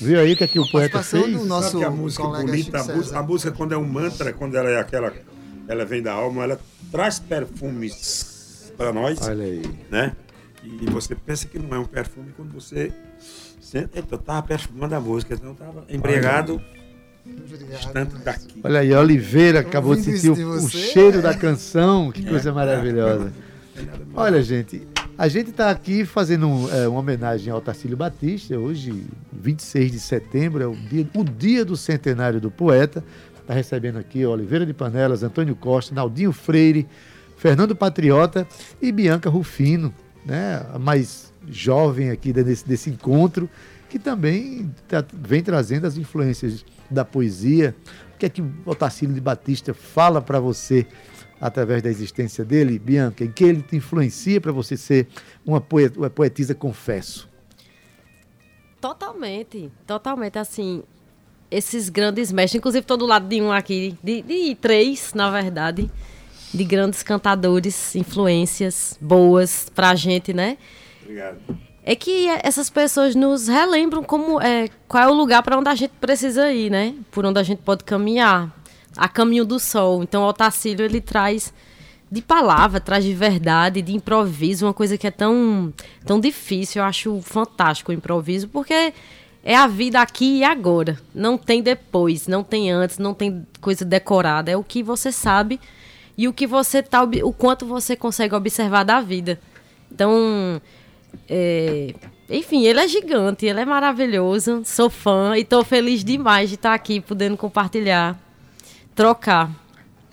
Viu 0.00 0.20
aí 0.20 0.34
o 0.34 0.36
que, 0.36 0.44
é 0.44 0.46
que 0.46 0.58
o 0.60 0.70
poeta 0.70 1.02
fez? 1.02 1.36
do 1.38 1.44
nosso 1.46 1.68
Sabe 1.70 1.78
que 1.78 1.84
a 1.84 1.90
música 1.90 2.22
é 2.22 2.26
bonita, 2.26 2.80
a, 2.80 2.84
música, 2.84 3.18
a 3.18 3.22
música 3.22 3.50
quando 3.52 3.72
é 3.72 3.76
um 3.78 3.86
mantra, 3.88 4.32
quando 4.32 4.54
ela 4.56 4.68
é 4.70 4.78
aquela, 4.78 5.12
ela 5.66 5.84
vem 5.84 6.02
da 6.02 6.12
alma, 6.12 6.44
ela 6.44 6.60
traz 6.92 7.18
perfumes 7.18 8.72
para 8.76 8.92
nós, 8.92 9.18
Olha 9.22 9.44
aí. 9.44 9.62
né? 9.90 10.14
E 10.62 10.86
você 10.90 11.14
pensa 11.14 11.46
que 11.48 11.58
não 11.58 11.74
é 11.76 11.78
um 11.80 11.84
perfume 11.86 12.32
quando 12.36 12.52
você 12.52 12.92
eu 14.10 14.18
tava 14.18 14.42
perfumando 14.46 14.94
a 14.94 15.00
música, 15.00 15.34
então 15.34 15.50
eu 15.50 15.54
tava 15.54 15.84
embriagado 15.88 16.60
distante 17.24 18.16
daqui. 18.16 18.60
Olha 18.62 18.80
aí, 18.80 18.92
Oliveira 18.92 19.60
acabou 19.60 19.94
de 19.94 20.02
sentir 20.02 20.30
o, 20.30 20.34
de 20.34 20.44
o 20.44 20.68
cheiro 20.68 21.18
é. 21.18 21.22
da 21.22 21.34
canção. 21.34 22.10
Que 22.10 22.24
coisa 22.24 22.52
maravilhosa. 22.52 23.32
Olha, 24.14 24.42
gente, 24.42 24.86
a 25.16 25.28
gente 25.28 25.50
está 25.50 25.70
aqui 25.70 26.04
fazendo 26.04 26.46
um, 26.48 26.72
é, 26.72 26.88
uma 26.88 27.00
homenagem 27.00 27.52
ao 27.52 27.60
Tarcílio 27.60 27.96
Batista. 27.96 28.58
Hoje, 28.58 29.06
26 29.32 29.92
de 29.92 30.00
setembro, 30.00 30.62
é 30.62 30.66
o 30.66 30.74
dia, 30.74 31.06
o 31.14 31.24
dia 31.24 31.64
do 31.64 31.76
centenário 31.76 32.40
do 32.40 32.50
poeta. 32.50 33.04
Está 33.40 33.54
recebendo 33.54 33.98
aqui 33.98 34.24
Oliveira 34.24 34.64
de 34.64 34.72
Panelas, 34.72 35.22
Antônio 35.22 35.56
Costa, 35.56 35.94
Naldinho 35.94 36.32
Freire, 36.32 36.86
Fernando 37.36 37.74
Patriota 37.74 38.46
e 38.80 38.92
Bianca 38.92 39.28
Rufino, 39.28 39.92
né? 40.24 40.64
Mais 40.80 41.32
jovem 41.48 42.10
aqui 42.10 42.32
desse, 42.32 42.66
desse 42.66 42.90
encontro, 42.90 43.48
que 43.88 43.98
também 43.98 44.70
tá, 44.88 45.04
vem 45.12 45.42
trazendo 45.42 45.86
as 45.86 45.96
influências 45.96 46.64
da 46.90 47.04
poesia. 47.04 47.74
O 48.14 48.18
que 48.18 48.26
é 48.26 48.28
que 48.28 48.40
o 48.40 48.52
Otacílio 48.64 49.14
de 49.14 49.20
Batista 49.20 49.74
fala 49.74 50.20
para 50.22 50.38
você 50.38 50.86
através 51.40 51.82
da 51.82 51.90
existência 51.90 52.44
dele, 52.44 52.78
Bianca? 52.78 53.24
Em 53.24 53.30
que 53.30 53.44
ele 53.44 53.62
te 53.62 53.76
influencia 53.76 54.40
para 54.40 54.52
você 54.52 54.76
ser 54.76 55.08
uma, 55.44 55.60
poet, 55.60 55.96
uma 55.98 56.08
poetisa 56.08 56.54
confesso? 56.54 57.28
Totalmente, 58.80 59.70
totalmente. 59.86 60.38
Assim, 60.38 60.82
esses 61.50 61.88
grandes 61.88 62.32
mestres, 62.32 62.58
inclusive 62.58 62.82
estou 62.82 62.96
do 62.96 63.06
lado 63.06 63.28
de 63.28 63.40
um 63.42 63.52
aqui, 63.52 63.96
de, 64.02 64.22
de 64.22 64.54
três, 64.54 65.12
na 65.14 65.30
verdade, 65.30 65.90
de 66.52 66.64
grandes 66.64 67.02
cantadores, 67.02 67.96
influências 67.96 68.96
boas 69.00 69.68
pra 69.74 69.94
gente, 69.94 70.32
né? 70.32 70.58
Obrigado. 71.02 71.38
É 71.84 71.96
que 71.96 72.28
essas 72.42 72.70
pessoas 72.70 73.14
nos 73.14 73.48
relembram 73.48 74.04
como 74.04 74.40
é, 74.40 74.68
qual 74.86 75.02
é 75.02 75.08
o 75.08 75.14
lugar 75.14 75.42
para 75.42 75.58
onde 75.58 75.68
a 75.68 75.74
gente 75.74 75.92
precisa 76.00 76.52
ir, 76.52 76.70
né? 76.70 76.94
Por 77.10 77.26
onde 77.26 77.40
a 77.40 77.42
gente 77.42 77.58
pode 77.60 77.82
caminhar, 77.82 78.54
a 78.96 79.08
caminho 79.08 79.44
do 79.44 79.58
sol. 79.58 80.02
Então, 80.02 80.22
o 80.22 80.28
Otacílio, 80.28 80.84
ele 80.84 81.00
traz 81.00 81.52
de 82.10 82.22
palavra, 82.22 82.78
traz 82.78 83.04
de 83.04 83.14
verdade, 83.14 83.82
de 83.82 83.94
improviso, 83.94 84.66
uma 84.66 84.74
coisa 84.74 84.96
que 84.96 85.06
é 85.06 85.10
tão, 85.10 85.72
tão 86.06 86.20
difícil. 86.20 86.82
Eu 86.82 86.86
acho 86.86 87.20
fantástico 87.22 87.90
o 87.90 87.94
improviso, 87.94 88.48
porque 88.48 88.92
é 89.42 89.56
a 89.56 89.66
vida 89.66 90.00
aqui 90.00 90.38
e 90.38 90.44
agora. 90.44 90.98
Não 91.12 91.36
tem 91.36 91.62
depois, 91.62 92.28
não 92.28 92.44
tem 92.44 92.70
antes, 92.70 92.98
não 92.98 93.12
tem 93.12 93.44
coisa 93.60 93.84
decorada. 93.84 94.52
É 94.52 94.56
o 94.56 94.62
que 94.62 94.82
você 94.84 95.10
sabe 95.10 95.58
e 96.16 96.28
o 96.28 96.32
que 96.32 96.46
você 96.46 96.82
tá, 96.82 97.02
o 97.02 97.32
quanto 97.32 97.64
você 97.66 97.96
consegue 97.96 98.34
observar 98.34 98.84
da 98.84 99.00
vida. 99.00 99.38
Então, 99.90 100.60
é, 101.28 101.94
enfim, 102.30 102.64
ele 102.64 102.80
é 102.80 102.88
gigante, 102.88 103.46
ele 103.46 103.60
é 103.60 103.64
maravilhoso. 103.64 104.62
Sou 104.64 104.88
fã 104.88 105.36
e 105.36 105.40
estou 105.42 105.64
feliz 105.64 106.02
demais 106.04 106.48
de 106.48 106.54
estar 106.56 106.74
aqui 106.74 107.00
podendo 107.00 107.36
compartilhar, 107.36 108.18
trocar. 108.94 109.50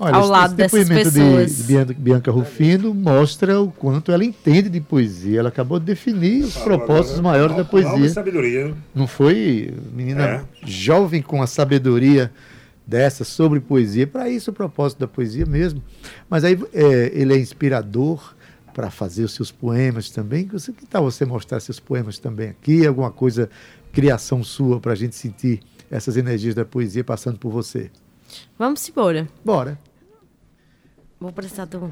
Olha, 0.02 0.16
ao 0.16 0.22
esse, 0.22 0.32
lado 0.32 0.46
esse 0.48 0.56
dessas 0.56 0.80
depoimento 0.88 1.12
pessoas. 1.12 1.58
de 1.58 1.64
Bianca, 1.64 1.96
Bianca 1.98 2.32
Rufino 2.32 2.94
mostra 2.94 3.60
o 3.60 3.70
quanto 3.70 4.14
ela 4.14 4.24
entende 4.24 4.70
de 4.70 4.80
poesia. 4.80 5.40
Ela 5.42 5.50
acabou 5.50 5.78
de 5.78 5.86
definir 5.88 6.46
os 6.46 6.56
propósitos 6.56 7.20
maiores 7.20 7.54
da 7.58 7.64
Alma 7.64 7.70
poesia. 7.70 8.10
sabedoria. 8.10 8.74
Não 8.96 9.08
foi 9.08 9.74
menina 9.94 10.24
É. 10.24 10.42
jovem 10.66 11.22
com 11.22 11.42
a 11.42 11.48
sabedoria 11.48 12.32
dessa 12.90 13.24
sobre 13.24 13.60
poesia. 13.60 14.08
Para 14.08 14.28
isso 14.28 14.50
o 14.50 14.54
propósito 14.54 15.00
da 15.00 15.08
poesia 15.08 15.46
mesmo. 15.46 15.82
Mas 16.28 16.44
aí 16.44 16.60
é, 16.74 17.12
ele 17.14 17.34
é 17.34 17.38
inspirador 17.38 18.34
para 18.74 18.90
fazer 18.90 19.24
os 19.24 19.34
seus 19.34 19.52
poemas 19.52 20.10
também. 20.10 20.48
Que 20.48 20.86
tal 20.88 21.04
você 21.04 21.24
mostrar 21.24 21.60
seus 21.60 21.80
poemas 21.80 22.18
também 22.18 22.50
aqui? 22.50 22.86
Alguma 22.86 23.12
coisa, 23.12 23.50
criação 23.94 24.44
sua, 24.44 24.80
para 24.80 24.94
a 24.94 24.96
gente 24.96 25.16
sentir 25.16 25.62
essas 25.92 26.18
energias 26.18 26.56
da 26.56 26.66
poesia 26.66 27.04
passando 27.04 27.38
por 27.38 27.52
você? 27.52 27.92
Vamos 28.58 28.88
embora. 28.90 29.28
Bora. 29.46 29.78
Vou 31.20 31.32
precisar 31.32 31.66
do 31.66 31.92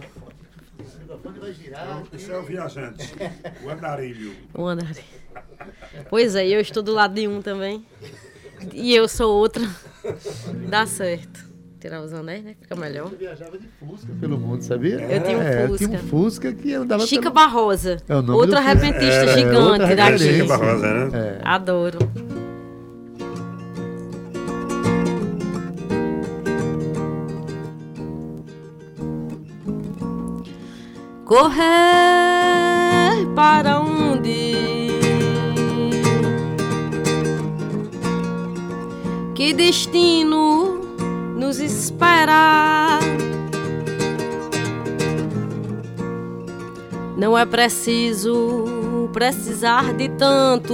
Esse 2.13 2.31
é 2.31 2.37
o 2.37 2.43
viajante, 2.43 3.13
o 3.63 3.69
andarilho. 3.69 4.35
o 4.53 4.65
andarilho. 4.65 5.03
Pois 6.09 6.35
é, 6.35 6.47
eu 6.47 6.61
estou 6.61 6.81
do 6.81 6.93
lado 6.93 7.13
de 7.13 7.27
um 7.27 7.41
também. 7.41 7.85
E 8.73 8.95
eu 8.95 9.07
sou 9.07 9.35
outra. 9.35 9.63
Dá 10.69 10.85
certo. 10.85 11.45
Tirar 11.79 12.01
os 12.01 12.11
anéis, 12.11 12.43
né? 12.43 12.55
Fica 12.59 12.75
melhor. 12.75 13.09
viajava 13.17 13.55
de 13.57 13.67
Fusca 13.79 14.11
pelo 14.19 14.37
mundo, 14.37 14.61
sabia? 14.63 14.95
Eu 14.99 15.23
tinha 15.23 15.37
um 15.37 15.41
É, 15.41 15.63
eu 15.63 15.67
Fusca. 15.67 15.85
tinha 15.87 15.99
um 15.99 16.03
Fusca 16.07 16.53
que 16.53 16.73
andava 16.73 17.05
Chica 17.05 17.21
pelo... 17.23 17.33
Barrosa. 17.35 17.97
É 18.09 18.15
o 18.15 18.21
nome 18.23 18.39
outra 18.39 18.59
repentista 18.59 19.05
É, 19.05 19.27
gigante 19.37 19.55
outra 19.57 19.95
daqui. 19.95 20.17
Chica 20.19 20.45
Barrosa, 20.57 20.93
né? 21.05 21.09
É. 21.13 21.39
Adoro. 21.43 21.99
Correr 31.25 33.25
para 33.35 33.79
onde? 33.81 33.96
Que 39.37 39.53
destino 39.53 40.79
nos 41.37 41.59
espera? 41.59 42.97
Não 47.15 47.37
é 47.37 47.45
preciso 47.45 49.09
precisar 49.13 49.93
de 49.93 50.09
tanto, 50.09 50.73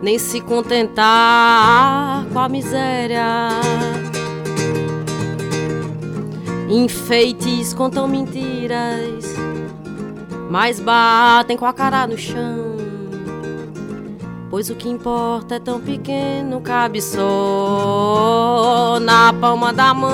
nem 0.00 0.20
se 0.20 0.40
contentar 0.40 2.24
com 2.32 2.38
a 2.38 2.48
miséria. 2.48 3.48
Enfeites 6.68 7.74
contam 7.74 8.06
mentiras, 8.06 9.34
mas 10.48 10.78
batem 10.78 11.56
com 11.56 11.66
a 11.66 11.72
cara 11.72 12.06
no 12.06 12.16
chão. 12.16 12.67
Pois 14.50 14.70
o 14.70 14.74
que 14.74 14.88
importa 14.88 15.56
é 15.56 15.58
tão 15.58 15.78
pequeno, 15.78 16.62
cabe 16.62 17.02
só 17.02 18.98
na 18.98 19.30
palma 19.30 19.74
da 19.74 19.92
mão. 19.92 20.08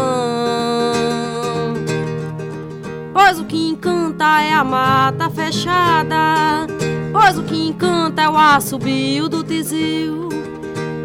Pois 3.13 3.39
o 3.39 3.45
que 3.45 3.69
encanta 3.69 4.43
é 4.43 4.53
a 4.53 4.65
mata 4.65 5.31
fechada. 5.31 6.67
Pois 7.13 7.39
o 7.39 7.45
que 7.45 7.69
encanta 7.69 8.23
é 8.23 8.29
o 8.29 8.37
assobio 8.37 9.29
do 9.29 9.45
tizil. 9.45 10.29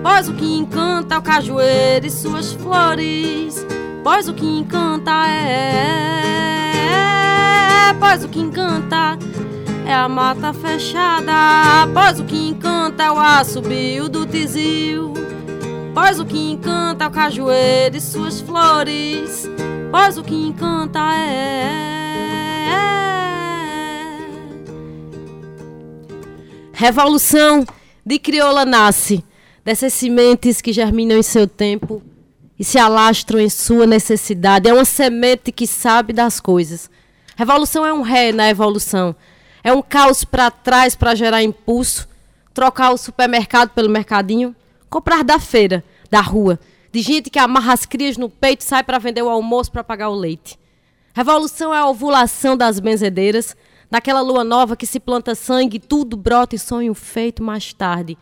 Pois 0.02 0.28
o 0.28 0.34
que 0.34 0.58
encanta 0.58 1.14
é 1.14 1.18
o 1.20 1.22
cajueiro 1.22 2.08
e 2.08 2.10
suas 2.10 2.54
flores. 2.54 3.64
Pois 4.04 4.28
o 4.28 4.34
que 4.34 4.48
encanta 4.48 5.12
é. 5.28 5.60
Pois 8.00 8.24
o 8.24 8.28
que 8.28 8.40
encanta 8.40 9.20
é 9.46 9.49
a 9.94 10.10
mata 10.10 10.54
fechada. 10.54 11.34
Pois 11.94 12.20
o 12.20 12.26
que 12.26 12.38
encanta 12.50 13.04
é 13.04 13.12
o 13.12 13.20
assobio 13.20 14.08
do 14.10 14.26
tizil. 14.26 15.14
Pois 15.94 16.20
o 16.20 16.26
que 16.26 16.38
encanta 16.52 17.06
é 17.06 17.08
o 17.08 17.12
cajueiro 17.12 17.98
e 17.98 18.02
suas 18.02 18.42
flores. 18.42 19.50
Pois 19.92 20.18
o 20.18 20.24
que 20.24 20.36
encanta 20.36 21.00
é. 21.16 21.90
Revolução 26.74 27.66
de 28.06 28.18
crioula 28.18 28.64
nasce 28.64 29.24
dessas 29.66 29.94
sementes 29.94 30.62
que 30.62 30.72
germinam 30.72 31.18
em 31.18 31.24
seu 31.24 31.46
tempo 31.46 32.02
e 32.58 32.64
se 32.64 32.78
alastram 32.80 33.40
em 33.40 33.50
sua 33.50 33.86
necessidade. 33.86 34.70
É 34.70 34.74
uma 34.74 34.86
semente 34.86 35.52
que 35.52 35.68
sabe 35.68 36.14
das 36.14 36.40
coisas. 36.40 36.90
Revolução 37.36 37.86
é 37.86 37.94
um 37.94 38.02
ré 38.02 38.32
na 38.32 38.50
evolução. 38.50 39.16
É 39.70 39.72
um 39.72 39.84
caos 39.84 40.24
para 40.24 40.50
trás 40.50 40.96
para 40.96 41.14
gerar 41.14 41.44
impulso. 41.44 42.10
Trocar 42.56 42.90
o 42.90 42.98
supermercado 42.98 43.70
pelo 43.70 43.88
mercadinho. 43.88 44.56
Comprar 44.90 45.24
da 45.24 45.40
feira, 45.40 45.84
da 46.10 46.22
rua. 46.22 46.60
De 46.92 47.04
gente 47.04 47.30
que 47.30 47.38
amarra 47.38 47.74
as 47.74 47.86
crias 47.86 48.18
no 48.18 48.32
peito 48.32 48.62
e 48.62 48.64
sai 48.64 48.84
para 48.84 48.98
vender 48.98 49.22
o 49.22 49.30
almoço 49.30 49.72
para 49.72 49.84
pagar 49.84 50.10
o 50.10 50.16
leite. 50.16 50.58
Revolução 51.14 51.72
é 51.72 51.78
a 51.78 51.86
ovulação 51.88 52.58
das 52.58 52.80
benzedeiras. 52.80 53.56
Daquela 53.92 54.22
lua 54.22 54.44
nova 54.44 54.76
que 54.76 54.88
se 54.88 55.00
planta 55.00 55.36
sangue, 55.36 55.78
tudo 55.78 56.18
brota 56.18 56.56
e 56.56 56.60
sonho 56.60 56.96
feito 56.96 57.44
mais 57.44 57.72
tarde. 57.72 58.18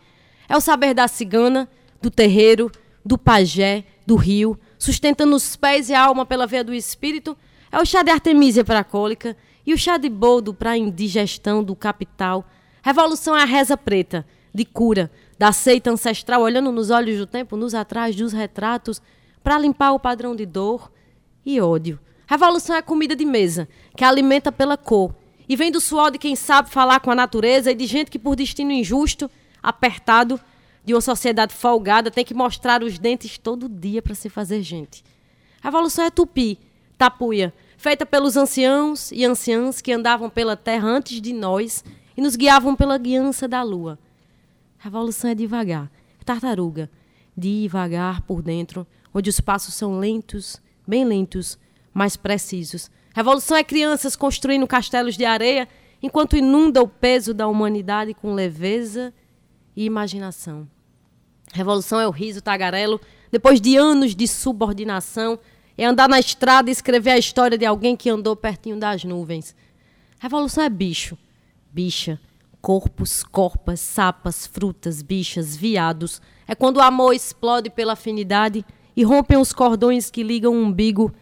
É 0.50 0.54
o 0.54 0.60
saber 0.60 0.92
da 0.92 1.08
cigana, 1.08 1.66
do 2.02 2.10
terreiro, 2.10 2.70
do 3.02 3.16
pajé, 3.16 3.84
do 4.06 4.16
rio, 4.16 4.60
sustentando 4.78 5.34
os 5.34 5.56
pés 5.56 5.88
e 5.88 5.94
a 5.94 6.04
alma 6.04 6.26
pela 6.26 6.46
veia 6.46 6.62
do 6.62 6.74
espírito. 6.74 7.34
É 7.72 7.80
o 7.80 7.86
chá 7.86 8.02
de 8.02 8.10
artemisia 8.10 8.66
para 8.66 8.80
a 8.80 8.84
cólica 8.84 9.34
e 9.68 9.74
o 9.74 9.76
chá 9.76 9.98
de 9.98 10.08
boldo 10.08 10.54
para 10.54 10.70
a 10.70 10.78
indigestão 10.78 11.62
do 11.62 11.76
capital. 11.76 12.48
Revolução 12.82 13.36
é 13.36 13.42
a 13.42 13.44
reza 13.44 13.76
preta, 13.76 14.24
de 14.54 14.64
cura, 14.64 15.10
da 15.38 15.52
seita 15.52 15.90
ancestral, 15.90 16.40
olhando 16.40 16.72
nos 16.72 16.88
olhos 16.88 17.18
do 17.18 17.26
tempo, 17.26 17.54
nos 17.54 17.74
atrás 17.74 18.16
dos 18.16 18.32
retratos, 18.32 19.02
para 19.44 19.58
limpar 19.58 19.92
o 19.92 20.00
padrão 20.00 20.34
de 20.34 20.46
dor 20.46 20.90
e 21.44 21.60
ódio. 21.60 22.00
Revolução 22.26 22.74
é 22.74 22.80
comida 22.80 23.14
de 23.14 23.26
mesa, 23.26 23.68
que 23.94 24.02
alimenta 24.02 24.50
pela 24.50 24.78
cor, 24.78 25.14
e 25.46 25.54
vem 25.54 25.70
do 25.70 25.82
suor 25.82 26.12
de 26.12 26.16
quem 26.16 26.34
sabe 26.34 26.70
falar 26.70 27.00
com 27.00 27.10
a 27.10 27.14
natureza 27.14 27.70
e 27.70 27.74
de 27.74 27.84
gente 27.84 28.10
que, 28.10 28.18
por 28.18 28.36
destino 28.36 28.72
injusto, 28.72 29.30
apertado, 29.62 30.40
de 30.82 30.94
uma 30.94 31.02
sociedade 31.02 31.52
folgada, 31.52 32.10
tem 32.10 32.24
que 32.24 32.32
mostrar 32.32 32.82
os 32.82 32.98
dentes 32.98 33.36
todo 33.36 33.68
dia 33.68 34.00
para 34.00 34.14
se 34.14 34.30
fazer 34.30 34.62
gente. 34.62 35.04
Revolução 35.62 36.06
é 36.06 36.10
tupi, 36.10 36.58
tapuia, 36.96 37.52
feita 37.78 38.04
pelos 38.04 38.36
anciãos 38.36 39.12
e 39.12 39.24
anciãs 39.24 39.80
que 39.80 39.92
andavam 39.92 40.28
pela 40.28 40.56
terra 40.56 40.88
antes 40.88 41.20
de 41.20 41.32
nós 41.32 41.84
e 42.16 42.20
nos 42.20 42.34
guiavam 42.34 42.74
pela 42.74 42.98
guiança 42.98 43.46
da 43.46 43.62
lua. 43.62 43.98
Revolução 44.78 45.30
é 45.30 45.34
devagar, 45.34 45.90
é 46.20 46.24
tartaruga, 46.24 46.90
devagar 47.36 48.20
por 48.22 48.42
dentro, 48.42 48.84
onde 49.14 49.30
os 49.30 49.38
passos 49.38 49.74
são 49.74 49.98
lentos, 49.98 50.60
bem 50.86 51.04
lentos, 51.04 51.56
mais 51.94 52.16
precisos. 52.16 52.90
Revolução 53.14 53.56
é 53.56 53.62
crianças 53.62 54.16
construindo 54.16 54.66
castelos 54.66 55.16
de 55.16 55.24
areia 55.24 55.68
enquanto 56.02 56.36
inunda 56.36 56.82
o 56.82 56.88
peso 56.88 57.32
da 57.32 57.46
humanidade 57.46 58.12
com 58.12 58.34
leveza 58.34 59.14
e 59.76 59.84
imaginação. 59.84 60.68
Revolução 61.52 62.00
é 62.00 62.08
o 62.08 62.12
riso 62.12 62.42
tagarelo 62.42 63.00
depois 63.30 63.60
de 63.60 63.76
anos 63.76 64.16
de 64.16 64.26
subordinação, 64.26 65.38
é 65.78 65.86
andar 65.86 66.08
na 66.08 66.18
estrada 66.18 66.68
e 66.68 66.72
escrever 66.72 67.12
a 67.12 67.18
história 67.18 67.56
de 67.56 67.64
alguém 67.64 67.96
que 67.96 68.10
andou 68.10 68.34
pertinho 68.34 68.76
das 68.76 69.04
nuvens. 69.04 69.54
Revolução 70.18 70.64
é 70.64 70.68
bicho, 70.68 71.16
bicha, 71.72 72.20
corpos, 72.60 73.22
corpas, 73.22 73.78
sapas, 73.78 74.44
frutas, 74.44 75.00
bichas, 75.00 75.56
viados. 75.56 76.20
É 76.48 76.54
quando 76.56 76.78
o 76.78 76.82
amor 76.82 77.14
explode 77.14 77.70
pela 77.70 77.92
afinidade 77.92 78.64
e 78.96 79.04
rompem 79.04 79.38
os 79.38 79.52
cordões 79.52 80.10
que 80.10 80.24
ligam 80.24 80.52
o 80.52 80.62
umbigo 80.64 81.14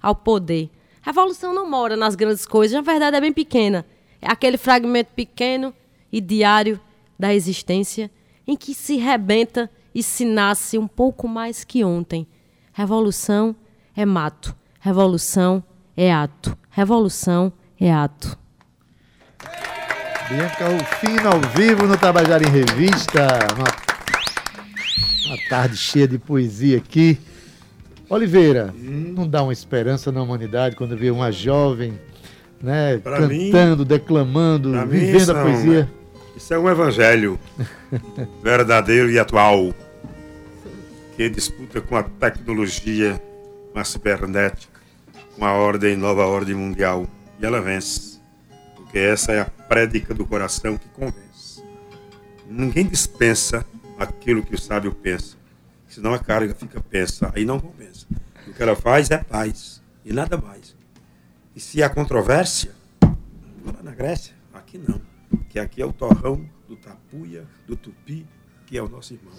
ao 0.00 0.14
poder. 0.14 0.68
Revolução 1.00 1.54
não 1.54 1.68
mora 1.68 1.96
nas 1.96 2.14
grandes 2.14 2.44
coisas, 2.44 2.76
na 2.76 2.82
verdade 2.82 3.16
é 3.16 3.20
bem 3.20 3.32
pequena. 3.32 3.86
É 4.20 4.30
aquele 4.30 4.58
fragmento 4.58 5.12
pequeno 5.14 5.74
e 6.12 6.20
diário 6.20 6.78
da 7.18 7.34
existência 7.34 8.10
em 8.46 8.56
que 8.56 8.74
se 8.74 8.96
rebenta 8.96 9.70
e 9.94 10.02
se 10.02 10.24
nasce 10.24 10.76
um 10.76 10.86
pouco 10.86 11.26
mais 11.26 11.64
que 11.64 11.82
ontem. 11.82 12.26
Revolução 12.72 13.56
é 13.96 14.04
mato, 14.04 14.54
revolução 14.80 15.62
é 15.96 16.12
ato, 16.12 16.56
revolução 16.70 17.52
é 17.80 17.92
ato. 17.92 18.38
Bianca 20.28 20.68
Rufino 20.68 21.28
ao 21.28 21.40
vivo 21.54 21.86
no 21.86 21.96
Tabajara 21.96 22.42
em 22.42 22.50
Revista. 22.50 23.26
Uma, 23.54 23.66
uma 25.26 25.48
tarde 25.48 25.76
cheia 25.76 26.08
de 26.08 26.18
poesia 26.18 26.78
aqui. 26.78 27.18
Oliveira, 28.08 28.72
hum. 28.74 29.12
não 29.14 29.28
dá 29.28 29.42
uma 29.42 29.52
esperança 29.52 30.10
na 30.10 30.22
humanidade 30.22 30.76
quando 30.76 30.96
vê 30.96 31.10
uma 31.10 31.30
jovem 31.30 31.98
né, 32.62 32.98
cantando, 32.98 33.82
mim, 33.82 33.84
declamando, 33.84 34.86
vivendo 34.86 35.30
a 35.30 35.42
poesia? 35.42 35.90
Isso 36.36 36.54
é 36.54 36.58
um 36.58 36.68
evangelho 36.68 37.38
verdadeiro 38.42 39.10
e 39.10 39.18
atual 39.18 39.74
que 41.16 41.28
disputa 41.28 41.80
com 41.80 41.96
a 41.96 42.02
tecnologia, 42.02 43.20
com 43.72 43.78
a 43.78 43.84
cibernética, 43.84 44.80
com 45.36 45.44
a 45.44 45.52
ordem, 45.52 45.96
nova 45.96 46.26
ordem 46.26 46.54
mundial. 46.54 47.06
E 47.40 47.46
ela 47.46 47.60
vence. 47.60 48.20
Porque 48.76 48.98
essa 48.98 49.32
é 49.32 49.40
a 49.40 49.44
prédica 49.44 50.14
do 50.14 50.26
coração 50.26 50.76
que 50.76 50.88
convence. 50.90 51.62
Ninguém 52.46 52.86
dispensa 52.86 53.64
aquilo 53.98 54.42
que 54.42 54.54
o 54.54 54.58
sábio 54.58 54.92
pensa. 54.92 55.36
Senão 55.88 56.14
a 56.14 56.18
carga 56.18 56.54
fica 56.54 56.80
pensa, 56.80 57.30
aí 57.34 57.44
não 57.44 57.58
convence. 57.58 58.06
O 58.46 58.52
que 58.52 58.62
ela 58.62 58.76
faz 58.76 59.10
é 59.10 59.18
paz 59.18 59.82
e 60.04 60.12
nada 60.12 60.36
mais. 60.36 60.74
E 61.54 61.60
se 61.60 61.82
há 61.82 61.88
controvérsia, 61.88 62.72
lá 63.64 63.82
na 63.82 63.92
Grécia, 63.92 64.34
aqui 64.52 64.78
não. 64.78 65.00
Que 65.48 65.58
aqui 65.58 65.82
é 65.82 65.86
o 65.86 65.92
torrão 65.92 66.48
do 66.68 66.76
tapuia, 66.76 67.46
do 67.66 67.76
tupi, 67.76 68.26
que 68.66 68.76
é 68.76 68.82
o 68.82 68.88
nosso 68.88 69.12
irmão 69.12 69.32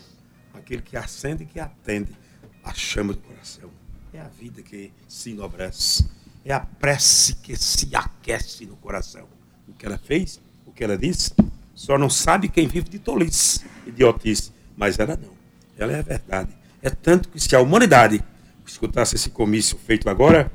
aquele 0.53 0.81
que 0.81 0.95
acende 0.95 1.43
e 1.43 1.45
que 1.45 1.59
atende 1.59 2.15
a 2.63 2.73
chama 2.73 3.13
do 3.13 3.19
coração. 3.19 3.69
É 4.13 4.19
a 4.19 4.27
vida 4.27 4.61
que 4.61 4.91
se 5.07 5.31
enobrece. 5.31 6.07
É 6.45 6.53
a 6.53 6.59
prece 6.59 7.33
que 7.35 7.55
se 7.55 7.95
aquece 7.95 8.63
no 8.63 8.75
coração. 8.75 9.27
O 9.67 9.73
que 9.73 9.87
ela 9.87 9.97
fez, 9.97 10.39
o 10.67 10.71
que 10.71 10.83
ela 10.83 10.95
disse, 10.95 11.31
só 11.73 11.97
não 11.97 12.11
sabe 12.11 12.47
quem 12.47 12.67
vive 12.67 12.89
de 12.89 12.99
tolice, 12.99 13.65
idiotice. 13.87 14.51
Mas 14.77 14.99
ela 14.99 15.17
não. 15.17 15.33
Ela 15.79 15.93
é 15.93 15.99
a 15.99 16.03
verdade. 16.03 16.51
É 16.81 16.91
tanto 16.91 17.27
que 17.29 17.39
se 17.39 17.55
a 17.55 17.59
humanidade 17.59 18.23
escutasse 18.67 19.15
esse 19.15 19.31
comício 19.31 19.79
feito 19.79 20.07
agora, 20.07 20.51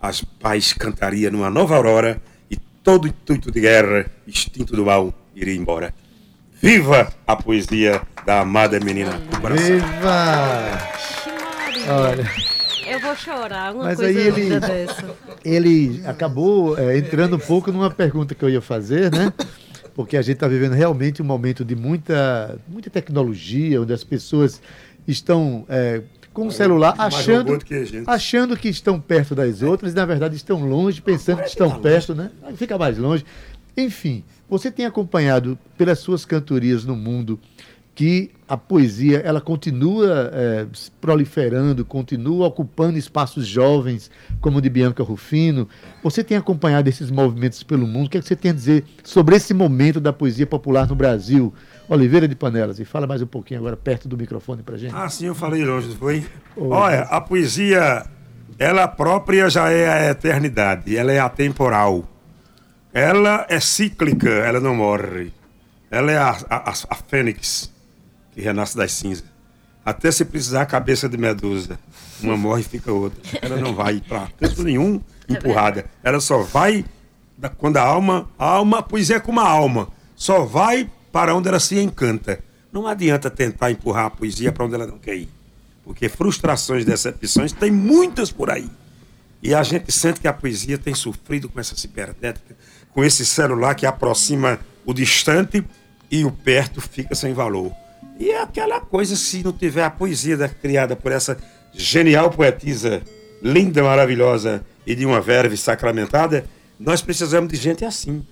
as 0.00 0.22
paz 0.24 0.72
cantaria 0.72 1.30
numa 1.30 1.50
nova 1.50 1.76
aurora 1.76 2.22
e 2.50 2.56
todo 2.56 3.06
intuito 3.06 3.50
de 3.50 3.60
guerra, 3.60 4.10
instinto 4.26 4.74
do 4.74 4.86
mal, 4.86 5.12
iria 5.34 5.54
embora. 5.54 5.94
Viva 6.62 7.12
a 7.26 7.36
poesia 7.36 8.00
da 8.24 8.40
amada 8.40 8.80
menina 8.80 9.18
do 9.18 9.40
coração. 9.40 9.66
Viva! 9.66 10.78
Olha. 11.90 12.61
Eu 12.86 13.00
vou 13.00 13.14
chorar, 13.16 13.74
uma 13.74 13.84
Mas 13.84 13.98
coisa 13.98 14.18
aí 14.18 14.26
ele, 14.26 14.60
dessa. 14.60 15.04
ele 15.44 16.02
acabou 16.04 16.78
é, 16.78 16.98
entrando 16.98 17.36
um 17.36 17.38
pouco 17.38 17.70
numa 17.70 17.90
pergunta 17.90 18.34
que 18.34 18.44
eu 18.44 18.50
ia 18.50 18.60
fazer, 18.60 19.10
né? 19.10 19.32
Porque 19.94 20.16
a 20.16 20.22
gente 20.22 20.34
está 20.34 20.48
vivendo 20.48 20.72
realmente 20.72 21.20
um 21.22 21.24
momento 21.24 21.64
de 21.64 21.76
muita, 21.76 22.58
muita 22.66 22.90
tecnologia, 22.90 23.80
onde 23.80 23.92
as 23.92 24.02
pessoas 24.02 24.60
estão 25.06 25.64
é, 25.68 26.02
com 26.32 26.46
o 26.46 26.50
celular 26.52 26.94
achando, 26.98 27.58
que 27.58 28.02
achando 28.06 28.56
que 28.56 28.68
estão 28.68 28.98
perto 28.98 29.34
das 29.34 29.62
outras 29.62 29.92
e, 29.92 29.96
na 29.96 30.06
verdade, 30.06 30.34
estão 30.34 30.66
longe, 30.66 31.00
pensando 31.00 31.42
que 31.42 31.48
estão 31.48 31.78
perto, 31.78 32.14
né? 32.14 32.30
Fica 32.56 32.78
mais 32.78 32.96
longe. 32.96 33.24
Enfim, 33.76 34.24
você 34.48 34.70
tem 34.70 34.84
acompanhado 34.86 35.58
pelas 35.78 35.98
suas 35.98 36.24
cantorias 36.24 36.84
no 36.84 36.96
mundo 36.96 37.38
que 37.94 38.30
a 38.48 38.56
poesia 38.56 39.18
ela 39.18 39.40
continua 39.40 40.30
é, 40.32 40.66
proliferando, 41.00 41.84
continua 41.84 42.46
ocupando 42.46 42.98
espaços 42.98 43.46
jovens, 43.46 44.10
como 44.40 44.58
o 44.58 44.60
de 44.60 44.68
Bianca 44.70 45.02
Rufino. 45.02 45.68
Você 46.02 46.24
tem 46.24 46.36
acompanhado 46.36 46.88
esses 46.88 47.10
movimentos 47.10 47.62
pelo 47.62 47.86
mundo? 47.86 48.06
O 48.06 48.10
que, 48.10 48.18
é 48.18 48.20
que 48.20 48.26
você 48.26 48.36
tem 48.36 48.50
a 48.50 48.54
dizer 48.54 48.84
sobre 49.02 49.36
esse 49.36 49.52
momento 49.52 50.00
da 50.00 50.12
poesia 50.12 50.46
popular 50.46 50.86
no 50.86 50.94
Brasil? 50.94 51.52
Oliveira 51.88 52.26
de 52.26 52.34
Panelas, 52.34 52.78
e 52.78 52.84
fala 52.84 53.06
mais 53.06 53.20
um 53.20 53.26
pouquinho 53.26 53.60
agora 53.60 53.76
perto 53.76 54.08
do 54.08 54.16
microfone 54.16 54.62
para 54.62 54.78
gente. 54.78 54.94
Ah, 54.94 55.08
sim, 55.08 55.26
eu 55.26 55.34
falei 55.34 55.62
longe, 55.64 55.94
foi? 55.96 56.24
Olha, 56.56 57.02
a 57.02 57.20
poesia, 57.20 58.06
ela 58.58 58.88
própria 58.88 59.50
já 59.50 59.68
é 59.70 59.88
a 59.88 60.10
eternidade, 60.10 60.96
ela 60.96 61.12
é 61.12 61.18
atemporal. 61.18 62.08
Ela 62.94 63.46
é 63.48 63.58
cíclica, 63.60 64.30
ela 64.30 64.60
não 64.60 64.74
morre. 64.74 65.32
Ela 65.90 66.12
é 66.12 66.16
a, 66.16 66.36
a, 66.48 66.70
a 66.70 66.94
fênix 66.94 67.71
que 68.32 68.40
renasce 68.40 68.76
das 68.76 68.92
cinzas. 68.92 69.24
Até 69.84 70.10
se 70.10 70.24
precisar 70.24 70.62
a 70.62 70.66
cabeça 70.66 71.08
de 71.08 71.16
medusa. 71.16 71.78
Uma 72.22 72.36
morre 72.36 72.60
e 72.60 72.64
fica 72.64 72.92
outra. 72.92 73.20
Ela 73.40 73.56
não 73.56 73.74
vai 73.74 74.00
para 74.00 74.28
canto 74.38 74.62
nenhum 74.62 75.00
é 75.28 75.32
empurrada. 75.32 75.86
Ela 76.02 76.20
só 76.20 76.42
vai 76.42 76.84
quando 77.58 77.78
a 77.78 77.82
alma. 77.82 78.30
A 78.38 78.44
alma, 78.44 78.82
poesia 78.82 79.16
é 79.16 79.20
como 79.20 79.40
a 79.40 79.48
alma. 79.48 79.88
Só 80.14 80.44
vai 80.44 80.88
para 81.10 81.34
onde 81.34 81.48
ela 81.48 81.58
se 81.58 81.78
encanta. 81.78 82.38
Não 82.72 82.86
adianta 82.86 83.28
tentar 83.28 83.70
empurrar 83.70 84.06
a 84.06 84.10
poesia 84.10 84.52
para 84.52 84.64
onde 84.64 84.74
ela 84.74 84.86
não 84.86 84.98
quer 84.98 85.16
ir. 85.16 85.28
Porque 85.84 86.08
frustrações, 86.08 86.84
decepções, 86.84 87.52
tem 87.52 87.70
muitas 87.70 88.30
por 88.30 88.50
aí. 88.50 88.70
E 89.42 89.52
a 89.52 89.62
gente 89.64 89.90
sente 89.90 90.20
que 90.20 90.28
a 90.28 90.32
poesia 90.32 90.78
tem 90.78 90.94
sofrido 90.94 91.48
com 91.48 91.58
essa 91.58 91.74
cibernética, 91.76 92.56
com 92.92 93.02
esse 93.02 93.26
celular 93.26 93.74
que 93.74 93.84
aproxima 93.84 94.60
o 94.86 94.94
distante 94.94 95.64
e 96.08 96.24
o 96.24 96.30
perto 96.30 96.80
fica 96.80 97.16
sem 97.16 97.34
valor. 97.34 97.72
E 98.22 98.30
é 98.30 98.40
aquela 98.40 98.78
coisa, 98.78 99.16
se 99.16 99.42
não 99.42 99.50
tiver 99.50 99.82
a 99.82 99.90
poesia 99.90 100.36
da, 100.36 100.48
criada 100.48 100.94
por 100.94 101.10
essa 101.10 101.36
genial 101.74 102.30
poetisa, 102.30 103.02
linda, 103.42 103.82
maravilhosa 103.82 104.64
e 104.86 104.94
de 104.94 105.04
uma 105.04 105.20
verve 105.20 105.56
sacramentada, 105.56 106.44
nós 106.78 107.02
precisamos 107.02 107.50
de 107.50 107.58
gente 107.58 107.84
assim, 107.84 108.24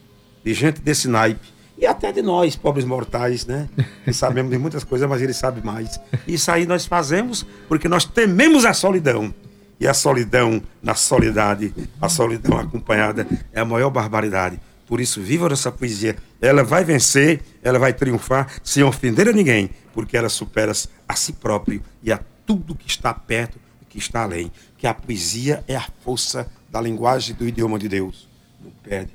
de 0.44 0.54
gente 0.54 0.80
desse 0.80 1.08
naipe. 1.08 1.44
E 1.76 1.86
até 1.86 2.12
de 2.12 2.22
nós, 2.22 2.54
pobres 2.54 2.84
mortais, 2.84 3.44
né? 3.44 3.68
Que 4.04 4.12
sabemos 4.12 4.52
de 4.52 4.58
muitas 4.58 4.84
coisas, 4.84 5.08
mas 5.08 5.20
ele 5.20 5.32
sabe 5.32 5.60
mais. 5.66 5.98
Isso 6.24 6.52
aí 6.52 6.66
nós 6.66 6.86
fazemos 6.86 7.44
porque 7.68 7.88
nós 7.88 8.04
tememos 8.04 8.64
a 8.64 8.72
solidão. 8.72 9.34
E 9.80 9.88
a 9.88 9.94
solidão 9.94 10.62
na 10.80 10.94
solidade, 10.94 11.74
a 12.00 12.08
solidão 12.08 12.56
acompanhada 12.60 13.26
é 13.52 13.58
a 13.58 13.64
maior 13.64 13.90
barbaridade. 13.90 14.60
Por 14.90 15.00
isso, 15.00 15.20
viva 15.20 15.46
essa 15.52 15.70
poesia. 15.70 16.16
Ela 16.40 16.64
vai 16.64 16.82
vencer, 16.82 17.40
ela 17.62 17.78
vai 17.78 17.92
triunfar 17.92 18.48
sem 18.64 18.82
ofender 18.82 19.28
a 19.28 19.32
ninguém, 19.32 19.70
porque 19.94 20.16
ela 20.16 20.28
supera 20.28 20.72
a 21.08 21.14
si 21.14 21.32
próprio 21.32 21.80
e 22.02 22.10
a 22.10 22.18
tudo 22.44 22.74
que 22.74 22.88
está 22.88 23.14
perto 23.14 23.56
e 23.80 23.84
que 23.84 23.98
está 23.98 24.24
além. 24.24 24.50
Que 24.76 24.88
a 24.88 24.92
poesia 24.92 25.62
é 25.68 25.76
a 25.76 25.86
força 26.04 26.44
da 26.68 26.80
linguagem 26.80 27.36
do 27.36 27.46
idioma 27.46 27.78
de 27.78 27.88
Deus. 27.88 28.28
Não 28.60 28.72
perde 28.82 29.12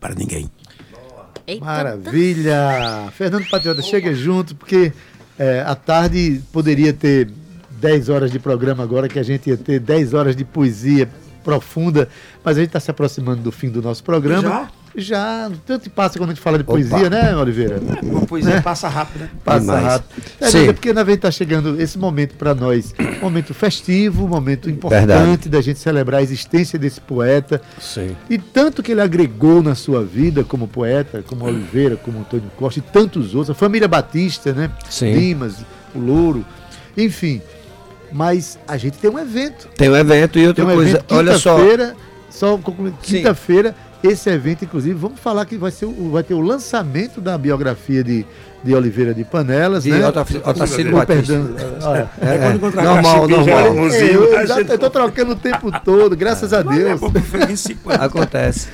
para 0.00 0.14
ninguém. 0.14 0.50
Eita. 1.46 1.62
Maravilha! 1.62 3.12
Fernando 3.14 3.46
Patriota, 3.50 3.82
chega 3.82 4.14
junto, 4.14 4.56
porque 4.56 4.94
é, 5.38 5.60
à 5.60 5.74
tarde 5.74 6.42
poderia 6.50 6.94
ter 6.94 7.30
10 7.72 8.08
horas 8.08 8.32
de 8.32 8.38
programa 8.38 8.82
agora, 8.82 9.10
que 9.10 9.18
a 9.18 9.22
gente 9.22 9.50
ia 9.50 9.58
ter 9.58 9.78
10 9.78 10.14
horas 10.14 10.34
de 10.34 10.42
poesia 10.46 11.06
profunda, 11.44 12.08
mas 12.42 12.56
a 12.56 12.60
gente 12.60 12.68
está 12.68 12.80
se 12.80 12.90
aproximando 12.90 13.42
do 13.42 13.52
fim 13.52 13.68
do 13.68 13.82
nosso 13.82 14.02
programa. 14.02 14.48
Já? 14.48 14.81
Já, 14.96 15.50
tanto 15.66 15.88
passa 15.88 16.18
quando 16.18 16.30
a 16.30 16.34
gente 16.34 16.42
fala 16.42 16.58
de 16.58 16.64
poesia, 16.64 16.98
Opa. 16.98 17.10
né, 17.10 17.34
Oliveira? 17.34 17.76
É, 17.76 18.04
uma 18.04 18.26
poesia 18.26 18.56
né? 18.56 18.60
passa 18.60 18.88
rápido, 18.88 19.22
né? 19.22 19.30
Passa 19.42 19.60
Demais. 19.60 19.84
rápido. 19.84 20.22
É, 20.40 20.50
Sim. 20.50 20.68
é 20.68 20.72
porque 20.72 20.92
na 20.92 21.02
verdade 21.02 21.18
está 21.18 21.30
chegando 21.30 21.80
esse 21.80 21.98
momento 21.98 22.34
para 22.36 22.54
nós, 22.54 22.94
momento 23.20 23.54
festivo, 23.54 24.28
momento 24.28 24.68
importante 24.68 25.06
verdade. 25.06 25.48
da 25.48 25.60
gente 25.60 25.78
celebrar 25.78 26.20
a 26.20 26.22
existência 26.22 26.78
desse 26.78 27.00
poeta. 27.00 27.60
Sim. 27.80 28.14
E 28.28 28.36
tanto 28.38 28.82
que 28.82 28.92
ele 28.92 29.00
agregou 29.00 29.62
na 29.62 29.74
sua 29.74 30.04
vida 30.04 30.44
como 30.44 30.68
poeta, 30.68 31.22
como 31.26 31.44
Oliveira, 31.44 31.96
como 31.96 32.20
Antônio 32.20 32.50
Costa 32.56 32.78
e 32.80 32.82
tantos 32.82 33.34
outros, 33.34 33.50
a 33.50 33.54
família 33.54 33.88
Batista, 33.88 34.52
né? 34.52 34.70
Sim. 34.90 35.14
Limas, 35.14 35.64
o 35.94 35.98
Louro, 35.98 36.44
enfim. 36.96 37.40
Mas 38.12 38.58
a 38.68 38.76
gente 38.76 38.98
tem 38.98 39.10
um 39.10 39.18
evento. 39.18 39.68
Tem 39.76 39.88
um 39.88 39.96
evento 39.96 40.38
e 40.38 40.46
outra 40.46 40.64
Tem 40.64 40.72
um 40.72 40.76
coisa, 40.76 40.90
evento 40.98 41.14
olha 41.14 41.38
só. 41.38 41.56
quinta-feira, 41.56 41.96
só 42.28 42.60
quinta-feira, 43.02 43.74
esse 44.02 44.28
evento, 44.30 44.64
inclusive, 44.64 44.94
vamos 44.94 45.18
falar 45.20 45.44
que 45.46 45.56
vai, 45.56 45.70
ser, 45.70 45.86
o- 45.86 46.10
vai 46.10 46.22
ter 46.22 46.34
o 46.34 46.40
lançamento 46.40 47.20
da 47.20 47.36
biografia 47.38 48.02
de, 48.02 48.24
de 48.64 48.74
Oliveira 48.74 49.12
de 49.14 49.24
Panelas, 49.24 49.84
De 49.84 49.90
né? 49.90 50.06
Otacílio- 50.06 50.92
Batista. 50.92 51.06
perdão, 51.06 51.54
olha, 51.82 52.10
É, 52.20 52.38
quando 52.38 52.52
é, 52.52 52.54
encontrar 52.56 52.82
normal, 52.84 53.28
normal. 53.28 53.58
É, 53.66 53.70
museu, 53.70 54.24
eu, 54.24 54.46
já- 54.46 54.58
gente- 54.58 54.70
eu 54.70 54.78
tô 54.78 54.90
trocando 54.90 55.32
o 55.32 55.36
tempo 55.36 55.70
todo, 55.84 56.16
graças 56.16 56.52
a 56.52 56.62
Deus. 56.62 57.00
Acontece. 58.00 58.68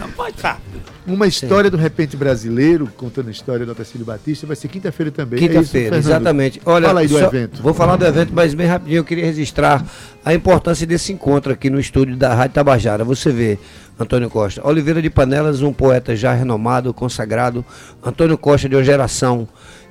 Uma 1.07 1.27
história 1.27 1.71
do 1.71 1.79
repente 1.79 2.19
brasileiro, 2.19 2.87
contando 2.95 3.29
a 3.29 3.31
história 3.31 3.65
do 3.65 3.73
Otacílio 3.73 4.05
Batista, 4.05 4.47
vai 4.47 4.55
ser 4.55 4.69
quinta-feira 4.69 5.11
também. 5.11 5.39
É 5.39 5.49
Quinta-feira, 5.49 5.97
Fernando? 5.97 6.05
exatamente. 6.05 6.61
Olha, 6.67 6.87
Fala 6.89 7.01
aí 7.01 7.09
do 7.09 7.19
só- 7.19 7.25
evento. 7.27 7.63
Vou 7.63 7.73
falar 7.73 7.97
do 7.97 8.05
evento, 8.05 8.31
mas 8.35 8.53
bem 8.53 8.67
rapidinho 8.67 8.99
eu 8.99 9.05
queria 9.05 9.25
registrar 9.25 9.83
a 10.23 10.35
importância 10.35 10.87
desse 10.87 11.11
encontro 11.11 11.51
aqui 11.51 11.71
no 11.71 11.81
estúdio 11.81 12.15
da 12.15 12.35
Rádio 12.35 12.53
Tabajara. 12.57 13.05
Você 13.05 13.33
vê, 13.33 13.59
Antônio 13.99 14.31
Costa. 14.31 14.67
Oliveira 14.67 15.03
de 15.03 15.11
Panelas, 15.11 15.61
um 15.61 15.73
poeta 15.73 16.15
já 16.15 16.33
renomado, 16.33 16.95
consagrado. 16.95 17.65
Antônio 18.03 18.39
Costa 18.39 18.69
de 18.69 18.77
uma 18.77 18.85
geração 18.85 19.49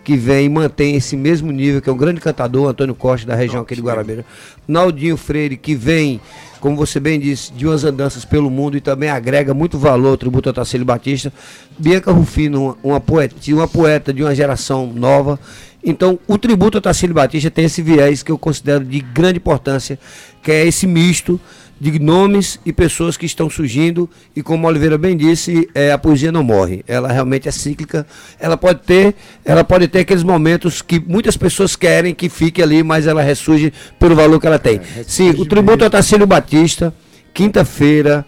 que 0.08 0.16
vem 0.16 0.46
e 0.46 0.50
mantém 0.50 0.96
esse 0.96 1.18
mesmo 1.18 1.52
nível, 1.52 1.82
que 1.82 1.90
é 1.90 1.92
um 1.92 1.98
grande 1.98 2.22
cantador, 2.22 2.70
Antônio 2.70 2.96
Costa, 2.96 3.28
da 3.28 3.36
região 3.36 3.62
aqui 3.62 3.76
de 3.76 3.82
Guarabeira. 3.82 4.24
Naldinho 4.66 5.18
Freire, 5.18 5.58
que 5.58 5.76
vem, 5.76 6.22
como 6.62 6.78
você 6.78 6.98
bem 6.98 7.20
disse, 7.20 7.52
de 7.52 7.68
umas 7.68 7.84
andanças 7.84 8.24
pelo 8.24 8.50
mundo 8.50 8.78
e 8.78 8.82
também 8.82 9.10
agrega 9.10 9.54
muito 9.54 9.78
valor 9.78 10.12
ao 10.12 10.18
tributo 10.18 10.50
a 10.50 10.54
Tacílio 10.54 10.86
Batista. 10.86 11.34
Bianca 11.78 12.10
Rufino, 12.14 12.78
uma, 12.82 13.02
poetia, 13.02 13.54
uma 13.54 13.68
poeta 13.68 14.14
de 14.14 14.24
uma 14.24 14.34
geração 14.34 14.88
nova. 14.88 15.38
Então, 15.84 16.18
o 16.26 16.38
tributo 16.38 16.78
a 16.78 16.82
Tacílio 16.82 17.14
Batista 17.14 17.52
tem 17.52 17.66
esse 17.66 17.82
viés 17.82 18.24
que 18.24 18.32
eu 18.32 18.38
considero 18.38 18.86
de 18.86 19.02
grande 19.02 19.40
importância, 19.40 20.00
que 20.42 20.54
é 20.54 20.66
esse 20.66 20.88
misto 20.88 21.38
de 21.80 22.00
nomes 22.00 22.60
e 22.66 22.74
pessoas 22.74 23.16
que 23.18 23.26
estão 23.26 23.50
surgindo 23.50 24.10
e 24.36 24.42
como 24.42 24.68
Oliveira 24.68 24.98
bem 24.98 25.16
disse, 25.16 25.70
é, 25.74 25.92
a 25.92 25.98
poesia 25.98 26.32
não 26.32 26.44
morre, 26.44 26.84
ela 26.88 27.08
realmente 27.12 27.48
é 27.48 27.52
cíclica, 27.52 28.06
ela 28.40 28.58
pode 28.58 28.82
ter, 28.82 29.16
ela 29.46 29.64
pode 29.64 29.88
ter 29.88 30.00
aqueles 30.00 30.24
momentos 30.24 30.82
que 30.82 31.00
muitas 31.00 31.38
pessoas 31.38 31.76
querem 31.76 32.14
que 32.14 32.30
fique 32.30 32.62
ali, 32.62 32.84
mas 32.84 33.08
ela 33.08 33.22
ressurge 33.22 33.72
pelo 34.00 34.16
valor 34.16 34.40
que 34.40 34.48
ela 34.48 34.60
tem. 34.60 34.82
Sim, 35.06 35.30
o 35.32 35.46
tributo 35.46 35.86
a 35.86 35.90
Tacílio 35.90 36.26
Batista, 36.26 36.94
quinta-feira, 37.34 38.26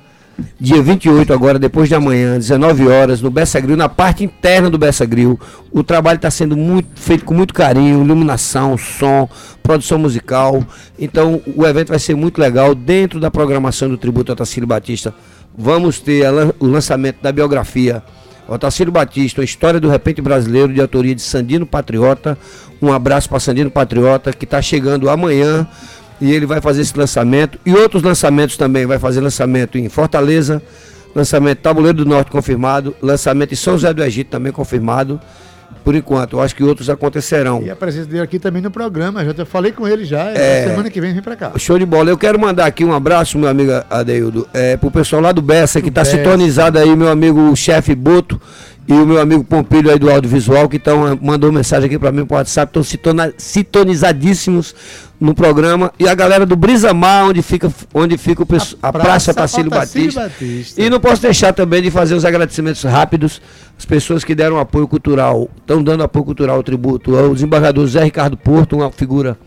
dia 0.60 0.82
28 0.82 1.34
agora, 1.34 1.60
depois 1.60 1.90
de 1.90 1.96
amanhã, 1.96 2.38
19 2.38 2.88
horas, 2.88 3.22
no 3.22 3.30
Bessa 3.30 3.60
Grill, 3.60 3.78
na 3.78 3.90
parte 3.90 4.24
interna 4.24 4.70
do 4.70 4.78
Bessa 4.78 5.06
Grill. 5.06 5.40
O 5.72 5.84
trabalho 5.84 6.18
está 6.18 6.32
sendo 6.32 6.56
muito, 6.56 6.88
feito 6.96 7.26
com 7.26 7.34
muito 7.34 7.54
carinho, 7.54 8.04
iluminação, 8.04 8.78
som, 8.78 9.30
produção 9.62 9.98
musical. 9.98 10.64
Então, 10.98 11.42
o 11.56 11.66
evento 11.66 11.90
vai 11.90 12.00
ser 12.00 12.16
muito 12.16 12.40
legal. 12.40 12.74
Dentro 12.76 13.20
da 13.20 13.30
programação 13.30 13.90
do 13.90 13.98
Tributo 13.98 14.32
a 14.32 14.36
Tacílio 14.36 14.68
Batista, 14.68 15.14
vamos 15.58 16.00
ter 16.00 16.26
o 16.60 16.66
lançamento 16.66 17.22
da 17.22 17.32
biografia 17.32 18.04
Otacílio 18.50 18.92
Batista, 18.92 19.42
a 19.42 19.46
história 19.46 19.80
do 19.80 19.88
repente 19.88 20.22
brasileiro, 20.22 20.74
de 20.74 20.82
autoria 20.82 21.14
de 21.14 21.22
Sandino 21.22 21.66
Patriota. 21.66 22.38
Um 22.82 22.92
abraço 22.92 23.30
para 23.30 23.40
Sandino 23.40 23.70
Patriota, 23.70 24.34
que 24.34 24.46
está 24.46 24.62
chegando 24.62 25.10
amanhã 25.10 25.68
e 26.22 26.32
ele 26.32 26.46
vai 26.46 26.62
fazer 26.62 26.82
esse 26.82 26.98
lançamento. 26.98 27.60
E 27.66 27.74
outros 27.74 28.04
lançamentos 28.04 28.58
também, 28.58 28.86
vai 28.86 29.00
fazer 29.00 29.22
lançamento 29.22 29.78
em 29.78 29.88
Fortaleza, 29.90 30.62
lançamento 31.16 31.60
em 31.60 31.62
Tabuleiro 31.62 31.98
do 32.00 32.06
Norte 32.06 32.30
confirmado, 32.32 32.96
lançamento 33.02 33.52
em 33.54 33.56
São 33.58 33.74
José 33.74 33.94
do 33.94 34.04
Egito 34.04 34.30
também 34.30 34.52
confirmado. 34.52 35.20
Por 35.84 35.96
enquanto, 35.96 36.34
eu 36.36 36.42
acho 36.42 36.56
que 36.56 36.64
outros 36.64 36.90
acontecerão. 36.90 37.62
E 37.64 37.70
a 37.70 37.76
presença 37.76 38.08
dele 38.08 38.22
aqui 38.24 38.38
também 38.38 38.62
no 38.62 38.70
programa, 38.70 39.24
já 39.24 39.46
falei 39.46 39.72
com 39.72 39.88
ele 39.88 40.04
já, 40.04 40.26
É. 40.32 40.68
semana 40.68 40.90
que 40.90 41.00
vem 41.00 41.14
vem 41.14 41.22
pra 41.22 41.36
cá. 41.36 41.52
Show 41.58 41.78
de 41.80 41.86
bola. 41.86 42.10
Eu 42.10 42.18
quero 42.18 42.40
mandar 42.40 42.66
aqui 42.66 42.84
um 42.84 42.94
abraço, 42.94 43.38
meu 43.38 43.48
amigo 43.48 43.72
Adeildo, 43.90 44.48
é, 44.54 44.76
pro 44.78 44.92
pessoal 44.92 45.22
lá 45.22 45.32
do 45.32 45.42
Bessa, 45.42 45.80
que 45.82 45.88
está 45.90 46.02
Bessa. 46.02 46.18
sintonizado 46.18 46.78
aí, 46.80 46.96
meu 46.96 47.08
amigo 47.08 47.56
chefe 47.56 47.96
Boto 47.96 48.40
e 48.90 48.94
o 48.94 49.06
meu 49.06 49.22
amigo 49.22 49.44
Pompilho 49.44 49.92
aí 49.92 50.00
do 50.00 50.10
audiovisual, 50.10 50.68
que 50.68 50.78
estão 50.78 51.16
mandou 51.22 51.52
mensagem 51.52 51.86
aqui 51.86 52.00
para 52.00 52.12
mim 52.12 52.26
pro 52.26 52.36
WhatsApp, 52.38 52.72
estão 52.80 52.82
sintonizadíssimos 53.38 54.74
no 55.20 55.36
programa. 55.36 55.92
E 56.00 56.08
a 56.08 56.16
galera 56.16 56.44
do 56.44 56.56
Brisamar, 56.56 57.26
onde 57.26 57.44
fica, 57.44 57.72
onde 57.94 58.18
fica 58.18 58.42
o 58.42 58.46
pesso- 58.48 58.76
a, 58.82 58.92
Praça 58.92 59.32
Tacílio 59.32 59.68
Otacílio 59.68 60.12
Batista. 60.14 60.22
Batista. 60.44 60.82
E 60.82 60.90
não 60.90 61.00
posso 61.00 61.22
deixar 61.22 61.54
também 61.54 61.84
de 61.84 61.92
fazer 61.92 62.16
os 62.16 62.26
agradecimentos 62.26 62.82
rápidos 62.84 63.40
às 63.78 63.86
pessoas 63.86 64.24
que 64.24 64.34
deram 64.34 64.58
apoio 64.58 64.88
cultural, 64.88 65.48
estão 65.60 65.84
dando 65.84 66.02
apoio 66.04 66.26
cultural 66.26 66.56
ao 66.58 66.64
tributo, 66.64 67.16
ao 67.16 67.32
desembargador 67.34 67.86
Zé 67.86 68.04
Ricardo 68.04 68.36
Porto, 68.36 68.76
uma 68.78 68.90
figura 68.92 69.38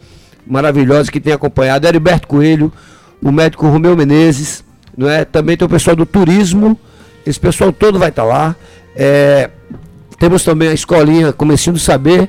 maravilhosa 0.47 1.11
que 1.11 1.19
tem 1.21 1.33
acompanhado, 1.33 1.85
Heriberto 1.87 2.29
Coelho, 2.29 2.73
o 3.21 3.33
médico 3.33 3.67
Romeu 3.69 3.97
Menezes, 3.97 4.63
não 4.97 5.09
é? 5.09 5.25
Também 5.25 5.57
tem 5.57 5.67
o 5.67 5.69
pessoal 5.69 5.97
do 5.97 6.07
turismo, 6.07 6.79
esse 7.27 7.41
pessoal 7.41 7.73
todo 7.73 7.99
vai 7.99 8.11
estar 8.11 8.25
lá. 8.25 8.55
É, 8.97 9.51
temos 10.19 10.45
também 10.45 10.69
a 10.69 10.73
escolinha 10.75 11.33
Comecinho 11.33 11.75
do 11.75 11.79
Saber, 11.81 12.29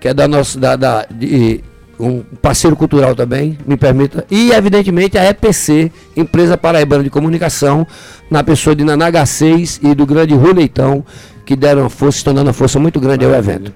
que 0.00 0.08
é 0.08 0.14
da 0.14 0.26
nossa, 0.28 0.58
da, 0.58 0.76
da- 0.76 1.06
de, 1.10 1.62
um 2.00 2.22
parceiro 2.40 2.76
cultural 2.76 3.14
também, 3.14 3.58
me 3.66 3.76
permita. 3.76 4.24
E, 4.30 4.52
evidentemente, 4.52 5.18
a 5.18 5.24
EPC, 5.30 5.90
Empresa 6.16 6.56
Paraibana 6.56 7.02
de 7.02 7.10
Comunicação, 7.10 7.84
na 8.30 8.44
pessoa 8.44 8.74
de 8.76 8.84
Naná 8.84 9.10
H6 9.10 9.80
e 9.82 9.94
do 9.94 10.06
grande 10.06 10.32
Rui 10.34 10.52
Leitão, 10.52 11.04
que 11.44 11.56
deram 11.56 11.82
uma 11.82 11.90
força, 11.90 12.18
estão 12.18 12.32
dando 12.32 12.46
uma 12.46 12.52
força 12.52 12.78
muito 12.78 13.00
grande 13.00 13.24
ao 13.24 13.32
evento. 13.34 13.72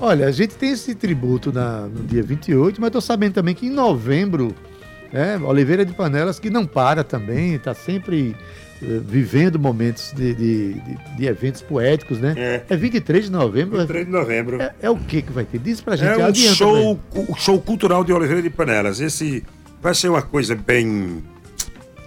Olha, 0.00 0.26
a 0.26 0.32
gente 0.32 0.54
tem 0.56 0.70
esse 0.72 0.94
tributo 0.94 1.52
na- 1.52 1.82
no 1.82 2.02
dia 2.04 2.22
28, 2.22 2.80
mas 2.80 2.88
estou 2.88 3.00
sabendo 3.00 3.34
também 3.34 3.54
que 3.54 3.66
em 3.66 3.70
novembro, 3.70 4.52
né, 5.12 5.38
Oliveira 5.44 5.84
de 5.86 5.92
Panelas, 5.92 6.38
que 6.40 6.50
não 6.50 6.66
para 6.66 7.04
também, 7.04 7.54
está 7.54 7.72
sempre 7.74 8.34
vivendo 8.80 9.58
momentos 9.58 10.12
de, 10.14 10.34
de- 10.34 10.74
de- 10.74 11.16
de 11.16 11.26
eventos 11.26 11.62
poéticos, 11.62 12.18
né? 12.18 12.34
É. 12.68 12.76
23 12.76 13.24
de 13.26 13.30
novembro. 13.32 13.78
23 13.78 14.06
de 14.06 14.12
novembro. 14.12 14.60
É, 14.60 14.74
é 14.82 14.90
o 14.90 14.96
que 14.96 15.22
que 15.22 15.32
vai 15.32 15.44
ter? 15.44 15.58
Diz 15.58 15.80
pra 15.80 15.96
gente. 15.96 16.08
É 16.12 16.18
um 16.18 16.26
adianta 16.26 16.54
show, 16.56 17.00
o 17.14 17.34
show 17.36 17.60
cultural 17.60 18.04
de 18.04 18.12
Oliveira 18.12 18.42
de 18.42 18.50
Panelas. 18.50 19.00
Esse 19.00 19.42
vai 19.82 19.94
ser 19.94 20.08
uma 20.08 20.22
coisa 20.22 20.54
bem 20.54 21.22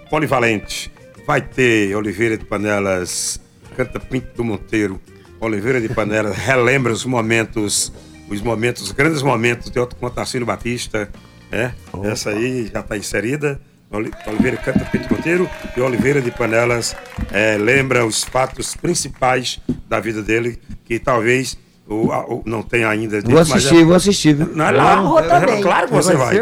polivalente. 0.10 0.92
Vai 1.26 1.42
ter 1.42 1.96
Oliveira 1.96 2.38
de 2.38 2.46
Panelas, 2.46 3.40
canta 3.76 4.00
Pinto 4.00 4.28
do 4.36 4.44
Monteiro. 4.44 5.00
Oliveira 5.40 5.80
de 5.80 5.90
Panelas 5.90 6.36
relembra 6.38 6.92
os 6.92 7.06
momentos, 7.06 7.92
os 8.30 8.42
momentos, 8.42 8.82
os 8.84 8.92
grandes 8.92 9.22
momentos 9.22 9.70
de 9.72 9.80
Otto 9.80 9.96
com 9.96 10.10
Tarcílio 10.10 10.46
Batista. 10.46 11.10
É, 11.52 11.72
essa 12.04 12.30
aí 12.32 12.70
já 12.72 12.80
está 12.82 12.98
inserida. 12.98 13.60
Oli- 13.92 14.12
Oliveira 14.28 14.58
canta 14.58 14.86
Pinto 14.86 15.12
Monteiro 15.14 15.50
e 15.76 15.82
Oliveira 15.82 16.22
de 16.22 16.30
Panelas 16.32 16.96
é, 17.32 17.58
lembra 17.58 18.06
os 18.06 18.24
fatos 18.24 18.76
principais 18.76 19.60
da 19.88 20.00
vida 20.00 20.22
dele, 20.22 20.60
que 20.86 21.00
talvez 21.00 21.58
o, 21.88 22.44
não 22.46 22.62
tenha 22.62 22.88
ainda. 22.88 23.18
dito, 23.18 23.32
Vou 23.32 23.40
mas 23.40 23.50
é- 23.50 23.56
assistir, 23.56 23.84
vou 23.84 23.96
assistir. 23.96 24.36
não 24.38 24.66
é 24.68 24.72
lá, 24.72 24.96
Não, 24.98 25.18
é- 25.20 25.26
é 25.26 25.62
claro 25.62 25.88
que 25.88 25.94
você 25.94 26.16
Vai. 26.16 26.38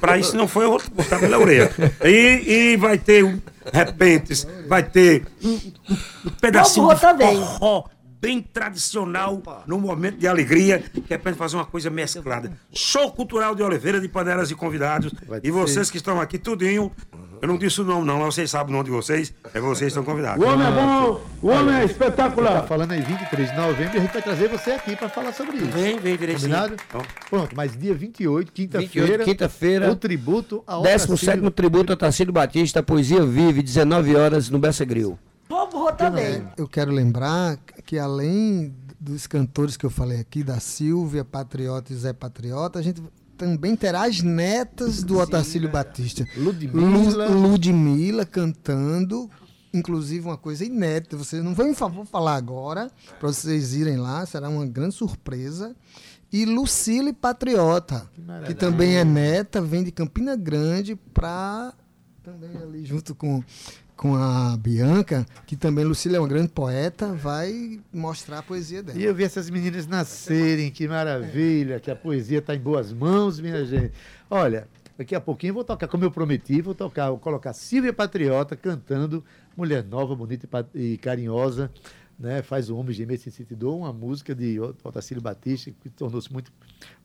Para 0.00 0.16
isso 0.16 0.34
não 0.36 0.48
foi 0.48 0.64
eu 0.64 0.70
vou 0.70 0.82
botar 0.94 1.18
pela 1.18 1.38
orelha. 1.38 1.70
E, 2.02 2.72
e 2.72 2.76
vai 2.78 2.96
ter 2.96 3.22
um 3.22 3.38
repentes, 3.70 4.46
vai 4.66 4.82
ter 4.82 5.26
um, 5.44 5.48
um- 5.50 5.72
um 6.26 6.30
pedacinho 6.40 6.88
de 6.94 7.00
também. 7.00 7.38
Bem 8.20 8.40
tradicional, 8.42 9.42
num 9.66 9.78
momento 9.78 10.18
de 10.18 10.26
alegria, 10.26 10.78
que 10.80 11.12
é 11.14 11.18
para 11.18 11.34
fazer 11.34 11.56
uma 11.56 11.64
coisa 11.64 11.90
mesclada. 11.90 12.52
Show 12.72 13.12
cultural 13.12 13.54
de 13.54 13.62
Oliveira 13.62 14.00
de 14.00 14.08
Panelas 14.08 14.50
e 14.50 14.54
convidados. 14.54 15.12
E 15.42 15.50
vocês 15.50 15.90
que 15.90 15.96
estão 15.96 16.20
aqui, 16.20 16.38
tudinho. 16.38 16.90
Eu 17.42 17.48
não 17.48 17.58
disse 17.58 17.82
o 17.82 17.84
nome, 17.84 18.06
não, 18.06 18.20
mas 18.20 18.34
vocês 18.34 18.50
sabem 18.50 18.72
o 18.72 18.78
nome 18.78 18.86
de 18.86 18.90
vocês. 18.90 19.32
É 19.52 19.60
vocês 19.60 19.78
que 19.92 19.98
estão 19.98 20.02
convidados. 20.02 20.42
O 20.42 20.48
homem 20.48 20.66
é 20.66 20.70
bom, 20.70 21.20
o 21.42 21.48
homem 21.48 21.74
é 21.74 21.78
Tá 21.80 21.84
espetacular. 21.84 22.66
falando 22.66 22.92
aí 22.92 23.02
23 23.02 23.50
de 23.50 23.56
novembro 23.56 23.98
a 23.98 24.00
gente 24.00 24.12
vai 24.12 24.22
trazer 24.22 24.48
você 24.48 24.70
aqui 24.70 24.96
para 24.96 25.10
falar 25.10 25.34
sobre 25.34 25.58
isso. 25.58 25.66
Vem, 25.66 25.98
vem 25.98 26.16
direitinho. 26.16 26.48
Combinado? 26.50 26.76
Então. 26.88 27.02
Pronto, 27.28 27.54
mas 27.54 27.76
dia 27.76 27.94
28, 27.94 28.50
28, 28.52 28.52
quinta-feira. 28.52 29.24
quinta-feira. 29.24 29.92
O 29.92 29.96
tributo 29.96 30.64
ao 30.66 30.82
17 30.82 31.50
tributo 31.50 31.92
a 31.92 31.96
Tarcílio 31.96 32.32
Batista, 32.32 32.82
Poesia 32.82 33.22
Vive, 33.24 33.62
19 33.62 34.16
horas 34.16 34.48
no 34.48 34.58
Bessa 34.58 34.86
Grill. 34.86 35.18
Vovô 35.48 35.92
também. 35.92 36.42
Eu 36.56 36.66
quero 36.66 36.90
lembrar 36.90 37.58
que 37.86 37.98
além 37.98 38.74
dos 39.00 39.26
cantores 39.26 39.76
que 39.76 39.86
eu 39.86 39.90
falei 39.90 40.18
aqui, 40.20 40.42
da 40.42 40.58
Silvia, 40.60 41.24
Patriota 41.24 41.92
e 41.92 41.96
Zé 41.96 42.12
Patriota, 42.12 42.78
a 42.80 42.82
gente 42.82 43.02
também 43.38 43.76
terá 43.76 44.04
as 44.06 44.20
netas 44.22 45.02
do 45.04 45.18
Otacílio 45.18 45.70
Batista. 45.70 46.26
Ludmilla. 46.36 47.28
Lu- 47.28 47.48
Ludmilla 47.50 48.26
cantando, 48.26 49.30
inclusive 49.72 50.26
uma 50.26 50.36
coisa 50.36 50.64
inédita. 50.64 51.16
Vocês 51.16 51.44
não 51.44 51.54
vão, 51.54 51.72
vou 51.72 52.04
falar 52.04 52.34
agora, 52.34 52.90
para 53.20 53.28
vocês 53.28 53.74
irem 53.74 53.96
lá, 53.98 54.26
será 54.26 54.48
uma 54.48 54.66
grande 54.66 54.94
surpresa. 54.94 55.76
E 56.32 56.44
Lucille 56.44 57.12
Patriota, 57.12 58.10
que 58.46 58.54
também 58.54 58.96
é 58.96 59.04
neta, 59.04 59.60
vem 59.60 59.84
de 59.84 59.92
Campina 59.92 60.34
Grande 60.34 60.96
para 61.14 61.72
também 62.22 62.50
ali 62.60 62.84
junto 62.84 63.14
com, 63.14 63.44
com 63.96 64.14
a 64.14 64.56
Bianca, 64.58 65.24
que 65.46 65.56
também 65.56 65.84
Lucília 65.84 66.18
é 66.18 66.20
uma 66.20 66.28
grande 66.28 66.48
poeta, 66.48 67.12
vai 67.14 67.80
mostrar 67.92 68.40
a 68.40 68.42
poesia 68.42 68.82
dela. 68.82 68.98
E 68.98 69.04
eu 69.04 69.14
vi 69.14 69.24
essas 69.24 69.48
meninas 69.48 69.86
nascerem, 69.86 70.70
que 70.70 70.86
maravilha, 70.86 71.80
que 71.80 71.90
a 71.90 71.96
poesia 71.96 72.38
está 72.38 72.54
em 72.54 72.60
boas 72.60 72.92
mãos, 72.92 73.40
minha 73.40 73.64
gente. 73.64 73.92
Olha, 74.28 74.68
Daqui 74.96 75.14
a 75.14 75.20
pouquinho 75.20 75.52
vou 75.52 75.62
tocar, 75.62 75.88
como 75.88 76.04
eu 76.04 76.10
prometi, 76.10 76.62
vou 76.62 76.74
tocar, 76.74 77.10
vou 77.10 77.18
colocar 77.18 77.52
Silvia 77.52 77.92
Patriota 77.92 78.56
cantando 78.56 79.22
Mulher 79.54 79.84
Nova, 79.84 80.16
Bonita 80.16 80.48
e 80.74 80.96
Carinhosa, 80.96 81.70
né? 82.18 82.42
Faz 82.42 82.70
o 82.70 82.76
Homem 82.76 82.94
Gemer 82.94 83.18
Sem 83.18 83.30
Sentir 83.30 83.62
uma 83.62 83.92
música 83.92 84.34
de 84.34 84.58
Otacílio 84.58 85.22
Batista, 85.22 85.70
que 85.82 85.90
tornou-se 85.90 86.32
muito, 86.32 86.50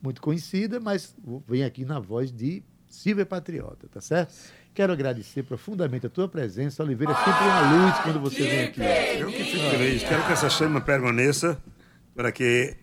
muito 0.02 0.22
conhecida, 0.22 0.80
mas 0.80 1.14
vem 1.46 1.66
aqui 1.66 1.84
na 1.84 2.00
voz 2.00 2.32
de 2.32 2.64
Silvia 2.88 3.26
Patriota, 3.26 3.90
tá 3.90 4.00
certo? 4.00 4.34
Quero 4.74 4.94
agradecer 4.94 5.44
profundamente 5.44 6.08
a 6.08 6.10
tua 6.10 6.30
presença, 6.30 6.82
Oliveira, 6.82 7.12
é 7.12 7.16
sempre 7.16 7.44
uma 7.44 7.62
luz 7.86 8.00
quando 8.00 8.20
você 8.22 8.42
vem 8.44 8.64
aqui. 8.66 8.82
Eu 9.20 9.28
que 9.30 9.44
fico 9.44 9.70
feliz. 9.70 10.04
Quero 10.04 10.26
que 10.26 10.32
essa 10.32 10.50
chama 10.50 10.80
permaneça 10.80 11.62
para 12.16 12.32
que 12.32 12.76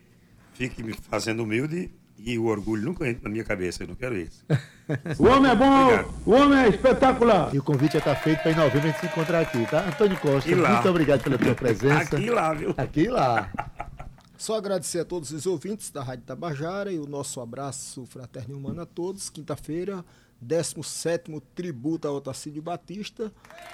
fique 0.53 0.83
me 0.83 0.93
fazendo 0.93 1.43
humilde 1.43 1.91
e 2.19 2.39
o 2.39 2.45
orgulho 2.47 2.85
nunca 2.85 3.09
entre 3.09 3.25
na 3.25 3.31
minha 3.31 3.45
cabeça. 3.45 3.85
Eu 3.85 3.89
não 3.89 3.95
quero 3.95 4.17
isso. 4.17 4.45
O 5.19 5.27
homem 5.27 5.53
é 5.53 5.55
bom, 5.55 5.83
Obrigado. 5.85 6.15
o 6.25 6.31
homem 6.31 6.59
é 6.61 6.69
espetacular. 6.71 7.55
E 7.55 7.59
o 7.59 7.63
convite 7.63 7.93
já 7.93 7.99
está 7.99 8.17
feito 8.17 8.41
para 8.41 8.53
em 8.53 8.55
novembro 8.55 8.89
a 8.89 8.91
gente 8.91 9.01
se 9.01 9.05
encontrar 9.07 9.41
aqui, 9.41 9.67
tá? 9.67 9.87
Antônio 9.87 10.19
Costa, 10.19 10.57
lá. 10.57 10.73
muito 10.73 10.89
obrigado 10.89 11.23
pela 11.25 11.37
tua 11.37 11.55
presença. 11.55 12.17
Aqui 12.17 12.25
e 12.25 12.31
lá, 12.31 12.55
viu? 12.55 12.75
Aqui 12.75 13.01
e 13.03 13.09
lá. 13.09 13.51
Só 14.39 14.57
agradecer 14.57 15.01
a 15.01 15.05
todos 15.05 15.31
os 15.31 15.45
ouvintes 15.45 15.91
da 15.91 16.03
Rádio 16.03 16.25
Tabajara 16.25 16.91
e 16.91 16.99
o 16.99 17.07
nosso 17.07 17.39
abraço 17.39 18.07
fraterno 18.07 18.55
e 18.55 18.57
humano 18.59 18.81
a 18.81 18.87
todos. 18.87 19.29
Quinta-feira, 19.29 20.03
17º 20.45 21.43
Tributo 21.55 22.09
a 22.09 22.13
Otacílio 22.13 22.63
Batista, 22.63 23.33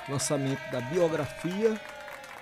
lançamento 0.09 0.61
da 0.71 0.81
biografia 0.81 1.79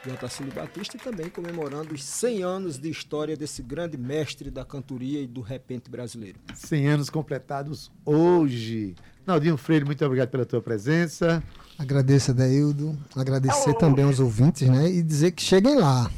de 0.04 0.10
Otacílio 0.10 0.52
Batista 0.52 0.96
e 0.96 1.00
também 1.00 1.28
comemorando 1.28 1.94
os 1.94 2.02
100 2.02 2.42
anos 2.42 2.78
de 2.78 2.90
história 2.90 3.36
desse 3.36 3.62
grande 3.62 3.96
mestre 3.96 4.50
da 4.50 4.64
cantoria 4.64 5.20
e 5.20 5.26
do 5.26 5.40
repente 5.40 5.88
brasileiro. 5.88 6.40
100 6.54 6.88
anos 6.88 7.10
completados 7.10 7.90
hoje. 8.04 8.96
Naldinho 9.24 9.56
Freire, 9.56 9.84
muito 9.84 10.04
obrigado 10.04 10.30
pela 10.30 10.44
tua 10.44 10.60
presença. 10.60 11.42
Agradeço, 11.82 12.30
Adeildo. 12.30 12.96
Agradecer 13.16 13.74
também 13.74 14.04
aos 14.04 14.20
ouvintes, 14.20 14.68
né? 14.68 14.88
E 14.88 15.02
dizer 15.02 15.32
que 15.32 15.42
cheguem 15.42 15.74
lá. 15.74 16.08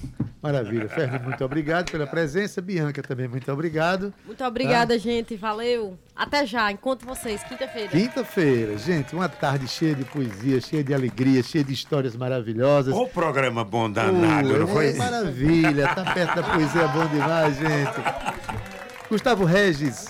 Maravilha. 0.42 0.90
Fernando, 0.90 1.22
muito 1.22 1.42
obrigado 1.42 1.90
pela 1.90 2.06
presença. 2.06 2.60
Bianca 2.60 3.02
também, 3.02 3.26
muito 3.26 3.50
obrigado. 3.50 4.12
Muito 4.26 4.44
obrigada, 4.44 4.98
gente. 4.98 5.36
Valeu. 5.36 5.98
Até 6.14 6.44
já. 6.44 6.70
Encontro 6.70 7.08
vocês 7.08 7.42
quinta-feira. 7.44 7.88
Quinta-feira, 7.88 8.76
gente, 8.76 9.14
uma 9.14 9.26
tarde 9.26 9.66
cheia 9.66 9.94
de 9.94 10.04
poesia, 10.04 10.60
cheia 10.60 10.84
de 10.84 10.92
alegria, 10.92 11.42
cheia 11.42 11.64
de 11.64 11.72
histórias 11.72 12.14
maravilhosas. 12.14 12.94
O 12.94 13.06
programa 13.06 13.64
bom 13.64 13.90
danado, 13.90 14.58
não 14.58 14.66
foi? 14.66 14.90
é 14.90 14.94
maravilha, 14.96 15.88
tá 15.94 16.12
perto 16.12 16.36
da 16.36 16.42
poesia 16.42 16.82
é 16.82 16.88
bom 16.88 17.06
demais, 17.06 17.56
gente. 17.56 19.08
Gustavo 19.08 19.44
Regis, 19.46 20.08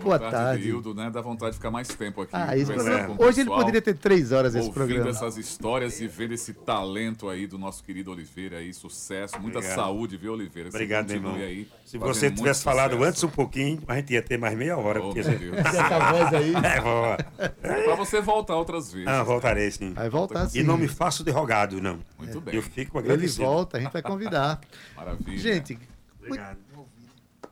boa 0.00 0.18
tarde. 0.18 0.68
Hildo, 0.68 0.94
né? 0.94 1.10
Dá 1.10 1.20
vontade 1.20 1.52
de 1.52 1.56
ficar 1.58 1.70
mais 1.70 1.88
tempo 1.88 2.22
aqui. 2.22 2.30
Ah, 2.34 2.46
conversando 2.46 2.74
programa- 2.74 3.16
hoje 3.18 3.40
ele 3.40 3.50
poderia 3.50 3.82
ter 3.82 3.94
três 3.94 4.32
horas 4.32 4.54
esse 4.54 4.66
ouvindo 4.68 4.74
programa. 4.74 5.10
essas 5.10 5.36
histórias 5.36 6.00
e 6.00 6.08
vendo 6.08 6.32
esse 6.34 6.52
talento 6.54 7.28
aí 7.28 7.46
do 7.46 7.58
nosso 7.58 7.82
querido 7.84 8.10
Oliveira 8.10 8.58
aí, 8.58 8.72
sucesso, 8.72 9.38
muita 9.40 9.58
Obrigado. 9.58 9.76
saúde, 9.76 10.16
viu, 10.16 10.32
Oliveira? 10.32 10.70
Você 10.70 10.76
Obrigado, 10.76 11.10
irmão. 11.10 11.34
Aí, 11.34 11.68
Se 11.84 11.98
você 11.98 12.30
tivesse 12.30 12.62
falado 12.62 12.92
sucesso. 12.92 13.08
antes 13.08 13.24
um 13.24 13.28
pouquinho, 13.28 13.82
a 13.86 13.96
gente 13.96 14.12
ia 14.12 14.22
ter 14.22 14.38
mais 14.38 14.56
meia 14.56 14.76
hora. 14.76 15.00
Oh, 15.00 15.04
porque. 15.12 15.22
Deus. 15.22 15.56
Essa 15.58 15.98
voz 16.12 16.34
aí. 16.34 16.52
É, 16.54 16.80
boa. 16.80 17.16
Pra 17.60 17.94
você 17.96 18.20
voltar 18.20 18.56
outras 18.56 18.92
vezes. 18.92 19.08
Ah, 19.08 19.22
voltarei 19.22 19.70
sim. 19.70 19.92
Vai 19.92 20.08
voltar 20.08 20.48
sim. 20.48 20.60
E 20.60 20.62
não 20.62 20.76
me 20.78 20.88
faço 20.88 21.22
de 21.24 21.30
rogado, 21.30 21.80
não. 21.80 21.98
Muito 22.18 22.40
bem. 22.40 22.54
Eu 22.54 22.62
fico 22.62 22.98
Ele 22.98 23.06
agradecido. 23.12 23.44
volta, 23.44 23.76
a 23.78 23.80
gente 23.80 23.92
vai 23.92 24.02
convidar. 24.02 24.60
Maravilha. 24.96 25.38
Gente, 25.38 25.78
Obrigado. 26.22 26.58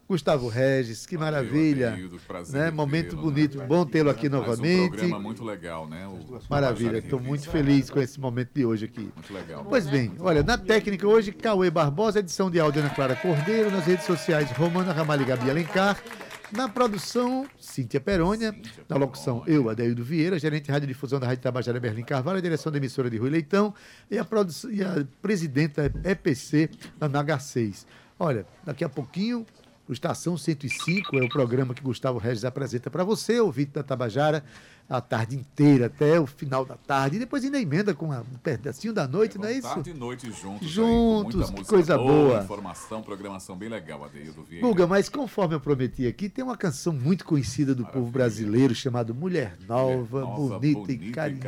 Gustavo 0.09 0.49
Regis, 0.49 1.05
que 1.05 1.19
Valeu, 1.19 1.33
maravilha. 1.33 1.93
Adeildo, 1.93 2.19
prazer 2.27 2.61
Né? 2.61 2.71
Momento 2.71 3.11
vê-lo, 3.11 3.23
bonito, 3.23 3.59
né? 3.59 3.67
bom 3.67 3.85
tê-lo 3.85 4.09
aqui 4.09 4.27
Mais 4.27 4.43
um 4.43 4.47
novamente. 4.47 4.89
programa 4.97 5.19
muito 5.21 5.45
legal, 5.45 5.87
né? 5.87 6.07
O 6.07 6.41
Maravilha, 6.49 6.97
estou 6.97 7.21
muito 7.21 7.51
feliz 7.51 7.91
com 7.91 8.01
esse 8.01 8.19
momento 8.19 8.51
de 8.55 8.65
hoje 8.65 8.87
aqui. 8.87 9.11
Muito 9.15 9.35
legal. 9.35 9.67
Pois 9.69 9.87
bem, 9.87 10.13
olha, 10.21 10.43
na 10.43 10.57
técnica 10.57 11.07
hoje, 11.07 11.31
Cauê 11.31 11.71
Barbosa, 11.71 12.21
edição 12.21 12.51
de 12.51 12.59
áudio 12.59 12.81
Ana 12.81 12.89
Clara 12.91 13.15
Cordeiro, 13.17 13.71
nas 13.71 13.85
redes 13.85 14.07
sociais 14.07 14.51
Romana 14.53 14.93
Ramalho 14.95 15.23
e 15.23 15.25
Gabi 15.27 15.51
Alencar, 15.51 16.03
na 16.51 16.71
produção 16.71 17.47
Cíntia 17.61 18.01
Perônia, 18.01 18.59
na 18.89 18.97
locução 18.97 19.43
eu, 19.47 19.69
Adeildo 19.69 20.03
Vieira, 20.03 20.39
gerente 20.39 20.65
de 20.65 20.73
radiodifusão 20.73 21.21
da 21.21 21.27
Rádio 21.27 21.43
Tabajara 21.43 21.79
Berlim 21.79 22.03
Carvalho, 22.03 22.39
a 22.39 22.41
direção 22.41 22.73
da 22.73 22.79
emissora 22.79 23.11
de 23.11 23.19
Rui 23.19 23.29
Leitão 23.29 23.75
e 24.11 24.19
a, 24.19 24.27
e 24.71 24.83
a 24.83 25.07
presidenta 25.21 25.93
EPC 26.03 26.71
da 26.99 27.11
NH6. 27.11 27.85
Olha, 28.19 28.47
daqui 28.65 28.83
a 28.83 28.89
pouquinho 28.89 29.47
o 29.89 29.93
Estação 29.93 30.37
105 30.37 31.19
é 31.19 31.25
o 31.25 31.29
programa 31.29 31.75
que 31.75 31.83
Gustavo 31.83 32.19
Regis 32.19 32.45
apresenta 32.45 32.91
para 32.91 33.03
você, 33.03 33.41
ouvinte 33.41 33.73
da 33.73 33.83
Tabajara, 33.83 34.45
a 34.89 35.01
tarde 35.03 35.37
inteira, 35.37 35.87
até 35.87 36.19
o 36.19 36.27
final 36.27 36.65
da 36.65 36.75
tarde. 36.77 37.17
E 37.17 37.19
depois 37.19 37.45
ainda 37.45 37.61
emenda 37.61 37.95
com 37.95 38.11
um 38.11 38.23
pedacinho 38.43 38.93
da 38.95 39.07
noite, 39.07 39.37
não 39.37 39.45
é 39.47 39.53
isso? 39.53 39.69
Tarde 39.69 39.91
e 39.91 39.95
noite 39.95 40.27
juntos. 40.33 40.63
aí, 40.63 40.69
Juntos, 40.69 41.35
com 41.35 41.39
muita 41.39 41.53
que 41.53 41.59
música 41.59 41.69
coisa 41.77 41.99
boa. 41.99 42.43
Informação, 42.43 43.03
programação 43.03 43.55
bem 43.57 43.69
legal, 43.69 44.03
Adeildo 44.05 44.43
Vieira. 44.45 44.67
Guga, 44.67 44.87
mas 44.87 45.09
conforme 45.11 45.55
eu 45.55 45.61
prometi 45.61 46.07
aqui, 46.07 46.29
tem 46.31 46.43
uma 46.43 46.57
canção 46.57 46.93
muito 46.93 47.25
conhecida 47.27 47.75
do 47.75 47.85
povo 47.85 48.11
brasileiro 48.11 48.75
chamada 48.75 49.13
Mulher 49.13 49.59
Nova, 49.69 50.21
Nova, 50.21 50.59
bonita, 50.59 50.81
bonita 50.81 51.05
e 51.05 51.09
e 51.09 51.13
carinhosa, 51.13 51.43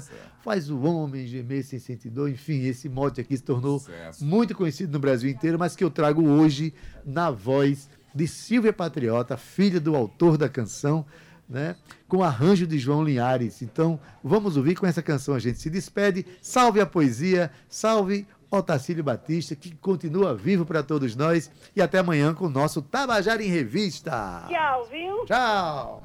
carinhosa. 0.00 0.04
faz 0.42 0.68
o 0.68 0.78
homem 0.82 1.26
gemer 1.26 1.64
sem 1.64 1.78
sentir 1.78 2.10
dor. 2.10 2.28
Enfim, 2.28 2.64
esse 2.66 2.86
mote 2.88 3.18
aqui 3.20 3.34
se 3.34 3.42
tornou 3.42 3.78
Sucesso. 3.78 4.22
muito 4.22 4.54
conhecido 4.54 4.92
no 4.92 4.98
Brasil 4.98 5.30
inteiro, 5.30 5.58
mas 5.58 5.74
que 5.74 5.82
eu 5.82 5.90
trago 5.90 6.22
hoje 6.22 6.74
na 7.04 7.30
voz 7.30 7.88
de 8.14 8.28
Silvia 8.28 8.72
Patriota, 8.72 9.36
filha 9.38 9.80
do 9.80 9.96
autor 9.96 10.36
da 10.36 10.48
canção, 10.48 11.04
né? 11.48 11.76
Com 12.08 12.22
arranjo 12.22 12.66
de 12.66 12.78
João 12.78 13.04
Linhares. 13.04 13.62
Então, 13.62 13.98
vamos 14.22 14.56
ouvir 14.56 14.74
com 14.74 14.86
essa 14.86 15.02
canção 15.02 15.34
a 15.34 15.38
gente 15.38 15.58
se 15.58 15.70
despede. 15.70 16.26
Salve 16.40 16.80
a 16.80 16.86
poesia, 16.86 17.50
salve 17.68 18.26
Otacílio 18.50 19.02
Batista, 19.02 19.54
que 19.54 19.74
continua 19.76 20.34
vivo 20.34 20.64
para 20.64 20.82
todos 20.82 21.16
nós. 21.16 21.50
E 21.74 21.82
até 21.82 21.98
amanhã 21.98 22.34
com 22.34 22.46
o 22.46 22.50
nosso 22.50 22.80
Tabajara 22.82 23.42
em 23.42 23.48
Revista. 23.48 24.46
Tchau, 24.48 24.88
viu? 24.90 25.24
Tchau! 25.26 26.02